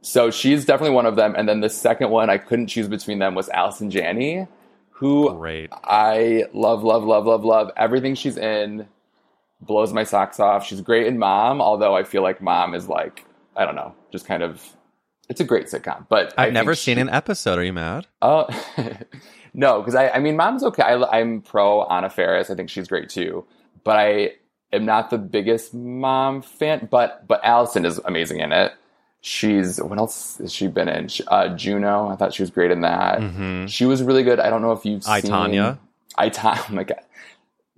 So 0.00 0.30
she's 0.30 0.64
definitely 0.64 0.94
one 0.94 1.06
of 1.06 1.16
them. 1.16 1.34
And 1.36 1.48
then 1.48 1.60
the 1.60 1.68
second 1.68 2.10
one, 2.10 2.30
I 2.30 2.38
couldn't 2.38 2.68
choose 2.68 2.88
between 2.88 3.18
them 3.18 3.34
was 3.34 3.48
Allison 3.48 3.90
Janney, 3.90 4.46
who 4.90 5.34
Great. 5.36 5.70
I 5.72 6.44
love, 6.52 6.84
love, 6.84 7.04
love, 7.04 7.26
love, 7.26 7.44
love. 7.44 7.70
Everything 7.76 8.14
she's 8.14 8.36
in 8.36 8.86
blows 9.60 9.92
my 9.92 10.04
socks 10.04 10.38
off. 10.40 10.64
She's 10.66 10.80
great 10.80 11.06
in 11.06 11.18
Mom, 11.18 11.60
although 11.60 11.96
I 11.96 12.02
feel 12.04 12.22
like 12.22 12.40
Mom 12.40 12.74
is 12.74 12.88
like, 12.88 13.24
I 13.56 13.64
don't 13.64 13.74
know, 13.76 13.94
just 14.12 14.26
kind 14.26 14.42
of. 14.42 14.62
It's 15.28 15.40
a 15.40 15.44
great 15.44 15.66
sitcom, 15.66 16.06
but 16.08 16.32
I've 16.38 16.54
never 16.54 16.74
seen 16.74 16.96
she- 16.96 17.00
an 17.02 17.10
episode. 17.10 17.58
Are 17.58 17.62
you 17.64 17.72
mad? 17.74 18.06
Oh, 18.22 18.46
no, 19.54 19.80
because 19.80 19.94
I, 19.94 20.08
I 20.08 20.18
mean, 20.20 20.36
Mom's 20.36 20.62
okay. 20.64 20.82
I, 20.82 20.94
I'm 21.20 21.42
pro 21.42 21.84
Anna 21.84 22.08
Faris. 22.08 22.48
I 22.50 22.54
think 22.54 22.70
she's 22.70 22.88
great 22.88 23.10
too. 23.10 23.44
But 23.84 23.96
I 23.96 24.30
am 24.72 24.86
not 24.86 25.10
the 25.10 25.18
biggest 25.18 25.74
Mom 25.74 26.40
fan. 26.40 26.88
But 26.90 27.26
but 27.28 27.44
Allison 27.44 27.84
is 27.84 27.98
amazing 27.98 28.40
in 28.40 28.52
it. 28.52 28.72
She's 29.20 29.82
what 29.82 29.98
else 29.98 30.38
has 30.38 30.50
she 30.52 30.66
been 30.68 30.88
in? 30.88 31.08
Uh, 31.26 31.48
Juno. 31.56 32.08
I 32.08 32.16
thought 32.16 32.32
she 32.32 32.42
was 32.42 32.50
great 32.50 32.70
in 32.70 32.80
that. 32.80 33.18
Mhm. 33.18 33.68
She 33.68 33.84
was 33.84 34.02
really 34.02 34.22
good. 34.22 34.40
I 34.40 34.48
don't 34.48 34.62
know 34.62 34.72
if 34.72 34.86
you've 34.86 35.06
I, 35.06 35.20
seen 35.20 35.30
Tonya. 35.30 35.78
I 36.16 36.30
Tonya. 36.30 36.64
Oh 36.70 36.72
my 36.72 36.84
god, 36.84 37.00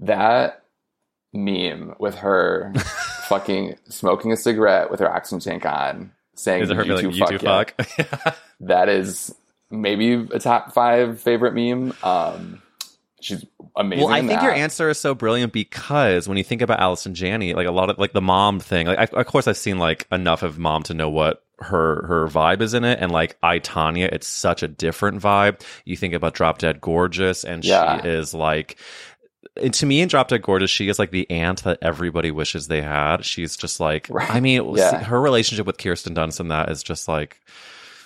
that 0.00 0.59
meme 1.32 1.94
with 1.98 2.16
her 2.16 2.72
fucking 3.28 3.76
smoking 3.88 4.32
a 4.32 4.36
cigarette 4.36 4.90
with 4.90 5.00
her 5.00 5.10
oxygen 5.12 5.40
tank 5.40 5.66
on, 5.66 6.12
saying 6.34 6.62
Is 6.62 6.70
it 6.70 6.76
her 6.76 6.84
"You 6.84 6.94
like 6.94 7.02
two 7.02 7.10
you 7.10 7.38
fuck 7.38 7.74
fuck? 7.76 8.36
that 8.60 8.88
is 8.88 9.34
maybe 9.70 10.14
a 10.14 10.38
top 10.38 10.72
five 10.72 11.20
favorite 11.20 11.54
meme. 11.54 11.94
Um, 12.02 12.60
she's 13.20 13.44
amazing. 13.76 14.04
Well, 14.04 14.14
I 14.14 14.18
in 14.18 14.26
think 14.28 14.42
your 14.42 14.52
answer 14.52 14.88
is 14.88 14.98
so 14.98 15.14
brilliant 15.14 15.52
because 15.52 16.28
when 16.28 16.36
you 16.38 16.44
think 16.44 16.62
about 16.62 16.80
Allison 16.80 17.14
Janney, 17.14 17.54
like 17.54 17.66
a 17.68 17.72
lot 17.72 17.90
of 17.90 17.98
like 17.98 18.12
the 18.12 18.20
mom 18.20 18.58
thing, 18.60 18.86
like 18.86 18.98
I, 18.98 19.20
of 19.20 19.26
course 19.26 19.46
I've 19.46 19.56
seen 19.56 19.78
like 19.78 20.06
enough 20.10 20.42
of 20.42 20.58
mom 20.58 20.82
to 20.84 20.94
know 20.94 21.08
what 21.10 21.44
her 21.60 22.06
her 22.06 22.26
vibe 22.26 22.62
is 22.62 22.72
in 22.74 22.84
it, 22.84 22.98
and 23.00 23.12
like 23.12 23.36
I 23.42 23.58
Tonya, 23.58 24.08
it's 24.10 24.26
such 24.26 24.62
a 24.62 24.68
different 24.68 25.22
vibe. 25.22 25.60
You 25.84 25.96
think 25.96 26.14
about 26.14 26.34
Drop 26.34 26.58
Dead 26.58 26.80
Gorgeous, 26.80 27.44
and 27.44 27.64
Yeah. 27.64 28.00
she 28.02 28.08
is 28.08 28.34
like. 28.34 28.76
And 29.56 29.72
to 29.74 29.86
me, 29.86 30.00
in 30.00 30.08
Drop 30.08 30.28
Dead 30.28 30.42
Gorgeous, 30.42 30.70
she 30.70 30.88
is 30.88 30.98
like 30.98 31.10
the 31.10 31.28
aunt 31.30 31.64
that 31.64 31.78
everybody 31.82 32.30
wishes 32.30 32.68
they 32.68 32.82
had. 32.82 33.24
She's 33.24 33.56
just 33.56 33.80
like, 33.80 34.08
I 34.14 34.40
mean, 34.40 34.74
Yeah. 34.76 35.02
her 35.02 35.20
relationship 35.20 35.66
with 35.66 35.78
Kirsten 35.78 36.14
Dunst 36.14 36.40
and 36.40 36.50
that 36.50 36.70
is 36.70 36.82
just 36.82 37.08
like, 37.08 37.40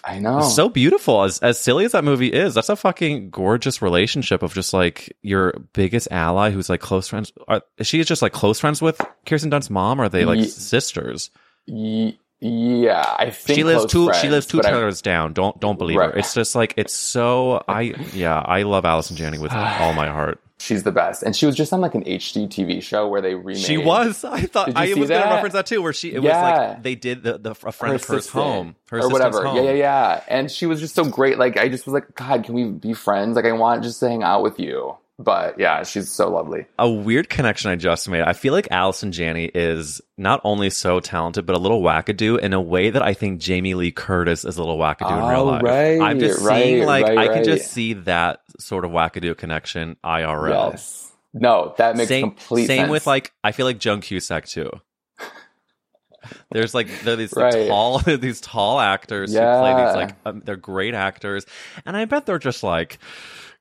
I 0.07 0.19
know. 0.19 0.43
so 0.43 0.69
beautiful. 0.69 1.23
As 1.23 1.39
as 1.39 1.59
silly 1.59 1.85
as 1.87 1.93
that 1.93 2.05
movie 2.05 2.29
is, 2.33 2.55
that's 2.55 2.69
a 2.69 2.77
fucking 2.77 3.31
gorgeous 3.31 3.81
relationship 3.81 4.43
of 4.43 4.53
just 4.53 4.75
like 4.75 5.17
your 5.23 5.53
biggest 5.73 6.09
ally 6.11 6.51
who's 6.51 6.69
like 6.69 6.81
close 6.81 7.09
friends. 7.09 7.33
Are, 7.49 7.63
is 7.79 7.87
she 7.87 8.01
is 8.01 8.07
just 8.07 8.21
like 8.21 8.33
close 8.33 8.61
friends 8.61 8.83
with 8.83 9.01
Kirsten 9.25 9.51
Dunst's 9.51 9.71
mom? 9.71 10.01
Or 10.01 10.05
are 10.05 10.09
they 10.11 10.27
like 10.27 10.41
Ye- 10.41 10.47
sisters? 10.49 11.31
Ye- 11.67 12.19
yeah, 12.41 13.15
I 13.19 13.31
think 13.31 13.57
She 13.57 13.65
lives 13.65 13.87
two. 13.87 14.07
friends, 14.07 14.21
she 14.21 14.29
lives 14.29 14.47
two 14.47 14.59
but 14.59 14.67
I- 14.67 14.71
trailers 14.71 15.01
down. 15.03 15.33
Don't 15.33 15.59
don't 15.61 15.79
believe 15.79 15.97
her. 15.99 16.11
It's 16.11 16.35
just 16.35 16.55
like 16.55 16.75
it's 16.77 16.93
so. 16.93 17.63
I 17.69 17.95
yeah. 18.13 18.39
I 18.39 18.63
love 18.63 18.85
Allison 18.85 19.17
Janney 19.17 19.39
with 19.39 19.53
all 19.53 19.93
my 19.95 20.09
heart. 20.09 20.41
She's 20.59 20.83
the 20.85 20.93
best, 20.93 21.23
and 21.23 21.35
she 21.35 21.47
was 21.47 21.57
just 21.57 21.73
on 21.73 21.81
like 21.81 21.95
an 21.95 22.05
HGTV 22.05 22.81
show 22.83 23.09
where 23.09 23.21
they 23.21 23.35
remade. 23.35 23.59
She 23.63 23.77
was. 23.77 24.25
I 24.25 24.43
thought 24.43 24.75
I 24.77 24.87
was 24.95 24.95
going 24.95 25.09
to 25.09 25.15
reference 25.17 25.53
that 25.55 25.67
too, 25.67 25.83
where 25.83 25.93
she 25.93 26.13
it 26.13 26.23
Yeah. 26.23 26.61
was 26.61 26.71
like 26.71 26.83
they 26.83 26.95
did 26.95 27.23
the, 27.23 27.39
the 27.39 27.51
a 27.51 27.73
friend 27.73 27.91
her 27.93 27.97
of 27.97 28.05
hers 28.05 28.29
home, 28.29 28.77
her 28.91 29.01
or 29.01 29.11
whatever. 29.11 29.45
home. 29.45 29.57
Yeah, 29.57 29.63
yeah, 29.65 29.73
yeah. 29.73 30.23
And 30.29 30.51
she 30.51 30.67
was 30.67 30.81
just 30.81 30.95
so 30.95 31.05
great. 31.05 31.39
Like 31.39 31.57
I 31.59 31.69
just 31.69 31.87
was 31.87 31.93
like, 31.93 32.15
God, 32.15 32.45
can 32.45 32.55
we 32.55 32.65
be 32.65 32.95
friends? 32.95 33.37
Like 33.37 33.45
I 33.47 33.53
want 33.53 33.83
just 33.83 34.01
to 34.01 34.09
hang 34.09 34.23
out 34.23 34.43
with 34.43 34.59
you. 34.61 34.97
But 35.17 35.61
yeah, 35.61 35.85
she's 35.85 36.11
so 36.11 36.29
lovely. 36.29 36.67
a 36.77 36.91
weird 36.91 37.29
connection 37.31 37.71
I 37.71 37.77
just 37.77 38.09
made. 38.09 38.23
I 38.23 38.33
feel 38.33 38.53
like 38.53 38.67
Allison 38.73 39.13
Janney 39.13 39.45
is 39.55 40.01
not 40.19 40.41
only 40.43 40.71
so 40.71 40.99
talented, 40.99 41.47
but 41.47 41.55
a 41.55 41.59
little 41.61 41.83
wackadoo 41.83 42.41
in 42.41 42.53
a 42.53 42.61
way 42.61 42.91
that 42.91 43.01
I 43.03 43.15
think 43.15 43.41
Jamie 43.41 43.75
Lee 43.75 43.93
Curtis 43.93 44.45
is 44.45 44.57
a 44.57 44.61
little 44.61 44.77
wackadoo 44.77 45.17
in 45.23 45.29
real 45.29 45.43
Oh, 45.43 45.45
life. 45.45 45.63
right, 45.63 46.01
I'm 46.01 46.19
just 46.19 46.43
right, 46.43 46.63
seeing 46.65 46.85
like 46.85 47.07
right, 47.07 47.17
I 47.19 47.29
can 47.29 47.45
just 47.45 47.71
see 47.71 47.93
that 47.93 48.41
sort 48.59 48.85
of 48.85 48.91
wackadoo 48.91 49.37
connection 49.37 49.97
IRL. 50.05 50.73
Yes. 50.73 51.13
No, 51.33 51.75
that 51.79 51.97
makes 51.97 52.09
same, 52.09 52.31
complete 52.31 52.67
same 52.67 52.79
sense. 52.83 52.91
with 52.91 53.07
like 53.07 53.33
I 53.45 53.53
feel 53.53 53.67
like 53.67 53.79
Joan 53.79 54.01
Cusack 54.01 54.47
too. 54.47 54.71
There's 56.51 56.75
like 56.75 56.89
there 57.03 57.17
these 57.17 57.35
like, 57.37 57.53
tall 57.69 57.99
these 58.19 58.41
tall 58.41 58.81
actors 58.81 59.33
who 59.33 59.39
play 59.39 59.75
these 59.85 59.95
like 59.95 60.15
um, 60.25 60.43
they're 60.45 60.57
great 60.57 60.95
actors, 60.95 61.45
and 61.85 61.97
I 61.97 62.05
bet 62.07 62.27
they're 62.27 62.39
just 62.39 62.63
like 62.63 62.99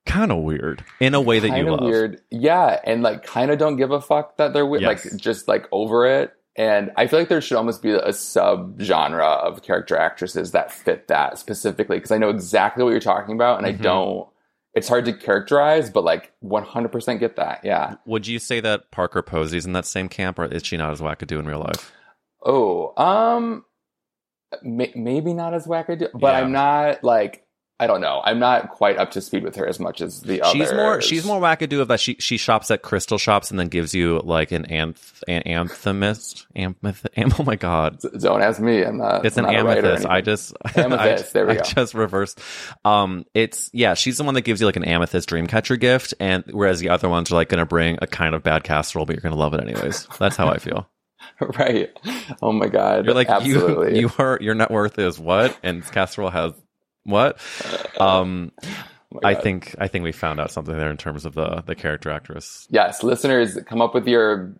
kind 0.06 0.30
of 0.32 0.38
weird 0.42 0.84
in 1.00 1.14
a 1.14 1.20
way 1.20 1.38
that 1.38 1.48
you 1.48 1.52
kind 1.54 1.68
of 1.68 1.80
love. 1.80 1.90
weird. 1.90 2.20
Yeah, 2.30 2.78
and 2.84 3.02
like 3.02 3.24
kind 3.24 3.50
of 3.50 3.58
don't 3.58 3.76
give 3.76 3.90
a 3.90 4.00
fuck 4.00 4.36
that 4.36 4.52
they're 4.52 4.66
weird. 4.66 4.82
Yes. 4.82 5.04
Like 5.12 5.20
just 5.20 5.48
like 5.48 5.66
over 5.72 6.06
it. 6.06 6.32
And 6.56 6.92
I 6.96 7.08
feel 7.08 7.18
like 7.18 7.28
there 7.28 7.40
should 7.40 7.56
almost 7.56 7.82
be 7.82 7.90
a 7.90 8.12
sub 8.12 8.80
genre 8.80 9.26
of 9.26 9.62
character 9.62 9.96
actresses 9.96 10.52
that 10.52 10.70
fit 10.70 11.08
that 11.08 11.36
specifically 11.38 11.96
because 11.96 12.12
I 12.12 12.18
know 12.18 12.28
exactly 12.30 12.84
what 12.84 12.90
you're 12.90 13.00
talking 13.00 13.34
about, 13.34 13.58
and 13.58 13.66
Mhm. 13.66 13.80
I 13.80 13.82
don't. 13.82 14.28
It's 14.72 14.88
hard 14.88 15.04
to 15.06 15.12
characterize, 15.12 15.88
but 15.90 16.04
like 16.04 16.32
100% 16.42 17.18
get 17.20 17.36
that. 17.36 17.60
Yeah. 17.64 17.94
Would 18.06 18.26
you 18.26 18.38
say 18.40 18.60
that 18.60 18.90
Parker 18.90 19.22
Posey's 19.22 19.66
in 19.66 19.72
that 19.72 19.86
same 19.86 20.08
camp, 20.08 20.38
or 20.38 20.44
is 20.46 20.64
she 20.66 20.76
not 20.76 20.90
as 20.92 21.00
wackadoo 21.00 21.38
in 21.38 21.46
real 21.46 21.60
life? 21.60 21.92
Oh, 22.44 22.92
um, 23.02 23.64
may- 24.62 24.92
maybe 24.94 25.32
not 25.32 25.54
as 25.54 25.66
wackadoo, 25.66 26.08
but 26.14 26.32
Yeah. 26.34 26.40
I'm 26.40 26.52
not 26.52 27.02
like 27.04 27.43
I 27.84 27.86
don't 27.86 28.00
know. 28.00 28.22
I'm 28.24 28.38
not 28.38 28.70
quite 28.70 28.96
up 28.96 29.10
to 29.10 29.20
speed 29.20 29.44
with 29.44 29.56
her 29.56 29.66
as 29.66 29.78
much 29.78 30.00
as 30.00 30.22
the 30.22 30.40
other. 30.40 30.52
She's 30.58 30.72
more 30.72 31.00
she's 31.02 31.24
more 31.26 31.38
wackadoo 31.38 31.80
of 31.80 31.88
that. 31.88 32.00
She 32.00 32.16
she 32.18 32.38
shops 32.38 32.70
at 32.70 32.80
crystal 32.80 33.18
shops 33.18 33.50
and 33.50 33.60
then 33.60 33.68
gives 33.68 33.94
you 33.94 34.20
like 34.24 34.52
an 34.52 34.64
anth 34.68 35.22
an 35.28 35.42
anthemist 35.42 36.46
amethyst. 36.56 37.06
Am, 37.18 37.30
oh 37.38 37.42
my 37.42 37.56
god, 37.56 38.00
Don't 38.18 38.40
ask 38.40 38.58
me. 38.58 38.82
I'm 38.82 38.96
not. 38.96 39.26
it's 39.26 39.36
I'm 39.36 39.44
an 39.44 39.52
not 39.52 39.60
a 39.60 39.64
writer 39.64 39.80
or 39.80 39.86
amethyst. 39.90 40.06
I 40.06 40.20
just 40.22 40.54
Amethyst, 40.76 41.26
I, 41.26 41.32
there 41.34 41.46
we 41.46 41.52
I 41.52 41.56
go. 41.56 41.62
just 41.62 41.92
reversed. 41.92 42.40
Um, 42.86 43.26
it's 43.34 43.68
yeah. 43.74 43.92
She's 43.92 44.16
the 44.16 44.24
one 44.24 44.32
that 44.34 44.42
gives 44.42 44.60
you 44.60 44.66
like 44.66 44.76
an 44.76 44.84
amethyst 44.84 45.28
dream 45.28 45.46
catcher 45.46 45.76
gift, 45.76 46.14
and 46.18 46.44
whereas 46.50 46.80
the 46.80 46.88
other 46.88 47.10
ones 47.10 47.30
are 47.30 47.34
like 47.34 47.50
going 47.50 47.58
to 47.58 47.66
bring 47.66 47.98
a 48.00 48.06
kind 48.06 48.34
of 48.34 48.42
bad 48.42 48.64
casserole, 48.64 49.04
but 49.04 49.14
you're 49.14 49.22
going 49.22 49.34
to 49.34 49.38
love 49.38 49.52
it 49.52 49.60
anyways. 49.60 50.06
That's 50.18 50.36
how 50.36 50.48
I 50.48 50.56
feel. 50.56 50.88
right. 51.58 51.90
Oh 52.42 52.52
my 52.52 52.68
god. 52.68 53.06
You're 53.06 53.14
like 53.14 53.28
absolutely. 53.28 53.96
you 53.98 54.08
you 54.08 54.12
are 54.18 54.38
your 54.40 54.54
net 54.54 54.70
worth 54.70 54.98
is 54.98 55.18
what, 55.18 55.56
and 55.62 55.84
casserole 55.84 56.30
has 56.30 56.52
what? 57.04 57.38
Um, 58.00 58.52
Oh 59.14 59.20
I 59.22 59.34
think 59.34 59.76
I 59.78 59.86
think 59.86 60.02
we 60.02 60.12
found 60.12 60.40
out 60.40 60.50
something 60.50 60.76
there 60.76 60.90
in 60.90 60.96
terms 60.96 61.24
of 61.24 61.34
the 61.34 61.62
the 61.64 61.74
character 61.74 62.10
actress 62.10 62.66
Yes, 62.70 63.02
listeners, 63.02 63.56
come 63.66 63.80
up 63.80 63.94
with 63.94 64.08
your 64.08 64.52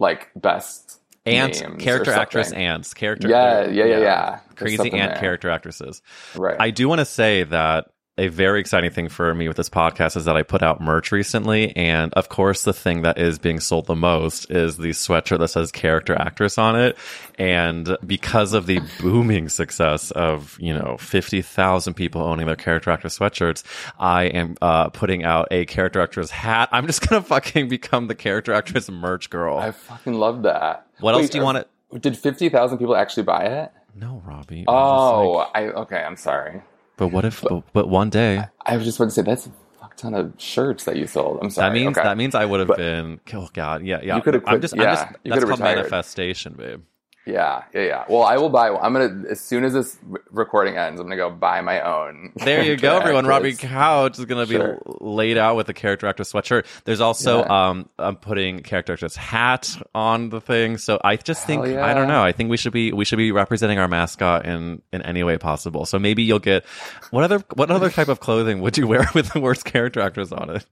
like 0.00 0.30
best 0.34 1.00
or 1.26 1.76
character 1.78 2.10
actress 2.10 2.52
ants 2.52 2.92
character 2.92 3.28
Yeah, 3.28 3.66
yeah, 3.68 3.84
yeah, 3.84 3.98
yeah. 4.00 4.40
There's 4.58 4.76
crazy 4.76 4.92
ant 4.98 5.12
there. 5.12 5.20
character 5.20 5.50
actresses. 5.50 6.02
Right. 6.34 6.56
I 6.58 6.70
do 6.70 6.88
want 6.88 6.98
to 7.00 7.04
say 7.04 7.44
that 7.44 7.86
a 8.20 8.28
very 8.28 8.60
exciting 8.60 8.90
thing 8.90 9.08
for 9.08 9.34
me 9.34 9.48
with 9.48 9.56
this 9.56 9.68
podcast 9.70 10.16
is 10.16 10.26
that 10.26 10.36
I 10.36 10.42
put 10.42 10.62
out 10.62 10.80
merch 10.80 11.10
recently, 11.10 11.74
and 11.76 12.12
of 12.14 12.28
course, 12.28 12.62
the 12.62 12.72
thing 12.72 13.02
that 13.02 13.18
is 13.18 13.38
being 13.38 13.58
sold 13.60 13.86
the 13.86 13.94
most 13.96 14.50
is 14.50 14.76
the 14.76 14.90
sweatshirt 14.90 15.38
that 15.38 15.48
says 15.48 15.72
character 15.72 16.14
actress 16.14 16.58
on 16.58 16.78
it. 16.78 16.96
And 17.38 17.96
because 18.06 18.52
of 18.52 18.66
the 18.66 18.80
booming 19.00 19.48
success 19.48 20.10
of 20.10 20.56
you 20.60 20.74
know 20.74 20.96
fifty 21.00 21.42
thousand 21.42 21.94
people 21.94 22.20
owning 22.22 22.46
their 22.46 22.56
character 22.56 22.90
actress 22.90 23.18
sweatshirts, 23.18 23.62
I 23.98 24.24
am 24.24 24.56
uh, 24.60 24.90
putting 24.90 25.24
out 25.24 25.48
a 25.50 25.64
character 25.64 26.00
actress 26.00 26.30
hat. 26.30 26.68
I'm 26.72 26.86
just 26.86 27.08
gonna 27.08 27.22
fucking 27.34 27.68
become 27.68 28.06
the 28.08 28.14
character 28.14 28.52
actress 28.52 28.90
merch 28.90 29.30
girl. 29.30 29.58
I 29.58 29.70
fucking 29.70 30.14
love 30.14 30.42
that. 30.42 30.86
What 31.00 31.14
else 31.14 31.30
do 31.30 31.38
you 31.38 31.42
are- 31.42 31.44
wanna- 31.46 31.64
Did 31.98 32.18
fifty 32.18 32.48
thousand 32.50 32.78
people 32.78 32.94
actually 32.94 33.22
buy 33.22 33.44
it? 33.46 33.72
no, 33.94 34.22
Robbie. 34.24 34.60
I'm 34.68 34.74
Oh, 34.74 35.30
like- 35.32 35.48
I 35.54 35.64
okay. 35.68 35.96
I'm 36.02 36.16
sorry. 36.16 36.62
But 37.00 37.08
what 37.08 37.24
if? 37.24 37.40
But, 37.40 37.64
but 37.72 37.88
one 37.88 38.10
day. 38.10 38.44
I 38.66 38.76
was 38.76 38.84
just 38.84 38.98
about 38.98 39.06
to 39.06 39.10
say 39.12 39.22
that's 39.22 39.46
a 39.46 39.52
fuck 39.80 39.96
ton 39.96 40.12
of 40.12 40.34
shirts 40.36 40.84
that 40.84 40.96
you 40.96 41.06
sold. 41.06 41.38
I'm 41.40 41.48
sorry. 41.48 41.70
That 41.70 41.74
means 41.74 41.96
okay. 41.96 42.06
that 42.06 42.16
means 42.18 42.34
I 42.34 42.44
would 42.44 42.60
have 42.60 42.76
been. 42.76 43.20
Oh 43.32 43.48
God, 43.54 43.82
yeah, 43.86 44.00
yeah. 44.02 44.16
You 44.16 44.22
could've 44.22 44.42
I'm 44.44 44.60
quit- 44.60 44.60
just, 44.60 44.76
yeah, 44.76 44.82
I'm 44.82 44.94
just. 44.94 45.06
That's 45.24 45.44
called 45.44 45.60
retired. 45.60 45.76
manifestation, 45.76 46.52
babe. 46.58 46.82
Yeah, 47.26 47.64
yeah, 47.74 47.82
yeah. 47.82 48.04
Well, 48.08 48.22
I 48.22 48.38
will 48.38 48.48
buy. 48.48 48.70
one. 48.70 48.82
I'm 48.82 48.92
gonna 48.94 49.28
as 49.30 49.40
soon 49.40 49.62
as 49.64 49.74
this 49.74 49.98
recording 50.30 50.76
ends, 50.78 50.98
I'm 51.00 51.06
gonna 51.06 51.16
go 51.16 51.30
buy 51.30 51.60
my 51.60 51.80
own. 51.82 52.32
There 52.44 52.62
you 52.64 52.76
go, 52.76 52.96
everyone. 52.96 53.26
Robbie. 53.26 53.54
Couch 53.54 54.18
is 54.18 54.24
going 54.24 54.44
to 54.44 54.48
be 54.50 54.56
Sure. 54.56 54.80
laid 55.00 55.36
out 55.36 55.54
with 55.54 55.68
a 55.68 55.74
character 55.74 56.06
actress 56.06 56.32
sweatshirt. 56.32 56.64
There's 56.84 57.00
also 57.02 57.40
Yeah. 57.44 57.68
um, 57.68 57.88
I'm 57.98 58.16
putting 58.16 58.60
character 58.60 58.94
actress 58.94 59.16
hat 59.16 59.76
on 59.94 60.30
the 60.30 60.40
thing. 60.40 60.78
So 60.78 60.98
I 61.04 61.16
just 61.16 61.46
think 61.46 61.66
Hell 61.66 61.84
I 61.84 61.92
don't 61.92 62.08
know. 62.08 62.22
I 62.22 62.32
think 62.32 62.48
we 62.50 62.56
should 62.56 62.72
be 62.72 62.90
we 62.92 63.04
should 63.04 63.18
be 63.18 63.32
representing 63.32 63.78
our 63.78 63.86
mascot 63.88 64.46
in 64.46 64.80
in 64.92 65.02
any 65.02 65.22
way 65.22 65.36
possible. 65.36 65.84
So 65.84 65.98
maybe 65.98 66.22
you'll 66.22 66.38
get 66.38 66.64
what 67.10 67.22
other 67.22 67.44
what 67.54 67.70
other 67.70 67.90
type 67.90 68.08
of 68.08 68.20
clothing 68.20 68.60
would 68.62 68.78
you 68.78 68.86
wear 68.86 69.06
with 69.14 69.32
the 69.34 69.40
worst 69.40 69.66
character 69.66 70.00
actress 70.00 70.32
on 70.32 70.48
it? 70.56 70.64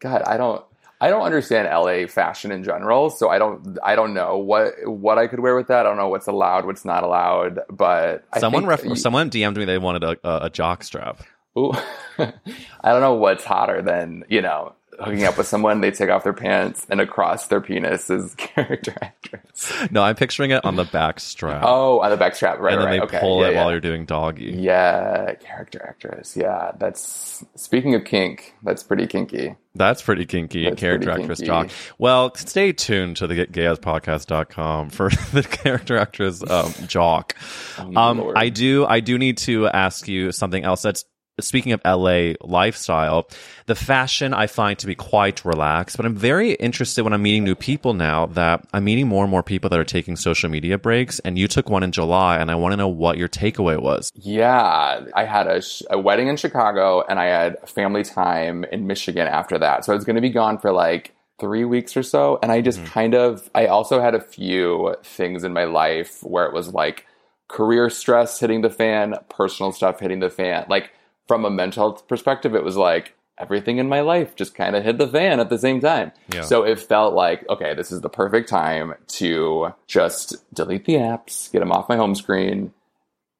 God, 0.00 0.22
I 0.22 0.38
don't. 0.38 0.64
I 1.00 1.08
don't 1.08 1.22
understand 1.22 1.66
LA 1.66 2.06
fashion 2.06 2.52
in 2.52 2.62
general, 2.62 3.08
so 3.08 3.30
I 3.30 3.38
don't. 3.38 3.78
I 3.82 3.94
don't 3.94 4.12
know 4.12 4.36
what 4.36 4.74
what 4.84 5.18
I 5.18 5.26
could 5.28 5.40
wear 5.40 5.56
with 5.56 5.68
that. 5.68 5.80
I 5.80 5.82
don't 5.88 5.96
know 5.96 6.08
what's 6.08 6.26
allowed, 6.26 6.66
what's 6.66 6.84
not 6.84 7.04
allowed. 7.04 7.60
But 7.70 8.24
I 8.32 8.40
Someone 8.40 8.66
ref- 8.66 8.98
someone 8.98 9.30
DM'd 9.30 9.56
me 9.56 9.64
they 9.64 9.78
wanted 9.78 10.04
a, 10.04 10.16
a, 10.22 10.46
a 10.46 10.50
jock 10.50 10.84
strap. 10.84 11.22
Ooh. 11.58 11.72
I 12.18 12.32
don't 12.84 13.00
know 13.00 13.14
what's 13.14 13.44
hotter 13.44 13.80
than 13.82 14.24
you 14.28 14.42
know 14.42 14.74
hooking 15.00 15.24
up 15.24 15.38
with 15.38 15.46
someone. 15.46 15.80
They 15.80 15.90
take 15.90 16.10
off 16.10 16.24
their 16.24 16.32
pants 16.32 16.86
and 16.90 17.00
across 17.00 17.46
their 17.48 17.60
penis 17.60 18.10
is 18.10 18.34
character 18.36 18.94
actress. 19.00 19.72
No, 19.90 20.02
I'm 20.02 20.14
picturing 20.16 20.50
it 20.50 20.64
on 20.64 20.76
the 20.76 20.84
back 20.84 21.20
strap. 21.20 21.62
Oh, 21.64 22.00
on 22.00 22.10
the 22.10 22.16
back 22.16 22.34
strap, 22.34 22.58
right? 22.58 22.72
and 22.72 22.82
then 22.82 22.88
right, 22.88 23.00
they 23.00 23.04
okay. 23.04 23.20
pull 23.20 23.42
yeah, 23.42 23.48
it 23.48 23.52
yeah. 23.52 23.60
while 23.60 23.70
you're 23.70 23.80
doing 23.80 24.04
doggy. 24.04 24.52
Yeah, 24.58 25.34
character 25.34 25.84
actress. 25.86 26.36
Yeah, 26.36 26.72
that's 26.78 27.44
speaking 27.56 27.94
of 27.94 28.04
kink. 28.04 28.54
That's 28.62 28.82
pretty 28.82 29.06
kinky. 29.06 29.56
That's 29.74 30.02
pretty 30.02 30.26
kinky, 30.26 30.64
That's 30.64 30.80
character 30.80 31.06
pretty 31.06 31.22
actress 31.22 31.38
kinky. 31.38 31.46
jock. 31.46 31.70
Well, 31.96 32.34
stay 32.34 32.72
tuned 32.72 33.18
to 33.18 33.28
the 33.28 33.46
gayasspodcast.com 33.46 34.90
for 34.90 35.10
the 35.32 35.42
character 35.44 35.96
actress 35.96 36.42
um, 36.50 36.74
jock. 36.86 37.36
Oh, 37.78 37.96
um. 37.96 38.32
I 38.34 38.48
do 38.48 38.84
I 38.84 39.00
do 39.00 39.16
need 39.16 39.38
to 39.38 39.68
ask 39.68 40.08
you 40.08 40.32
something 40.32 40.64
else 40.64 40.82
that's 40.82 41.04
speaking 41.42 41.72
of 41.72 41.80
LA 41.84 42.32
lifestyle, 42.40 43.28
the 43.66 43.74
fashion 43.74 44.34
I 44.34 44.46
find 44.46 44.78
to 44.78 44.86
be 44.86 44.94
quite 44.94 45.44
relaxed, 45.44 45.96
but 45.96 46.06
I'm 46.06 46.14
very 46.14 46.52
interested 46.54 47.04
when 47.04 47.12
I'm 47.12 47.22
meeting 47.22 47.44
new 47.44 47.54
people 47.54 47.94
now 47.94 48.26
that 48.26 48.66
I'm 48.72 48.84
meeting 48.84 49.08
more 49.08 49.24
and 49.24 49.30
more 49.30 49.42
people 49.42 49.70
that 49.70 49.78
are 49.78 49.84
taking 49.84 50.16
social 50.16 50.50
media 50.50 50.78
breaks 50.78 51.18
and 51.20 51.38
you 51.38 51.48
took 51.48 51.68
one 51.68 51.82
in 51.82 51.92
July 51.92 52.38
and 52.38 52.50
I 52.50 52.54
want 52.54 52.72
to 52.72 52.76
know 52.76 52.88
what 52.88 53.18
your 53.18 53.28
takeaway 53.28 53.80
was. 53.80 54.10
Yeah, 54.14 55.04
I 55.14 55.24
had 55.24 55.46
a, 55.46 55.62
sh- 55.62 55.82
a 55.90 55.98
wedding 55.98 56.28
in 56.28 56.36
Chicago 56.36 57.02
and 57.08 57.18
I 57.18 57.26
had 57.26 57.68
family 57.68 58.02
time 58.02 58.64
in 58.64 58.86
Michigan 58.86 59.26
after 59.26 59.58
that. 59.58 59.84
So 59.84 59.92
I 59.92 59.96
was 59.96 60.04
going 60.04 60.16
to 60.16 60.22
be 60.22 60.30
gone 60.30 60.58
for 60.58 60.72
like 60.72 61.14
three 61.40 61.64
weeks 61.64 61.96
or 61.96 62.02
so. 62.02 62.38
And 62.42 62.52
I 62.52 62.60
just 62.60 62.78
mm-hmm. 62.78 62.92
kind 62.92 63.14
of, 63.14 63.50
I 63.54 63.66
also 63.66 64.00
had 64.00 64.14
a 64.14 64.20
few 64.20 64.94
things 65.02 65.42
in 65.42 65.52
my 65.52 65.64
life 65.64 66.22
where 66.22 66.46
it 66.46 66.52
was 66.52 66.68
like 66.68 67.06
career 67.48 67.90
stress 67.90 68.38
hitting 68.38 68.60
the 68.60 68.70
fan, 68.70 69.14
personal 69.28 69.72
stuff 69.72 69.98
hitting 69.98 70.20
the 70.20 70.30
fan. 70.30 70.66
Like 70.68 70.92
from 71.30 71.44
a 71.44 71.50
mental 71.50 71.90
health 71.90 72.08
perspective, 72.08 72.56
it 72.56 72.64
was 72.64 72.76
like 72.76 73.14
everything 73.38 73.78
in 73.78 73.88
my 73.88 74.00
life 74.00 74.34
just 74.34 74.52
kind 74.52 74.74
of 74.74 74.82
hit 74.82 74.98
the 74.98 75.06
fan 75.06 75.38
at 75.38 75.48
the 75.48 75.58
same 75.58 75.80
time. 75.80 76.10
Yeah. 76.32 76.42
So 76.42 76.64
it 76.64 76.80
felt 76.80 77.14
like, 77.14 77.48
okay, 77.48 77.72
this 77.72 77.92
is 77.92 78.00
the 78.00 78.08
perfect 78.08 78.48
time 78.48 78.94
to 79.20 79.72
just 79.86 80.44
delete 80.52 80.86
the 80.86 80.94
apps, 80.94 81.48
get 81.52 81.60
them 81.60 81.70
off 81.70 81.88
my 81.88 81.94
home 81.94 82.16
screen, 82.16 82.72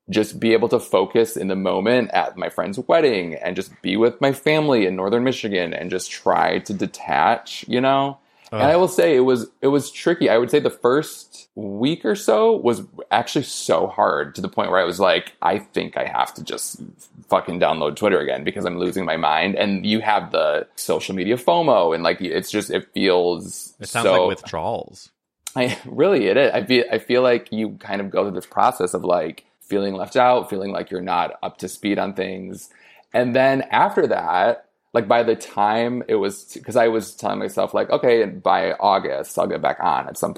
just 0.08 0.38
be 0.38 0.52
able 0.52 0.68
to 0.68 0.78
focus 0.78 1.36
in 1.36 1.48
the 1.48 1.56
moment 1.56 2.12
at 2.12 2.36
my 2.36 2.48
friend's 2.48 2.78
wedding 2.78 3.34
and 3.34 3.56
just 3.56 3.72
be 3.82 3.96
with 3.96 4.20
my 4.20 4.32
family 4.32 4.86
in 4.86 4.94
northern 4.94 5.24
Michigan 5.24 5.74
and 5.74 5.90
just 5.90 6.12
try 6.12 6.60
to 6.60 6.72
detach, 6.72 7.64
you 7.66 7.80
know? 7.80 8.19
And 8.52 8.62
I 8.62 8.76
will 8.76 8.88
say 8.88 9.14
it 9.14 9.20
was 9.20 9.48
it 9.60 9.68
was 9.68 9.90
tricky. 9.90 10.28
I 10.28 10.38
would 10.38 10.50
say 10.50 10.58
the 10.58 10.70
first 10.70 11.48
week 11.54 12.04
or 12.04 12.16
so 12.16 12.56
was 12.56 12.82
actually 13.10 13.44
so 13.44 13.86
hard 13.86 14.34
to 14.34 14.40
the 14.40 14.48
point 14.48 14.70
where 14.70 14.80
I 14.80 14.84
was 14.84 14.98
like, 14.98 15.32
I 15.40 15.58
think 15.58 15.96
I 15.96 16.04
have 16.04 16.34
to 16.34 16.44
just 16.44 16.82
fucking 17.28 17.60
download 17.60 17.96
Twitter 17.96 18.18
again 18.18 18.42
because 18.42 18.64
I'm 18.64 18.78
losing 18.78 19.04
my 19.04 19.16
mind. 19.16 19.54
And 19.54 19.86
you 19.86 20.00
have 20.00 20.32
the 20.32 20.66
social 20.74 21.14
media 21.14 21.36
FOMO 21.36 21.94
and 21.94 22.02
like 22.02 22.20
it's 22.20 22.50
just 22.50 22.70
it 22.70 22.92
feels 22.92 23.74
It 23.78 23.88
sounds 23.88 24.06
so 24.06 24.26
like 24.26 24.36
withdrawals. 24.36 25.10
I 25.54 25.78
really 25.84 26.26
it 26.26 26.36
is. 26.36 26.50
I 26.52 26.64
feel 26.64 26.84
I 26.90 26.98
feel 26.98 27.22
like 27.22 27.52
you 27.52 27.76
kind 27.78 28.00
of 28.00 28.10
go 28.10 28.24
through 28.24 28.34
this 28.34 28.46
process 28.46 28.94
of 28.94 29.04
like 29.04 29.44
feeling 29.60 29.94
left 29.94 30.16
out, 30.16 30.50
feeling 30.50 30.72
like 30.72 30.90
you're 30.90 31.00
not 31.00 31.38
up 31.42 31.58
to 31.58 31.68
speed 31.68 31.98
on 31.98 32.14
things. 32.14 32.68
And 33.12 33.34
then 33.34 33.62
after 33.70 34.06
that, 34.08 34.66
like 34.92 35.06
by 35.06 35.22
the 35.22 35.36
time 35.36 36.02
it 36.08 36.16
was 36.16 36.44
because 36.54 36.76
I 36.76 36.88
was 36.88 37.14
telling 37.14 37.38
myself 37.38 37.74
like, 37.74 37.90
okay, 37.90 38.24
by 38.24 38.72
August 38.72 39.38
I'll 39.38 39.46
get 39.46 39.62
back 39.62 39.78
on 39.80 40.08
at 40.08 40.18
some. 40.18 40.34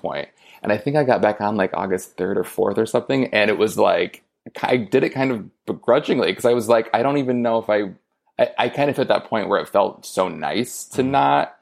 And 0.62 0.72
I 0.72 0.76
think 0.76 0.96
I 0.96 1.04
got 1.04 1.22
back 1.22 1.40
on 1.40 1.56
like 1.56 1.72
August 1.74 2.16
3rd 2.16 2.36
or 2.36 2.72
4th 2.72 2.78
or 2.78 2.86
something 2.86 3.32
and 3.32 3.50
it 3.50 3.58
was 3.58 3.78
like 3.78 4.22
I 4.62 4.76
did 4.76 5.04
it 5.04 5.10
kind 5.10 5.30
of 5.30 5.66
begrudgingly 5.66 6.32
because 6.32 6.44
I 6.44 6.52
was 6.52 6.68
like 6.68 6.90
I 6.92 7.02
don't 7.02 7.18
even 7.18 7.42
know 7.42 7.58
if 7.58 7.70
I 7.70 7.92
I, 8.38 8.50
I 8.58 8.68
kind 8.68 8.90
of 8.90 8.96
hit 8.96 9.08
that 9.08 9.24
point 9.24 9.48
where 9.48 9.60
it 9.60 9.68
felt 9.68 10.06
so 10.06 10.28
nice 10.28 10.84
to 10.84 11.02
mm-hmm. 11.02 11.12
not 11.12 11.58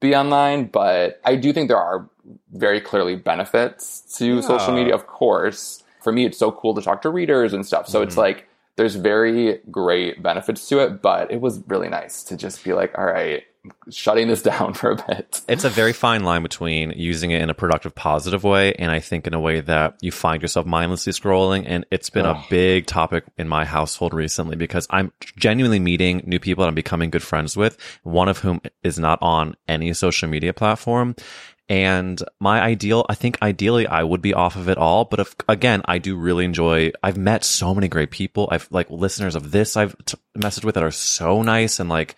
be 0.00 0.14
online, 0.14 0.66
but 0.66 1.20
I 1.24 1.36
do 1.36 1.52
think 1.52 1.68
there 1.68 1.78
are 1.78 2.08
very 2.52 2.80
clearly 2.80 3.16
benefits 3.16 4.00
to 4.18 4.42
social 4.42 4.74
media, 4.74 4.94
of 4.94 5.06
course. 5.06 5.82
For 6.02 6.12
me, 6.12 6.26
it's 6.26 6.38
so 6.38 6.52
cool 6.52 6.74
to 6.74 6.82
talk 6.82 7.02
to 7.02 7.10
readers 7.10 7.52
and 7.52 7.64
stuff. 7.66 7.88
So 7.88 8.02
it's 8.02 8.12
mm-hmm. 8.12 8.20
like 8.20 8.48
there's 8.76 8.96
very 8.96 9.60
great 9.70 10.22
benefits 10.22 10.68
to 10.68 10.80
it, 10.80 11.00
but 11.00 11.30
it 11.30 11.40
was 11.40 11.62
really 11.68 11.88
nice 11.88 12.24
to 12.24 12.36
just 12.36 12.64
be 12.64 12.72
like, 12.72 12.96
all 12.98 13.04
right, 13.04 13.44
shutting 13.90 14.28
this 14.28 14.42
down 14.42 14.74
for 14.74 14.92
a 14.92 14.96
bit. 14.96 15.40
It's 15.48 15.64
a 15.64 15.70
very 15.70 15.92
fine 15.92 16.24
line 16.24 16.42
between 16.42 16.92
using 16.96 17.30
it 17.30 17.40
in 17.40 17.50
a 17.50 17.54
productive, 17.54 17.94
positive 17.94 18.44
way, 18.44 18.74
and 18.74 18.90
I 18.90 19.00
think 19.00 19.26
in 19.26 19.34
a 19.34 19.40
way 19.40 19.60
that 19.60 19.96
you 20.00 20.10
find 20.10 20.42
yourself 20.42 20.66
mindlessly 20.66 21.12
scrolling. 21.12 21.64
And 21.66 21.86
it's 21.90 22.10
been 22.10 22.26
a 22.26 22.42
big 22.50 22.86
topic 22.86 23.24
in 23.38 23.48
my 23.48 23.64
household 23.64 24.12
recently 24.12 24.56
because 24.56 24.86
I'm 24.90 25.12
genuinely 25.36 25.78
meeting 25.78 26.22
new 26.26 26.40
people 26.40 26.62
that 26.62 26.68
I'm 26.68 26.74
becoming 26.74 27.10
good 27.10 27.22
friends 27.22 27.56
with, 27.56 27.78
one 28.02 28.28
of 28.28 28.38
whom 28.38 28.60
is 28.82 28.98
not 28.98 29.18
on 29.22 29.56
any 29.68 29.92
social 29.92 30.28
media 30.28 30.52
platform. 30.52 31.14
And 31.68 32.22
my 32.40 32.60
ideal, 32.60 33.06
I 33.08 33.14
think 33.14 33.40
ideally 33.40 33.86
I 33.86 34.02
would 34.02 34.20
be 34.20 34.34
off 34.34 34.56
of 34.56 34.68
it 34.68 34.76
all. 34.76 35.06
But 35.06 35.20
if, 35.20 35.34
again, 35.48 35.82
I 35.86 35.98
do 35.98 36.14
really 36.16 36.44
enjoy, 36.44 36.92
I've 37.02 37.16
met 37.16 37.42
so 37.42 37.74
many 37.74 37.88
great 37.88 38.10
people. 38.10 38.48
I've 38.50 38.68
like 38.70 38.90
listeners 38.90 39.34
of 39.34 39.50
this 39.50 39.76
I've 39.76 39.96
t- 40.04 40.18
messaged 40.36 40.64
with 40.64 40.74
that 40.74 40.84
are 40.84 40.90
so 40.90 41.42
nice 41.42 41.80
and 41.80 41.88
like, 41.88 42.16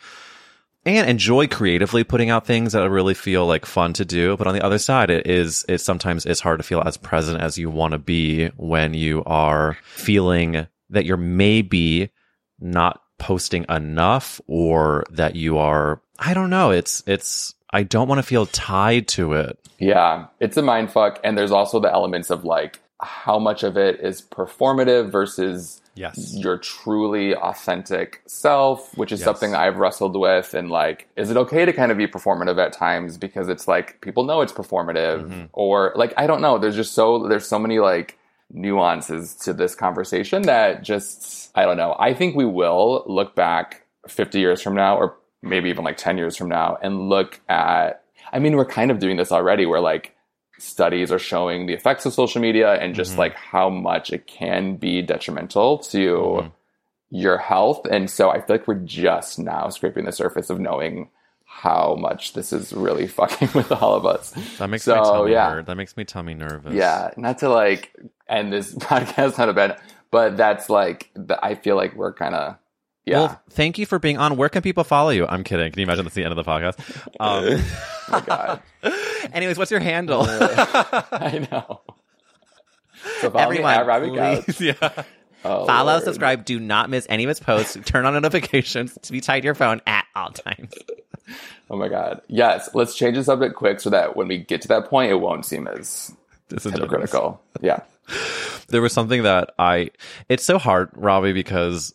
and 0.84 1.09
enjoy 1.09 1.47
creatively 1.47 2.05
putting 2.05 2.30
out 2.30 2.47
things 2.47 2.72
that 2.72 2.82
I 2.82 2.86
really 2.86 3.14
feel 3.14 3.47
like 3.47 3.66
fun 3.66 3.92
to 3.94 4.05
do. 4.05 4.36
But 4.36 4.49
on 4.49 4.55
the 4.55 4.64
other 4.64 4.78
side, 4.78 5.11
it 5.11 5.28
is, 5.28 5.64
it 5.68 5.78
sometimes 5.78 6.26
is 6.26 6.40
hard 6.40 6.59
to 6.59 6.64
feel 6.64 6.82
as 6.84 6.97
present 6.97 7.40
as 7.40 7.59
you 7.59 7.70
want 7.70 7.92
to 7.92 7.99
be 7.99 8.49
when 8.57 8.94
you 8.94 9.22
are 9.26 9.78
feeling 9.82 10.66
that 10.90 11.05
you're 11.05 11.16
maybe 11.16 12.11
not 12.59 13.01
posting 13.18 13.64
enough 13.68 14.40
or 14.47 15.05
that 15.11 15.36
you 15.36 15.59
are, 15.59 16.03
I 16.18 16.34
don't 16.34 16.51
know. 16.51 16.70
It's, 16.70 17.03
it's, 17.07 17.55
I 17.73 17.83
don't 17.83 18.09
want 18.09 18.19
to 18.19 18.23
feel 18.23 18.47
tied 18.47 19.09
to 19.09 19.33
it. 19.35 19.59
Yeah, 19.79 20.27
it's 20.41 20.57
a 20.57 20.62
mind 20.62 20.91
fuck. 20.93 21.21
And 21.25 21.37
there's 21.37 21.51
also 21.53 21.81
the 21.81 21.93
elements 21.93 22.31
of 22.31 22.45
like 22.45 22.81
how 23.01 23.39
much 23.39 23.62
of 23.62 23.77
it 23.77 24.01
is 24.01 24.23
performative 24.23 25.11
versus 25.11 25.81
Yes. 25.99 26.35
your 26.35 26.59
truly 26.59 27.35
authentic 27.35 28.21
self, 28.27 28.97
which 28.99 29.12
is 29.12 29.21
Yes. 29.21 29.25
something 29.25 29.55
I've 29.55 29.79
wrestled 29.79 30.14
with. 30.14 30.53
And 30.55 30.71
like, 30.71 31.09
is 31.17 31.31
it 31.31 31.37
okay 31.39 31.64
to 31.64 31.73
kind 31.73 31.91
of 31.91 31.97
be 31.99 32.07
performative 32.07 32.59
at 32.62 32.73
times 32.75 33.17
because 33.17 33.49
it's 33.49 33.67
like 33.67 34.01
people 34.03 34.25
know 34.25 34.43
it's 34.43 34.53
performative 34.53 35.25
Mm-hmm. 35.25 35.45
or 35.55 35.93
like, 35.97 36.12
I 36.19 36.27
don't 36.27 36.43
know. 36.43 36.59
There's 36.59 36.77
just 36.77 36.93
so, 36.95 37.27
there's 37.29 37.47
so 37.47 37.59
many 37.59 37.79
like 37.79 38.19
nuances 38.53 39.35
to 39.37 39.53
this 39.53 39.75
conversation 39.75 40.43
that 40.43 40.83
just 40.83 41.51
I 41.55 41.64
don't 41.64 41.77
know. 41.79 41.97
I 41.99 42.12
think 42.14 42.37
we 42.37 42.45
will 42.45 43.03
look 43.07 43.35
back 43.35 43.83
50 44.07 44.39
years 44.39 44.61
from 44.62 44.75
now 44.75 44.97
or 44.97 45.17
maybe 45.47 45.70
even 45.70 45.84
like 45.84 45.97
10 45.97 46.18
years 46.18 46.36
from 46.36 46.49
now 46.49 46.78
and 46.82 47.09
look 47.09 47.40
at 47.49 48.03
I 48.32 48.38
mean 48.38 48.57
we're 48.57 48.64
kind 48.66 48.90
of 48.90 48.99
doing 48.99 49.16
this 49.16 49.32
already 49.32 49.66
where 49.66 49.80
like 49.80 50.14
studies 50.59 51.12
are 51.12 51.18
showing 51.18 51.66
the 51.66 51.74
effects 51.74 52.07
of 52.07 52.12
social 52.14 52.40
media 52.40 52.74
and 52.74 52.94
just 52.94 53.14
Mhm. 53.14 53.18
like 53.18 53.34
how 53.34 53.68
much 53.68 54.11
it 54.12 54.26
can 54.26 54.76
be 54.76 55.03
detrimental 55.03 55.78
to 55.78 56.09
Mhm. 56.16 56.53
your 57.11 57.38
health 57.38 57.86
and 57.90 58.09
so 58.11 58.30
I 58.30 58.40
feel 58.40 58.57
like 58.57 58.66
we're 58.66 58.74
just 58.74 59.38
now 59.38 59.68
scraping 59.68 60.05
the 60.07 60.12
surface 60.12 60.51
of 60.51 60.59
knowing 60.59 61.11
how 61.44 61.94
much 61.99 62.32
this 62.32 62.53
is 62.53 62.72
really 62.72 63.07
fucking 63.18 63.49
with 63.55 63.70
all 63.72 63.94
of 63.94 64.05
us. 64.05 64.30
That 64.59 64.68
makes 64.68 64.82
so, 64.84 64.97
my 64.97 65.03
tummy 65.03 65.32
yeah. 65.32 65.51
hurt. 65.51 65.66
That 65.66 65.76
makes 65.76 65.97
me 65.97 66.05
tummy 66.05 66.34
nervous. 66.34 66.74
Yeah, 66.74 67.11
not 67.16 67.38
to 67.38 67.49
like 67.49 67.94
end 68.28 68.53
this 68.53 68.74
podcast 68.90 69.38
not 69.38 69.49
a 69.49 69.53
bad, 69.55 69.78
but 70.11 70.36
that's 70.36 70.68
like 70.68 71.11
the, 71.14 71.38
I 71.44 71.55
feel 71.55 71.76
like 71.76 71.94
we're 71.94 72.12
kind 72.12 72.34
of 72.34 72.57
yeah. 73.07 73.18
Well, 73.18 73.42
thank 73.50 73.78
you 73.78 73.86
for 73.86 73.98
being 73.98 74.18
on. 74.18 74.36
Where 74.36 74.48
can 74.48 74.61
people 74.62 74.84
follow 74.84 75.11
you? 75.11 75.26
I'm 75.26 75.44
kidding. 75.44 75.72
Can 75.72 75.80
you 75.80 75.84
imagine 75.84 76.04
that's 76.04 76.14
the 76.14 76.24
end 76.24 76.36
of 76.36 76.44
the 76.44 76.50
podcast? 76.50 76.78
Um, 77.20 77.62
oh 78.09 78.11
my 78.11 78.20
god, 78.26 78.62
anyways, 79.32 79.57
what's 79.57 79.70
your 79.70 79.80
handle? 79.80 80.22
I 80.28 81.46
know. 81.50 81.80
So 83.20 83.28
at 83.36 83.86
Robbie 83.86 84.11
please, 84.11 84.61
yeah. 84.61 85.04
Oh, 85.44 85.64
Follow, 85.66 85.92
Lord. 85.92 86.04
subscribe. 86.04 86.44
Do 86.44 86.59
not 86.59 86.90
miss 86.90 87.07
any 87.09 87.22
of 87.22 87.28
his 87.28 87.38
posts. 87.38 87.78
Turn 87.84 88.04
on 88.04 88.14
notifications 88.14 88.98
to 89.02 89.12
be 89.12 89.20
tied 89.20 89.40
to 89.40 89.44
your 89.44 89.54
phone 89.54 89.80
at 89.86 90.04
all 90.16 90.30
times. 90.30 90.74
Oh 91.70 91.76
my 91.76 91.88
god. 91.88 92.20
Yes, 92.26 92.70
let's 92.74 92.96
change 92.96 93.16
the 93.16 93.22
subject 93.22 93.54
quick 93.54 93.78
so 93.80 93.90
that 93.90 94.16
when 94.16 94.26
we 94.28 94.38
get 94.38 94.62
to 94.62 94.68
that 94.68 94.86
point, 94.88 95.12
it 95.12 95.16
won't 95.16 95.44
seem 95.44 95.68
as 95.68 96.14
Disingenuous. 96.48 96.90
hypocritical. 96.90 97.40
Yeah. 97.61 97.80
there 98.68 98.82
was 98.82 98.92
something 98.92 99.22
that 99.24 99.50
I 99.59 99.90
it's 100.28 100.44
so 100.44 100.59
hard, 100.59 100.90
Robbie, 100.94 101.32
because 101.32 101.94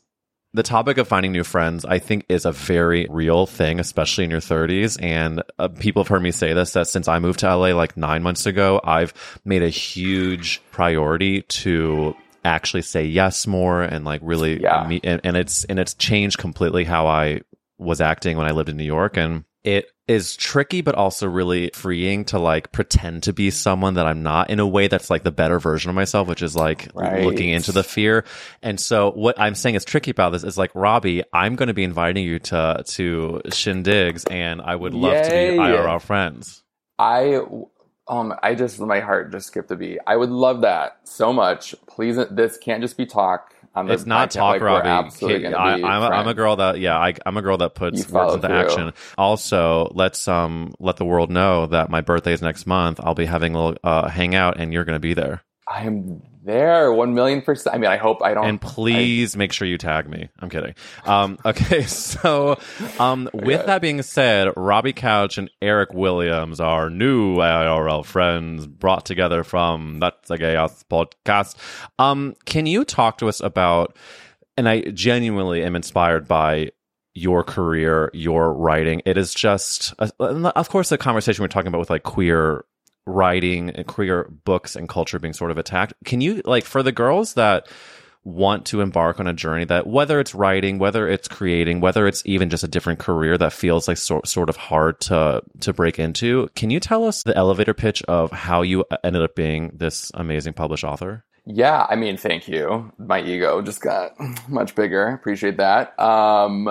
the 0.54 0.64
topic 0.64 0.98
of 0.98 1.08
finding 1.08 1.32
new 1.32 1.44
friends, 1.44 1.86
I 1.86 2.00
think, 2.00 2.26
is 2.28 2.46
a 2.46 2.52
very 2.52 3.08
real 3.10 3.46
thing, 3.46 3.80
especially 3.80 4.26
in 4.26 4.30
your 4.32 4.42
30s. 4.42 5.02
And 5.02 5.44
uh, 5.58 5.70
people 5.70 6.04
have 6.04 6.10
heard 6.10 6.22
me 6.22 6.32
say 6.32 6.54
this 6.54 6.74
that 6.74 6.88
since 6.88 7.08
I 7.08 7.20
moved 7.20 7.40
to 7.40 7.56
LA 7.56 7.70
like 7.74 7.96
nine 7.96 8.22
months 8.22 8.46
ago, 8.46 8.82
I've 8.84 9.14
made 9.46 9.64
a 9.64 9.70
huge 9.70 10.62
priority 10.72 11.44
to 11.44 12.16
actually 12.44 12.82
say 12.82 13.06
yes 13.06 13.48
more 13.48 13.82
and 13.82 14.04
like 14.04 14.20
really 14.24 14.62
Yeah. 14.62 14.86
meet. 14.88 15.06
And, 15.06 15.22
and 15.24 15.38
it's 15.38 15.64
and 15.66 15.80
it's 15.80 15.94
changed 15.94 16.38
completely 16.38 16.84
how 16.84 17.08
I 17.08 17.42
was 17.78 18.02
acting 18.02 18.36
when 18.38 18.48
I 18.48 18.52
lived 18.52 18.70
in 18.70 18.78
New 18.78 18.84
York. 18.84 19.16
And 19.18 19.46
it 19.64 19.92
is 20.08 20.36
tricky, 20.36 20.82
but 20.82 20.96
also 20.96 21.28
really 21.28 21.70
freeing 21.74 22.26
to 22.26 22.40
like 22.40 22.72
pretend 22.72 23.24
to 23.24 23.34
be 23.34 23.52
someone 23.52 23.94
that 23.94 24.06
I'm 24.06 24.24
not 24.24 24.50
in 24.50 24.60
a 24.60 24.68
way 24.68 24.88
that's 24.88 25.10
like 25.10 25.24
the 25.24 25.32
better 25.32 25.60
version 25.60 25.90
of 25.90 25.96
myself, 25.96 26.28
which 26.28 26.42
is 26.42 26.56
like 26.56 26.90
Right. 26.94 27.24
looking 27.24 27.50
into 27.50 27.72
the 27.72 27.84
fear. 27.84 28.26
And 28.62 28.80
so 28.80 29.12
what 29.12 29.40
I'm 29.40 29.56
saying 29.56 29.76
is 29.76 29.86
tricky 29.86 30.12
about 30.12 30.32
this 30.32 30.44
is 30.44 30.58
like, 30.58 30.72
Robbie, 30.74 31.24
I'm 31.34 31.56
going 31.56 31.68
to 31.68 31.74
be 31.74 31.84
inviting 31.84 32.26
you 32.26 32.40
to, 32.40 32.84
to 32.86 33.42
shindigs 33.48 34.30
and 34.32 34.62
I 34.62 34.76
would 34.76 34.94
love 34.94 35.22
to 35.22 35.32
be 35.32 35.46
Yay. 35.46 35.58
IRL 35.58 36.02
friends. 36.02 36.64
I 37.00 37.42
um 38.08 38.34
I 38.44 38.56
just 38.56 38.80
my 38.80 39.00
heart 39.00 39.32
just 39.32 39.48
skipped 39.48 39.72
a 39.72 39.76
beat. 39.76 40.00
I 40.06 40.16
would 40.18 40.30
love 40.30 40.62
that 40.62 40.98
so 41.04 41.32
much. 41.32 41.76
Please 41.88 42.18
this 42.32 42.58
can't 42.58 42.82
just 42.82 42.98
be 42.98 43.06
talk 43.06 43.54
this 43.88 44.02
It's 44.02 44.06
not 44.06 44.30
podcast. 44.30 44.34
talk, 44.34 44.54
like, 44.54 44.62
Robbie. 44.62 45.12
Kid- 45.18 45.54
I, 45.54 45.74
I'm, 45.76 45.84
a, 45.84 46.08
I'm 46.16 46.28
a 46.28 46.34
girl 46.34 46.58
that, 46.58 46.80
yeah, 46.80 46.98
I, 46.98 47.14
I'm 47.26 47.38
a 47.38 47.42
girl 47.42 47.58
that 47.58 47.74
puts 47.76 48.10
words 48.10 48.36
into 48.36 48.48
through. 48.48 48.56
action. 48.58 48.94
Also, 49.18 49.92
let's 49.96 50.28
um 50.28 50.74
let 50.80 50.98
the 50.98 51.06
world 51.06 51.30
know 51.32 51.68
that 51.68 51.90
my 51.90 52.02
birthday 52.02 52.34
is 52.34 52.42
next 52.42 52.66
month. 52.66 53.00
I'll 53.02 53.16
be 53.16 53.26
having 53.26 53.56
a 53.56 53.58
little 53.64 53.78
uh, 53.84 54.10
hangout, 54.10 54.60
and 54.60 54.74
you're 54.74 54.84
going 54.86 54.96
to 54.96 55.00
be 55.00 55.14
there. 55.14 55.44
I 55.68 55.84
am 55.84 56.22
there, 56.44 56.92
one 56.92 57.14
million 57.14 57.42
percent. 57.42 57.76
I 57.76 57.80
mean, 57.80 57.90
I 57.90 57.98
hope 57.98 58.24
I 58.24 58.34
don't. 58.34 58.46
and 58.46 58.62
please 58.62 59.38
make 59.38 59.54
sure 59.54 59.68
you 59.68 59.78
tag 59.78 60.10
me. 60.10 60.30
I'm 60.40 60.50
kidding. 60.50 60.74
Um, 61.06 61.38
okay, 61.46 61.84
so 61.84 62.58
um, 63.00 63.30
with 63.34 63.66
that 63.68 63.82
being 63.82 64.02
said, 64.02 64.52
Robbie 64.58 64.94
Couch 64.94 65.38
and 65.38 65.50
Eric 65.62 65.94
Williams 65.94 66.60
our 66.60 66.90
new 66.90 67.38
IRL 67.38 68.04
friends 68.04 68.66
brought 68.68 69.06
together 69.06 69.44
from 69.44 70.00
That's 70.00 70.30
a 70.30 70.38
Gay 70.38 70.56
Ass 70.56 70.84
podcast. 70.90 71.56
Um, 72.00 72.36
can 72.46 72.66
you 72.66 72.84
talk 72.84 73.18
to 73.20 73.30
us 73.30 73.40
about? 73.40 73.96
And 74.58 74.68
I 74.68 74.82
genuinely 74.82 75.64
am 75.64 75.76
inspired 75.76 76.28
by 76.28 76.72
your 77.14 77.44
career, 77.44 78.10
your 78.14 78.54
writing. 78.54 79.02
It 79.06 79.18
is 79.18 79.34
just, 79.34 79.94
uh, 80.00 80.10
of 80.20 80.70
course, 80.70 80.90
the 80.90 80.98
conversation 80.98 81.42
we're 81.42 81.48
talking 81.48 81.68
about 81.68 81.80
with 81.80 81.90
like 81.90 82.04
queer 82.04 82.66
writing 83.06 83.70
and 83.70 83.88
queer 83.88 84.30
books 84.46 84.76
and 84.76 84.88
culture 84.88 85.20
being 85.20 85.34
sort 85.34 85.52
of 85.52 85.58
attacked. 85.58 85.94
Can 86.06 86.22
you 86.22 86.42
like 86.46 86.66
for 86.66 86.84
the 86.84 86.92
girls 86.92 87.34
that 87.36 87.68
want 88.24 88.66
to 88.68 88.82
embark 88.82 89.20
on 89.20 89.26
a 89.28 89.34
journey 89.34 89.66
that 89.66 89.88
whether 89.88 90.20
it's 90.20 90.36
writing, 90.36 90.78
whether 90.78 91.08
it's 91.10 91.28
creating, 91.28 91.82
whether 91.82 92.08
it's 92.08 92.22
even 92.26 92.50
just 92.50 92.64
a 92.64 92.68
different 92.68 93.00
career 93.00 93.38
that 93.38 93.52
feels 93.52 93.88
like 93.88 93.98
sort 93.98 94.28
sort 94.28 94.50
of 94.50 94.56
hard 94.56 95.00
to 95.02 95.42
to 95.60 95.74
break 95.74 95.98
into, 95.98 96.48
can 96.56 96.70
you 96.70 96.80
tell 96.80 97.06
us 97.06 97.24
the 97.24 97.36
elevator 97.36 97.74
pitch 97.74 98.04
of 98.04 98.32
how 98.32 98.62
you 98.62 98.86
ended 99.04 99.24
up 99.24 99.36
being 99.36 99.72
this 99.74 100.12
amazing 100.14 100.54
published 100.54 100.84
author? 100.84 101.24
Yeah, 101.46 101.88
I 101.90 101.96
mean, 101.96 102.18
thank 102.18 102.48
you. 102.48 102.92
My 103.00 103.22
ego 103.22 103.62
just 103.64 103.82
got 103.82 104.12
much 104.48 104.76
bigger. 104.76 105.08
Appreciate 105.08 105.58
that. 105.58 106.00
Um, 106.00 106.68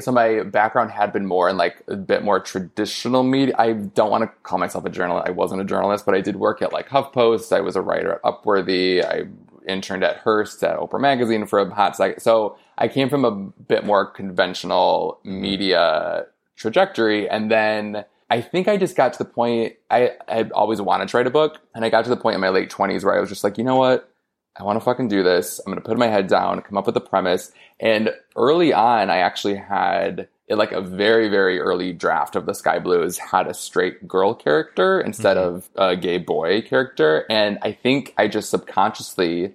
so 0.00 0.12
my 0.12 0.42
background 0.42 0.90
had 0.90 1.12
been 1.12 1.26
more 1.26 1.48
in 1.48 1.56
like 1.56 1.82
a 1.88 1.96
bit 1.96 2.24
more 2.24 2.40
traditional 2.40 3.22
media. 3.22 3.54
I 3.58 3.72
don't 3.72 4.10
want 4.10 4.24
to 4.24 4.30
call 4.42 4.58
myself 4.58 4.84
a 4.84 4.90
journalist. 4.90 5.26
I 5.26 5.30
wasn't 5.30 5.60
a 5.60 5.64
journalist, 5.64 6.06
but 6.06 6.14
I 6.14 6.20
did 6.20 6.36
work 6.36 6.62
at 6.62 6.72
like 6.72 6.88
HuffPost. 6.88 7.54
I 7.54 7.60
was 7.60 7.76
a 7.76 7.82
writer 7.82 8.12
at 8.12 8.22
Upworthy. 8.22 9.04
I 9.04 9.24
interned 9.66 10.04
at 10.04 10.18
Hearst 10.18 10.62
at 10.62 10.78
Oprah 10.78 11.00
Magazine 11.00 11.46
for 11.46 11.58
a 11.58 11.74
hot 11.74 11.96
second. 11.96 12.20
So 12.20 12.56
I 12.78 12.88
came 12.88 13.08
from 13.08 13.24
a 13.24 13.32
bit 13.32 13.84
more 13.84 14.06
conventional 14.06 15.18
media 15.24 16.26
trajectory, 16.56 17.28
and 17.28 17.50
then 17.50 18.04
I 18.30 18.40
think 18.40 18.68
I 18.68 18.76
just 18.76 18.96
got 18.96 19.12
to 19.12 19.18
the 19.18 19.24
point 19.24 19.74
I 19.90 20.12
had 20.28 20.52
always 20.52 20.80
wanted 20.80 21.08
to 21.08 21.16
write 21.16 21.26
a 21.26 21.30
book, 21.30 21.58
and 21.74 21.84
I 21.84 21.90
got 21.90 22.04
to 22.04 22.10
the 22.10 22.16
point 22.16 22.34
in 22.34 22.40
my 22.40 22.48
late 22.48 22.70
twenties 22.70 23.04
where 23.04 23.16
I 23.16 23.20
was 23.20 23.28
just 23.28 23.44
like, 23.44 23.58
you 23.58 23.64
know 23.64 23.76
what, 23.76 24.10
I 24.58 24.62
want 24.62 24.76
to 24.76 24.84
fucking 24.84 25.08
do 25.08 25.22
this. 25.22 25.58
I'm 25.60 25.72
going 25.72 25.82
to 25.82 25.86
put 25.86 25.98
my 25.98 26.08
head 26.08 26.28
down, 26.28 26.62
come 26.62 26.78
up 26.78 26.86
with 26.86 26.96
a 26.96 27.00
premise, 27.00 27.52
and 27.78 28.10
early 28.36 28.72
on, 28.72 29.10
I 29.10 29.18
actually 29.18 29.56
had 29.56 30.28
like 30.48 30.72
a 30.72 30.80
very 30.80 31.28
very 31.28 31.58
early 31.58 31.92
draft 31.92 32.36
of 32.36 32.46
the 32.46 32.54
Sky 32.54 32.78
Blues 32.78 33.18
had 33.18 33.48
a 33.48 33.54
straight 33.54 34.06
girl 34.06 34.32
character 34.32 35.00
instead 35.00 35.36
mm-hmm. 35.36 35.56
of 35.56 35.68
a 35.76 35.96
gay 35.96 36.18
boy 36.18 36.62
character, 36.62 37.26
and 37.28 37.58
I 37.62 37.72
think 37.72 38.14
I 38.16 38.28
just 38.28 38.50
subconsciously 38.50 39.54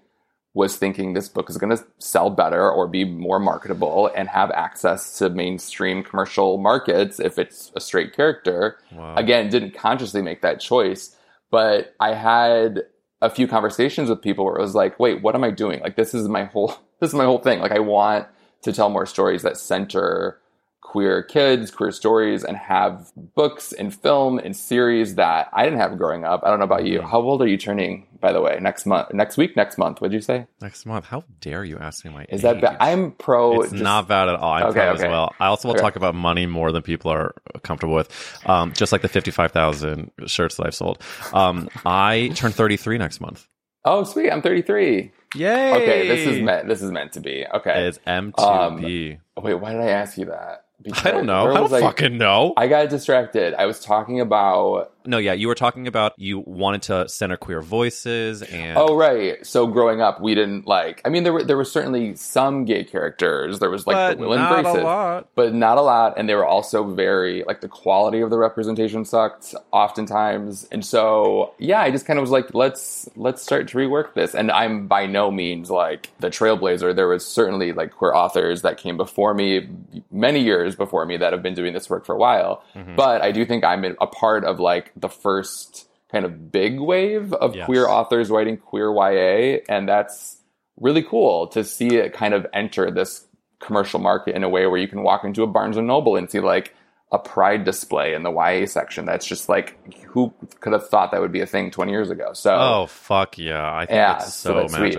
was 0.54 0.76
thinking 0.76 1.14
this 1.14 1.30
book 1.30 1.50
is 1.50 1.58
going 1.58 1.76
to 1.76 1.84
sell 2.00 2.30
better 2.30 2.70
or 2.70 2.88
be 2.88 3.06
more 3.06 3.40
marketable 3.40 4.12
and 4.16 4.28
have 4.28 4.52
access 4.52 5.18
to 5.18 5.30
mainstream 5.30 6.04
commercial 6.04 6.58
markets 6.58 7.20
if 7.20 7.40
it's 7.40 7.72
a 7.76 7.80
straight 7.80 8.14
character. 8.14 8.78
Wow. 8.92 9.16
Again, 9.16 9.50
didn't 9.50 9.76
consciously 9.76 10.22
make 10.22 10.42
that 10.42 10.60
choice, 10.60 11.16
but 11.52 11.96
I 12.02 12.14
had 12.14 12.82
a 13.22 13.30
few 13.30 13.48
conversations 13.48 14.10
with 14.10 14.22
people 14.22 14.46
where 14.46 14.56
it 14.56 14.62
was 14.62 14.76
like, 14.76 15.00
wait, 15.00 15.22
what 15.22 15.36
am 15.36 15.44
I 15.44 15.52
doing? 15.52 15.80
Like 15.82 15.96
this 15.96 16.14
is 16.14 16.28
my 16.28 16.46
whole 16.46 16.76
this 17.00 17.10
is 17.10 17.16
my 17.16 17.26
whole 17.26 17.40
thing. 17.40 17.60
Like 17.60 17.72
I 17.72 17.80
want 17.80 18.28
to 18.64 18.74
tell 18.74 18.90
more 18.90 19.06
stories 19.06 19.42
that 19.44 19.58
center 19.58 20.40
queer 20.82 21.24
kids, 21.24 21.72
queer 21.72 21.92
stories, 21.92 22.44
and 22.44 22.58
have 22.58 23.12
books 23.16 23.72
and 23.72 23.94
film 23.96 24.40
and 24.40 24.56
series 24.58 25.16
that 25.16 25.48
I 25.54 25.64
didn't 25.64 25.80
have 25.80 25.98
growing 25.98 26.26
up. 26.26 26.42
I 26.44 26.50
don't 26.50 26.60
know 26.60 26.66
about 26.66 26.86
you. 26.86 27.02
How 27.02 27.22
old 27.22 27.42
are 27.42 27.48
you 27.48 27.58
turning, 27.58 28.08
by 28.20 28.34
the 28.34 28.42
way? 28.42 28.58
Next 28.60 28.86
month, 28.86 29.14
next 29.14 29.38
week, 29.38 29.56
next 29.56 29.78
month? 29.78 30.02
What'd 30.02 30.14
you 30.14 30.22
say? 30.22 30.48
Next 30.62 30.86
month. 30.86 31.06
How 31.06 31.24
dare 31.40 31.64
you 31.64 31.78
ask 31.78 32.04
me 32.04 32.12
my 32.12 32.24
Is 32.30 32.40
age? 32.40 32.42
that 32.42 32.62
bad? 32.62 32.78
I'm 32.80 33.12
pro. 33.12 33.62
It's 33.62 33.72
just- 33.72 33.84
not 33.84 34.08
bad 34.08 34.28
at 34.28 34.36
all. 34.36 34.52
I'm 34.54 34.64
Okay, 34.68 34.82
okay. 34.90 35.04
as 35.06 35.10
well. 35.10 35.34
I 35.40 35.48
also 35.48 35.68
will 35.70 35.76
Okay. 35.76 35.82
talk 35.84 35.96
about 35.96 36.14
money 36.16 36.46
more 36.46 36.72
than 36.72 36.82
people 36.82 37.12
are 37.12 37.36
comfortable 37.64 37.96
with. 37.96 38.10
Um, 38.46 38.74
just 38.74 38.92
like 38.92 39.02
the 39.02 39.08
55,000 39.08 40.12
shirts 40.26 40.58
that 40.58 40.66
I've 40.68 40.76
sold. 40.76 41.02
Um, 41.34 41.70
I 41.86 42.32
turn 42.36 42.52
33 42.52 42.98
next 42.98 43.22
month. 43.22 43.48
Oh, 43.86 44.04
sweet! 44.04 44.30
I'm 44.30 44.42
33. 44.44 45.12
Yay! 45.34 45.74
Okay, 45.74 46.08
this 46.08 46.28
is 46.28 46.42
meant. 46.44 46.68
This 46.68 46.82
is 46.84 46.92
meant 46.92 47.14
to 47.14 47.20
be. 47.20 47.46
Okay. 47.52 47.88
It's 47.88 47.98
M2B. 48.06 49.18
Wait, 49.42 49.54
why 49.56 49.72
did 49.72 49.82
I 49.82 49.88
ask 49.88 50.18
you 50.18 50.26
that? 50.26 50.66
I 51.04 51.12
don't 51.12 51.26
know. 51.26 51.52
I 51.52 51.54
don't 51.54 51.70
fucking 51.70 52.18
know. 52.18 52.54
I 52.58 52.68
got 52.68 52.90
distracted. 52.90 53.54
I 53.54 53.66
was 53.66 53.80
talking 53.80 54.20
about. 54.20 54.94
No, 55.06 55.18
yeah, 55.18 55.34
you 55.34 55.48
were 55.48 55.56
talking 55.56 55.88
about 55.88 56.14
you 56.18 56.40
wanted 56.40 56.84
to 56.84 57.10
center 57.10 57.38
queer 57.38 57.62
voices 57.62 58.42
and 58.42 58.78
Oh 58.78 58.96
right. 58.96 59.46
So 59.46 59.68
growing 59.68 60.02
up, 60.02 60.22
we 60.22 60.36
didn't 60.36 60.68
like. 60.68 61.02
I 61.06 61.10
mean, 61.10 61.24
there 61.24 61.34
were 61.34 61.44
there 61.44 61.58
were 61.58 61.66
certainly 61.66 62.16
some 62.16 62.66
gay 62.66 62.84
characters. 62.84 63.60
There 63.60 63.70
was 63.70 63.88
like 63.88 63.96
But 63.96 64.18
the 64.18 64.28
Will 64.28 64.38
not 64.38 64.66
a 64.66 64.74
lot. 64.74 65.30
but 65.36 65.54
not 65.54 65.78
a 65.78 65.82
lot. 65.82 66.18
And 66.18 66.28
they 66.30 66.36
were 66.36 66.46
also 66.46 66.84
very 66.84 67.44
like 67.46 67.62
the 67.62 67.68
quality 67.68 68.22
of 68.22 68.30
the 68.30 68.38
representation 68.38 69.06
sucked 69.06 69.56
oftentimes. 69.72 70.68
And 70.72 70.86
so 70.86 71.54
yeah, 71.58 71.82
I 71.82 71.92
just 71.92 72.06
kind 72.06 72.20
of 72.20 72.22
was 72.22 72.32
like, 72.32 72.54
let's 72.54 73.10
let's 73.16 73.42
start 73.42 73.68
to 73.70 73.78
rework 73.78 74.14
this. 74.14 74.36
And 74.36 74.52
I'm 74.52 74.88
by 74.88 75.06
no 75.06 75.32
means 75.32 75.70
like 75.70 76.10
the 76.20 76.30
trailblazer. 76.30 76.96
There 76.96 77.08
was 77.08 77.26
certainly 77.26 77.74
like 77.74 77.92
queer 77.92 78.14
authors 78.14 78.62
that 78.62 78.78
came 78.78 78.98
before 78.98 79.34
me, 79.34 79.70
many 80.12 80.42
years 80.42 80.76
before 80.76 81.06
me, 81.06 81.18
that 81.18 81.34
have 81.34 81.44
been 81.44 81.54
doing 81.56 81.74
this 81.74 81.90
work 81.90 82.06
for 82.06 82.14
a 82.14 82.18
while. 82.18 82.64
Mm-hmm. 82.76 82.96
But 82.96 83.22
I 83.22 83.32
do 83.32 83.46
think 83.46 83.64
I'm 83.64 83.84
a 83.84 84.08
part 84.08 84.44
of 84.44 84.60
like 84.60 84.91
the 84.96 85.10
first 85.10 85.88
kind 86.12 86.26
of 86.26 86.52
big 86.52 86.80
wave 86.80 87.34
of 87.34 87.56
Yes. 87.56 87.66
queer 87.66 87.88
authors 87.88 88.30
writing 88.30 88.58
queer 88.58 88.92
YA, 88.92 89.60
and 89.70 89.88
that's 89.88 90.38
really 90.80 91.04
cool 91.04 91.48
to 91.48 91.64
see 91.64 91.96
it 91.96 92.14
kind 92.14 92.34
of 92.34 92.46
enter 92.54 92.90
this 92.92 93.28
commercial 93.60 94.00
market 94.00 94.36
in 94.36 94.44
a 94.44 94.50
way 94.50 94.66
where 94.68 94.80
you 94.80 94.88
can 94.88 95.04
walk 95.04 95.24
into 95.24 95.44
a 95.44 95.48
Barnes 95.48 95.78
and 95.78 95.88
Noble 95.88 96.16
and 96.16 96.30
see 96.30 96.40
like 96.40 96.74
a 97.12 97.20
pride 97.20 97.64
display 97.66 98.14
in 98.14 98.24
the 98.24 98.32
YA 98.32 98.66
section. 98.66 99.06
That's 99.06 99.26
just 99.26 99.48
like 99.50 99.78
who 100.06 100.34
could 100.62 100.74
have 100.74 100.88
thought 100.90 101.12
that 101.12 101.22
would 101.22 101.32
be 101.32 101.42
a 101.42 101.46
thing 101.46 101.70
20 101.70 101.92
years 101.92 102.10
ago. 102.10 102.34
So 102.34 102.56
Oh 102.56 102.86
fuck 102.88 103.38
yeah! 103.38 103.72
I 103.74 103.86
think 103.86 103.96
Yeah, 103.96 104.16
it's 104.16 104.34
so 104.34 104.50
so, 104.54 104.60
that's 104.62 104.74
sweet. 104.76 104.96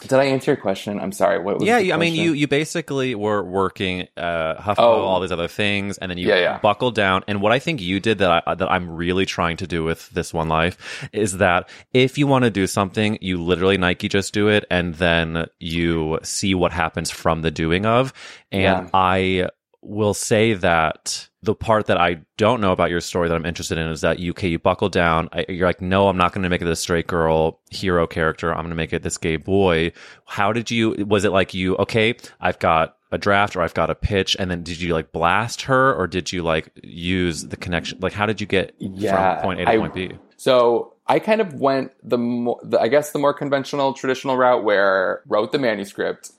Did 0.00 0.12
I 0.14 0.24
answer 0.24 0.50
your 0.52 0.56
question? 0.60 1.00
I'm 1.00 1.12
sorry. 1.12 1.38
What 1.38 1.58
was 1.58 1.64
Yeah, 1.66 1.94
I 1.94 1.96
mean, 1.96 2.14
you 2.14 2.32
you 2.32 2.46
basically 2.46 3.14
were 3.14 3.42
working 3.42 4.06
uh, 4.16 4.54
HuffPo, 4.56 4.76
Oh. 4.78 5.02
all 5.02 5.20
these 5.20 5.32
other 5.32 5.48
things, 5.48 5.98
and 5.98 6.10
then 6.10 6.18
you 6.18 6.28
Yeah, 6.28 6.36
yeah. 6.40 6.58
buckled 6.58 6.94
down. 6.94 7.22
And 7.28 7.40
what 7.40 7.52
I 7.52 7.58
think 7.58 7.80
you 7.80 8.00
did 8.00 8.18
that 8.18 8.42
I, 8.46 8.54
that 8.54 8.70
I'm 8.70 8.90
really 8.90 9.24
trying 9.26 9.56
to 9.58 9.66
do 9.66 9.82
with 9.84 10.10
this 10.10 10.34
one 10.34 10.48
life 10.48 11.08
is 11.12 11.38
that 11.38 11.68
if 11.92 12.18
you 12.18 12.26
want 12.26 12.44
to 12.44 12.50
do 12.50 12.66
something, 12.66 13.18
you 13.20 13.42
literally 13.42 13.78
Nike 13.78 14.08
just 14.08 14.34
do 14.34 14.48
it, 14.48 14.64
and 14.70 14.94
then 14.94 15.46
you 15.58 16.18
see 16.22 16.54
what 16.54 16.72
happens 16.72 17.10
from 17.10 17.42
the 17.42 17.50
doing 17.50 17.86
of. 17.86 18.12
And 18.52 18.62
Yeah. 18.62 18.88
I 18.92 19.48
will 19.84 20.14
say 20.14 20.54
that 20.54 21.28
the 21.42 21.54
part 21.54 21.86
that 21.86 21.98
I 21.98 22.22
don't 22.38 22.60
know 22.60 22.72
about 22.72 22.88
your 22.90 23.00
story 23.02 23.28
that 23.28 23.34
I'm 23.34 23.44
interested 23.44 23.76
in 23.76 23.86
is 23.88 24.00
that 24.00 24.18
you, 24.18 24.30
okay, 24.30 24.48
you 24.48 24.58
buckle 24.58 24.88
down. 24.88 25.28
I, 25.32 25.44
you're 25.48 25.66
like, 25.66 25.82
no, 25.82 26.08
I'm 26.08 26.16
not 26.16 26.32
going 26.32 26.42
to 26.42 26.48
make 26.48 26.62
it 26.62 26.64
this 26.64 26.80
straight 26.80 27.06
girl 27.06 27.60
hero 27.70 28.06
character. 28.06 28.50
I'm 28.50 28.60
going 28.60 28.70
to 28.70 28.74
make 28.76 28.92
it 28.94 29.02
this 29.02 29.18
gay 29.18 29.36
boy. 29.36 29.92
How 30.26 30.52
did 30.52 30.70
you, 30.70 31.04
was 31.06 31.24
it 31.24 31.32
like 31.32 31.52
you, 31.52 31.76
okay, 31.76 32.16
I've 32.40 32.58
got 32.58 32.96
a 33.12 33.18
draft 33.18 33.56
or 33.56 33.60
I've 33.62 33.74
got 33.74 33.90
a 33.90 33.94
pitch 33.94 34.36
and 34.38 34.50
then 34.50 34.62
did 34.62 34.80
you 34.80 34.94
like 34.94 35.12
blast 35.12 35.62
her 35.62 35.94
or 35.94 36.06
did 36.06 36.32
you 36.32 36.42
like 36.42 36.70
use 36.82 37.42
the 37.46 37.56
connection? 37.56 37.98
Like, 38.00 38.14
how 38.14 38.24
did 38.26 38.40
you 38.40 38.46
get 38.46 38.74
Yeah, 38.78 39.34
from 39.36 39.42
point 39.44 39.60
A 39.60 39.64
to 39.66 39.70
I- 39.70 39.76
point 39.78 39.94
B? 39.94 40.12
So 40.36 40.94
I 41.06 41.18
kind 41.20 41.40
of 41.40 41.54
went 41.54 41.92
the, 42.02 42.18
mo- 42.18 42.58
the 42.62 42.80
I 42.80 42.88
guess 42.88 43.12
the 43.12 43.18
more 43.18 43.34
conventional 43.34 43.92
traditional 43.92 44.36
route 44.36 44.64
where 44.64 45.22
wrote 45.28 45.52
the 45.52 45.58
manuscript. 45.58 46.32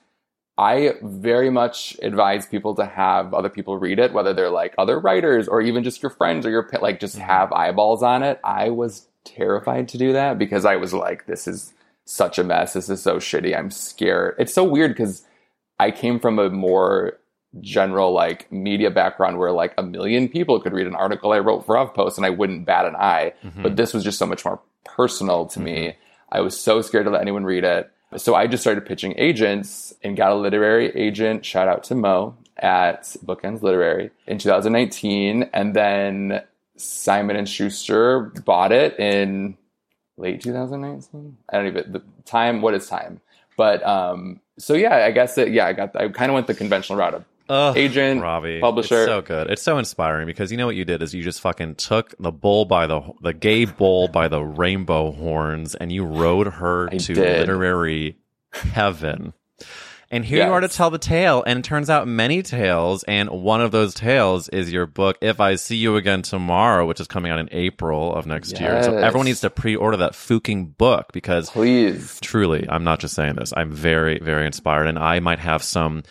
I 0.57 0.93
very 1.01 1.49
much 1.49 1.97
advise 2.01 2.45
people 2.45 2.75
to 2.75 2.85
have 2.85 3.33
other 3.33 3.49
people 3.49 3.77
read 3.77 3.99
it, 3.99 4.13
whether 4.13 4.33
they're 4.33 4.49
like 4.49 4.73
other 4.77 4.99
writers 4.99 5.47
or 5.47 5.61
even 5.61 5.83
just 5.83 6.01
your 6.01 6.09
friends 6.09 6.45
or 6.45 6.49
your 6.49 6.69
like 6.81 6.99
just 6.99 7.17
mm-hmm. 7.17 7.25
have 7.25 7.51
eyeballs 7.51 8.01
on 8.01 8.23
it. 8.23 8.39
I 8.43 8.69
was 8.69 9.07
terrified 9.25 9.89
to 9.89 9.97
do 9.97 10.13
that 10.13 10.37
because 10.37 10.63
I 10.63 10.77
was 10.77 10.93
like, 10.93 11.25
this 11.25 11.47
is 11.47 11.73
such 12.05 12.39
a 12.39 12.43
mess. 12.43 12.73
This 12.73 12.89
is 12.89 13.01
so 13.01 13.17
shitty. 13.17 13.57
I'm 13.57 13.69
scared. 13.69 14.35
It's 14.39 14.53
so 14.53 14.63
weird 14.63 14.91
because 14.91 15.25
I 15.77 15.91
came 15.91 16.19
from 16.19 16.39
a 16.39 16.49
more 16.49 17.17
general 17.61 18.13
like 18.13 18.49
media 18.51 18.91
background 18.91 19.37
where 19.37 19.51
like 19.51 19.73
a 19.77 19.83
million 19.83 20.29
people 20.29 20.59
could 20.61 20.73
read 20.73 20.87
an 20.87 20.95
article 20.95 21.31
I 21.31 21.39
wrote 21.39 21.65
for 21.65 21.75
HuffPost 21.75 22.17
and 22.17 22.25
I 22.25 22.29
wouldn't 22.29 22.65
bat 22.65 22.85
an 22.85 22.95
eye. 22.95 23.33
Mm-hmm. 23.43 23.63
But 23.63 23.75
this 23.75 23.93
was 23.93 24.05
just 24.05 24.19
so 24.19 24.25
much 24.25 24.45
more 24.45 24.61
personal 24.85 25.47
to 25.47 25.59
me. 25.59 25.87
Mm-hmm. 25.87 25.99
I 26.31 26.39
was 26.41 26.57
so 26.57 26.81
scared 26.81 27.05
to 27.05 27.11
let 27.11 27.21
anyone 27.21 27.43
read 27.43 27.65
it. 27.65 27.91
So 28.18 28.36
I 28.36 28.47
just 28.47 28.61
started 28.63 28.86
pitching 28.86 29.13
agents 29.18 29.93
and 30.03 30.16
got 30.16 30.32
a 30.32 30.36
literary 30.36 30.89
agent. 30.95 31.45
Shout 31.45 31.68
out 31.68 31.84
to 31.86 31.95
Mo 31.95 32.36
at 32.57 33.03
Bookends 33.26 33.61
Literary 33.61 34.11
in 34.28 34.38
2019, 34.38 35.49
and 35.53 35.76
then 35.76 36.41
Simon 36.78 37.36
and 37.36 37.47
Schuster 37.47 38.32
bought 38.45 38.72
it 38.72 38.99
in 38.99 39.57
late 40.18 40.41
2019. 40.41 41.38
I 41.49 41.57
don't 41.57 41.68
even 41.68 41.91
the 41.91 42.01
time. 42.26 42.61
What 42.61 42.74
is 42.74 42.88
time? 42.88 43.22
But 43.57 43.86
um, 43.86 44.41
so 44.57 44.74
yeah, 44.74 45.05
I 45.05 45.11
guess 45.11 45.38
it, 45.38 45.51
yeah, 45.51 45.68
I 45.68 45.74
got 45.74 45.95
I 45.95 46.09
kind 46.09 46.30
of 46.30 46.34
went 46.34 46.47
the 46.47 46.53
conventional 46.53 46.97
route 46.97 47.13
of 47.13 47.26
Ugh, 47.47 47.77
agent, 47.77 48.21
Robbie, 48.21 48.59
publisher. 48.59 48.95
It's 48.95 49.05
so 49.05 49.21
good. 49.21 49.49
It's 49.49 49.61
so 49.61 49.77
inspiring 49.77 50.25
because 50.25 50.51
you 50.51 50.57
know 50.57 50.65
what 50.65 50.75
you 50.75 50.85
did 50.85 51.01
is 51.01 51.13
you 51.13 51.23
just 51.23 51.41
fucking 51.41 51.75
took 51.75 52.15
the 52.19 52.31
bull 52.31 52.65
by 52.65 52.87
the 52.87 53.01
the 53.21 53.33
gay 53.33 53.65
bull 53.65 54.07
by 54.07 54.27
the 54.27 54.41
rainbow 54.43 55.11
horns 55.11 55.75
and 55.75 55.91
you 55.91 56.05
rode 56.05 56.47
her 56.47 56.89
I 56.91 56.97
to 56.97 57.13
did. 57.13 57.39
literary 57.41 58.17
heaven. 58.51 59.33
And 60.11 60.23
here 60.23 60.45
you 60.45 60.51
are 60.51 60.59
to 60.59 60.67
tell 60.67 60.91
the 60.91 60.99
tale, 60.99 61.43
and 61.45 61.59
it 61.59 61.65
turns 61.65 61.89
out 61.89 62.07
many 62.07 62.43
tales, 62.43 63.03
and 63.03 63.27
one 63.29 63.59
of 63.59 63.71
those 63.71 63.95
tales 63.95 64.47
is 64.49 64.71
your 64.71 64.85
book, 64.85 65.17
If 65.19 65.39
I 65.39 65.55
See 65.55 65.77
You 65.77 65.95
Again 65.97 66.21
Tomorrow, 66.21 66.85
which 66.85 66.99
is 66.99 67.07
coming 67.07 67.31
out 67.31 67.39
in 67.39 67.49
April 67.51 68.13
of 68.13 68.27
next 68.27 68.59
year. 68.59 68.83
So 68.83 68.95
everyone 68.95 69.25
needs 69.25 69.41
to 69.41 69.49
pre-order 69.49 69.97
that 69.97 70.13
fucking 70.13 70.67
book 70.67 71.11
because 71.11 71.49
Please. 71.49 72.19
truly, 72.21 72.65
I'm 72.69 72.83
not 72.83 72.99
just 72.99 73.15
saying 73.15 73.35
this. 73.35 73.51
I'm 73.57 73.71
very, 73.71 74.19
very 74.19 74.45
inspired, 74.45 74.85
and 74.87 74.99
I 74.99 75.19
might 75.21 75.39
have 75.39 75.63
some 75.63 76.03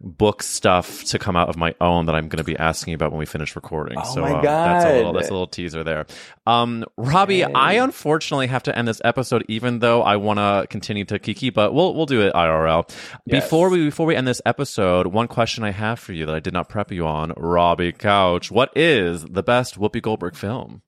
book 0.00 0.42
stuff 0.42 1.04
to 1.04 1.18
come 1.18 1.36
out 1.36 1.48
of 1.48 1.56
my 1.56 1.74
own 1.80 2.06
that 2.06 2.14
I'm 2.14 2.28
going 2.28 2.38
to 2.38 2.44
be 2.44 2.56
asking 2.56 2.94
about 2.94 3.12
when 3.12 3.18
we 3.18 3.26
finish 3.26 3.54
recording. 3.54 3.98
Oh 3.98 4.14
so 4.14 4.20
my 4.22 4.32
um, 4.32 4.42
that's 4.42 4.84
a 4.84 4.88
little 4.88 5.12
God. 5.12 5.20
that's 5.20 5.28
a 5.28 5.32
little 5.32 5.46
teaser 5.46 5.84
there. 5.84 6.06
Um, 6.46 6.84
Robbie, 6.96 7.44
I 7.44 7.74
unfortunately 7.74 8.46
have 8.46 8.62
to 8.64 8.76
end 8.76 8.88
this 8.88 9.00
episode, 9.04 9.44
even 9.48 9.80
though 9.80 10.02
I 10.02 10.16
want 10.16 10.38
to 10.38 10.66
continue 10.70 11.04
to 11.06 11.18
kiki, 11.18 11.50
but 11.50 11.74
we'll 11.74 11.94
we'll 11.94 12.06
do 12.06 12.22
it 12.22 12.32
IRL. 12.32 12.90
Yes. 13.26 13.44
Before 13.44 13.68
we 13.68 13.84
before 13.84 14.06
we 14.06 14.16
end 14.16 14.26
this 14.26 14.40
episode, 14.46 15.08
one 15.08 15.28
question 15.28 15.64
I 15.64 15.72
have 15.72 15.98
for 15.98 16.12
you 16.12 16.24
that 16.26 16.34
I 16.34 16.40
did 16.40 16.54
not 16.54 16.68
prep 16.68 16.90
you 16.90 17.06
on, 17.06 17.32
Robbie 17.36 17.92
Couch. 17.92 18.50
What 18.50 18.76
is 18.76 19.24
the 19.24 19.42
best 19.42 19.78
Whoopi 19.78 20.00
Goldberg 20.00 20.34
film? 20.34 20.82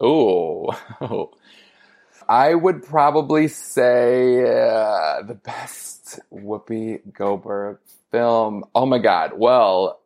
Oh, 0.00 0.74
I 2.28 2.54
would 2.54 2.82
probably 2.82 3.48
say 3.48 4.40
uh, 4.42 5.22
the 5.22 5.34
best 5.34 6.20
Whoopi 6.32 7.12
Goldberg 7.12 7.78
film. 8.14 8.64
Oh 8.74 8.86
my 8.86 8.98
god! 8.98 9.32
Well, 9.36 10.00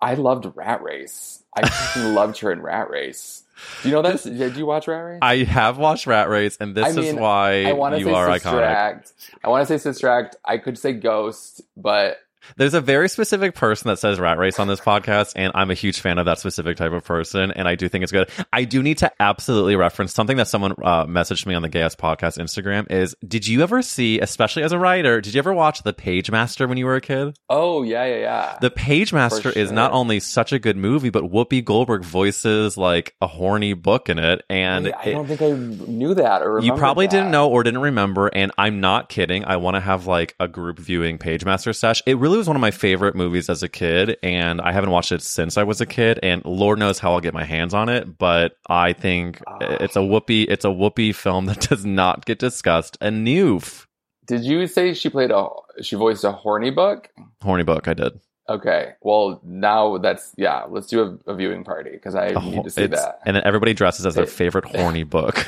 I 0.00 0.14
loved 0.14 0.46
Rat 0.54 0.82
Race. 0.82 1.42
I 1.56 1.62
loved 2.08 2.38
her 2.40 2.52
in 2.52 2.60
Rat 2.60 2.90
Race. 2.90 3.42
Do 3.82 3.88
you 3.88 3.94
know 3.94 4.02
that? 4.02 4.22
Did 4.22 4.56
you 4.56 4.66
watch 4.66 4.86
Rat 4.86 5.02
Race? 5.04 5.18
I 5.22 5.44
have 5.44 5.78
watched 5.78 6.06
Rat 6.06 6.28
Race, 6.28 6.58
and 6.60 6.74
this 6.74 6.84
I 6.96 7.00
is 7.00 7.14
why 7.14 7.64
I 7.64 7.96
you 7.96 8.04
say 8.04 8.12
are 8.12 8.32
Sister 8.34 8.48
iconic. 8.50 8.66
Act. 8.66 9.12
I 9.42 9.48
want 9.48 9.66
to 9.66 9.78
say 9.78 9.82
Sister 9.82 10.08
Act. 10.08 10.36
I 10.44 10.58
could 10.58 10.76
say 10.76 10.92
Ghost, 10.92 11.62
but 11.76 12.18
There's 12.56 12.74
a 12.74 12.80
very 12.80 13.08
specific 13.08 13.54
person 13.54 13.88
that 13.88 13.98
says 13.98 14.18
rat 14.20 14.38
race 14.38 14.58
on 14.58 14.68
this 14.68 14.80
podcast, 14.80 15.32
and 15.36 15.52
I'm 15.54 15.70
a 15.70 15.74
huge 15.74 16.00
fan 16.00 16.18
of 16.18 16.26
that 16.26 16.38
specific 16.38 16.76
type 16.76 16.92
of 16.92 17.04
person, 17.04 17.50
and 17.50 17.66
I 17.66 17.74
do 17.74 17.88
think 17.88 18.02
it's 18.02 18.12
good. 18.12 18.28
I 18.52 18.64
do 18.64 18.82
need 18.82 18.98
to 18.98 19.10
absolutely 19.20 19.76
reference 19.76 20.12
something 20.14 20.36
that 20.36 20.48
someone 20.48 20.72
uh, 20.82 21.06
messaged 21.06 21.46
me 21.46 21.54
on 21.54 21.62
the 21.62 21.68
Gay 21.68 21.82
Ass 21.82 21.94
Podcast 21.94 22.38
Instagram 22.38 22.90
is, 22.90 23.14
did 23.26 23.46
you 23.46 23.62
ever 23.62 23.82
see, 23.82 24.20
especially 24.20 24.62
as 24.62 24.72
a 24.72 24.78
writer, 24.78 25.20
did 25.20 25.34
you 25.34 25.38
ever 25.38 25.52
watch 25.54 25.82
The 25.82 25.92
Pagemaster 25.92 26.68
when 26.68 26.78
you 26.78 26.86
were 26.86 26.96
a 26.96 27.00
kid? 27.00 27.36
oh 27.48 27.82
yeah, 27.82 28.04
yeah, 28.04 28.16
yeah. 28.16 28.58
The 28.60 28.70
Pagemaster 28.70 29.52
For 29.52 29.58
is 29.58 29.70
not 29.72 29.92
only 29.92 30.20
such 30.20 30.52
a 30.52 30.58
good 30.58 30.76
movie, 30.76 31.10
but 31.10 31.24
Whoopi 31.24 31.64
Goldberg 31.64 32.04
voices 32.04 32.76
like 32.76 33.14
a 33.20 33.26
horny 33.26 33.72
book 33.74 34.08
in 34.08 34.18
it, 34.18 34.42
and 34.48 34.84
Wait, 34.86 34.94
I 34.94 35.10
don't 35.12 35.26
think 35.26 35.42
I 35.42 35.52
knew 35.52 36.14
that 36.14 36.42
or 36.42 36.60
you 36.60 36.74
probably 36.74 37.06
that. 37.06 37.10
didn't 37.12 37.30
know 37.30 37.48
or 37.50 37.62
didn't 37.62 37.80
remember, 37.80 38.28
and 38.28 38.52
I'm 38.58 38.80
not 38.80 39.08
kidding. 39.08 39.44
I 39.44 39.56
want 39.56 39.76
to 39.76 39.80
have 39.80 40.06
like 40.06 40.34
a 40.40 40.48
group 40.48 40.78
viewing 40.78 41.18
Pagemaster 41.18 41.74
sesh. 41.74 42.02
It 42.06 42.18
really 42.18 42.33
was 42.38 42.46
one 42.46 42.56
of 42.56 42.60
my 42.60 42.70
favorite 42.70 43.14
movies 43.14 43.48
as 43.48 43.62
a 43.62 43.68
kid, 43.68 44.16
and 44.22 44.60
I 44.60 44.72
haven't 44.72 44.90
watched 44.90 45.12
it 45.12 45.22
since 45.22 45.56
I 45.56 45.62
was 45.62 45.80
a 45.80 45.86
kid. 45.86 46.18
And 46.22 46.44
Lord 46.44 46.78
knows 46.78 46.98
how 46.98 47.12
I'll 47.12 47.20
get 47.20 47.34
my 47.34 47.44
hands 47.44 47.74
on 47.74 47.88
it, 47.88 48.18
but 48.18 48.56
I 48.68 48.92
think 48.92 49.42
ah. 49.46 49.58
it's 49.60 49.96
a 49.96 50.00
Whoopi. 50.00 50.46
It's 50.48 50.64
a 50.64 50.68
Whoopi 50.68 51.14
film 51.14 51.46
that 51.46 51.60
does 51.60 51.84
not 51.84 52.24
get 52.24 52.38
discussed 52.38 52.96
enough. 53.00 53.86
Did 54.26 54.44
you 54.44 54.66
say 54.66 54.94
she 54.94 55.10
played 55.10 55.30
a 55.30 55.48
she 55.82 55.96
voiced 55.96 56.24
a 56.24 56.32
horny 56.32 56.70
book? 56.70 57.10
Horny 57.42 57.64
book, 57.64 57.88
I 57.88 57.94
dmy 57.94 58.18
Okay. 58.46 58.92
Well, 59.00 59.40
now 59.42 59.96
that's 59.98 60.32
yeah. 60.36 60.64
Let's 60.68 60.86
do 60.88 61.18
a, 61.26 61.30
a 61.32 61.34
viewing 61.34 61.64
party 61.64 61.90
because 61.92 62.14
I 62.14 62.32
need 62.32 62.64
to 62.64 62.70
see 62.70 62.86
that. 62.88 63.20
And 63.24 63.34
then 63.36 63.42
everybody 63.46 63.72
dresses 63.72 64.04
as 64.04 64.14
their 64.16 64.26
favorite 64.40 64.66
horny 64.66 65.02
book. 65.02 65.46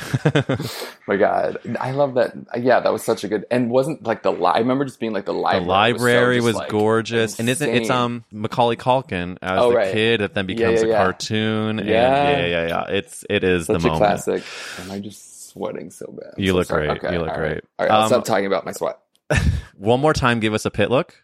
My 1.07 1.15
God, 1.15 1.59
I 1.79 1.91
love 1.91 2.15
that. 2.15 2.33
Yeah, 2.59 2.79
that 2.79 2.91
was 2.91 3.03
such 3.03 3.23
a 3.23 3.27
good. 3.27 3.45
And 3.51 3.69
wasn't 3.69 4.03
like 4.03 4.23
the 4.23 4.31
li- 4.31 4.51
I 4.53 4.59
remember 4.59 4.83
just 4.83 4.99
being 4.99 5.13
like 5.13 5.25
the 5.25 5.33
library. 5.33 5.63
the 5.63 5.69
library. 5.69 6.35
was, 6.41 6.45
was, 6.45 6.55
so 6.55 6.59
just, 6.59 6.63
like, 6.63 6.71
gorgeous, 6.71 7.39
and 7.39 7.47
isn't 7.49 7.69
it's 7.69 7.89
um 7.91 8.25
Macaulay 8.31 8.75
Culkin 8.77 9.37
as 9.43 9.61
Oh, 9.61 9.69
the 9.69 9.75
right. 9.75 9.91
kid 9.93 10.21
that 10.21 10.33
then 10.33 10.47
Yeah, 10.49 10.55
becomes 10.55 10.79
yeah, 10.81 10.85
a 10.87 10.89
yeah. 10.89 10.97
cartoon? 10.97 11.79
And 11.79 11.87
Yeah. 11.89 12.23
yeah, 12.23 12.45
yeah, 12.47 12.67
yeah. 12.67 12.83
It's 12.89 13.23
it 13.29 13.43
is 13.43 13.67
such 13.67 13.83
the 13.83 13.87
a 13.87 13.91
moment. 13.91 14.23
classic. 14.25 14.43
Am 14.79 14.89
I 14.91 14.99
just 14.99 15.49
sweating 15.49 15.91
so 15.91 16.07
bad? 16.07 16.33
I'm 16.35 16.43
You 16.43 16.51
so 16.51 16.57
look 16.57 16.67
sorry. 16.67 16.87
great. 16.87 17.03
Okay, 17.03 17.13
You 17.13 17.19
look 17.19 17.29
all 17.29 17.39
right. 17.39 17.49
great. 17.51 17.63
All 17.77 17.85
right, 17.85 17.91
I'll 17.93 18.01
Um, 18.01 18.07
stop 18.07 18.25
talking 18.25 18.47
about 18.47 18.65
my 18.65 18.71
sweat. 18.71 18.97
One 19.77 19.99
more 20.01 20.13
time, 20.13 20.39
give 20.39 20.55
us 20.55 20.65
a 20.65 20.71
pit 20.71 20.89
look. 20.89 21.15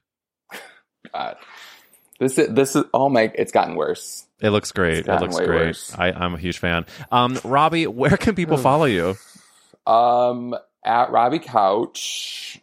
God. 1.13 1.35
This 2.19 2.37
is 2.37 2.53
this 2.53 2.75
is 2.75 2.83
oh 2.93 3.09
my! 3.09 3.31
It's 3.35 3.51
gotten 3.51 3.75
worse. 3.75 4.25
It 4.39 4.49
looks 4.51 4.71
great. 4.71 5.07
It 5.07 5.21
looks 5.21 5.35
great. 5.37 5.47
worse. 5.49 5.95
I, 5.97 6.11
I'm 6.11 6.35
a 6.35 6.37
huge 6.37 6.59
fan. 6.59 6.85
Um, 7.11 7.39
Robbie, 7.43 7.87
where 7.87 8.17
can 8.17 8.35
people 8.35 8.57
follow 8.57 8.85
you? 8.85 9.15
Um, 9.87 10.55
at 10.85 11.11
Robbie 11.11 11.39
Couch 11.39 12.59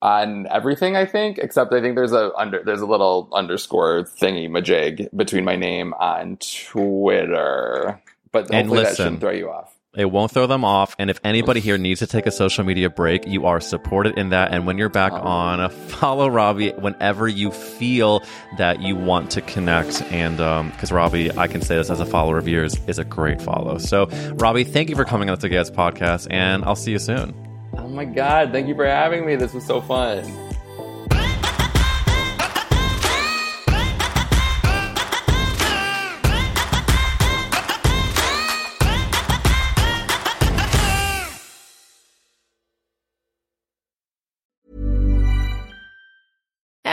on 0.00 0.46
everything, 0.48 0.96
I 0.96 1.06
think, 1.06 1.38
except 1.38 1.72
I 1.72 1.80
think 1.80 1.96
there's 1.96 2.12
a 2.12 2.32
under 2.36 2.62
there's 2.64 2.80
a 2.82 2.86
little 2.86 3.28
underscore 3.32 4.04
thingy 4.04 4.48
majig 4.48 5.08
between 5.16 5.44
my 5.44 5.56
name 5.56 5.92
on 5.94 6.36
Twitter. 6.38 8.00
But 8.32 8.46
And 8.52 8.66
hopefully 8.68 8.82
that 8.84 8.90
listen. 8.90 9.04
shouldn't 9.04 9.20
throw 9.20 9.30
you 9.32 9.50
off. 9.50 9.73
It 9.96 10.06
won't 10.06 10.32
throw 10.32 10.46
them 10.46 10.64
off. 10.64 10.96
And 10.98 11.10
if 11.10 11.20
anybody 11.24 11.60
here 11.60 11.78
needs 11.78 12.00
to 12.00 12.06
take 12.06 12.26
a 12.26 12.30
social 12.30 12.64
media 12.64 12.90
break, 12.90 13.26
you 13.26 13.46
are 13.46 13.60
supported 13.60 14.18
in 14.18 14.30
that. 14.30 14.52
And 14.52 14.66
when 14.66 14.78
you're 14.78 14.88
back 14.88 15.12
on, 15.12 15.70
follow 15.88 16.28
Robbie 16.28 16.70
whenever 16.72 17.28
you 17.28 17.50
feel 17.50 18.22
that 18.58 18.82
you 18.82 18.96
want 18.96 19.30
to 19.32 19.40
connect. 19.40 20.02
And 20.12 20.36
because 20.72 20.90
um, 20.90 20.96
Robbie, 20.96 21.36
I 21.36 21.46
can 21.46 21.62
say 21.62 21.76
this 21.76 21.90
as 21.90 22.00
a 22.00 22.06
follower 22.06 22.38
of 22.38 22.48
yours, 22.48 22.76
is 22.86 22.98
a 22.98 23.04
great 23.04 23.40
follow. 23.40 23.78
So, 23.78 24.06
Robbie, 24.34 24.64
thank 24.64 24.88
you 24.88 24.96
for 24.96 25.04
coming 25.04 25.30
on 25.30 25.38
the 25.38 25.48
Gay 25.48 25.56
Ass 25.56 25.70
podcast, 25.70 26.28
and 26.30 26.64
I'll 26.64 26.76
see 26.76 26.92
you 26.92 26.98
soon. 26.98 27.34
Oh 27.76 27.88
my 27.88 28.04
God. 28.04 28.52
Thank 28.52 28.68
you 28.68 28.74
for 28.74 28.86
having 28.86 29.26
me. 29.26 29.36
This 29.36 29.52
was 29.52 29.66
so 29.66 29.80
fun. 29.80 30.53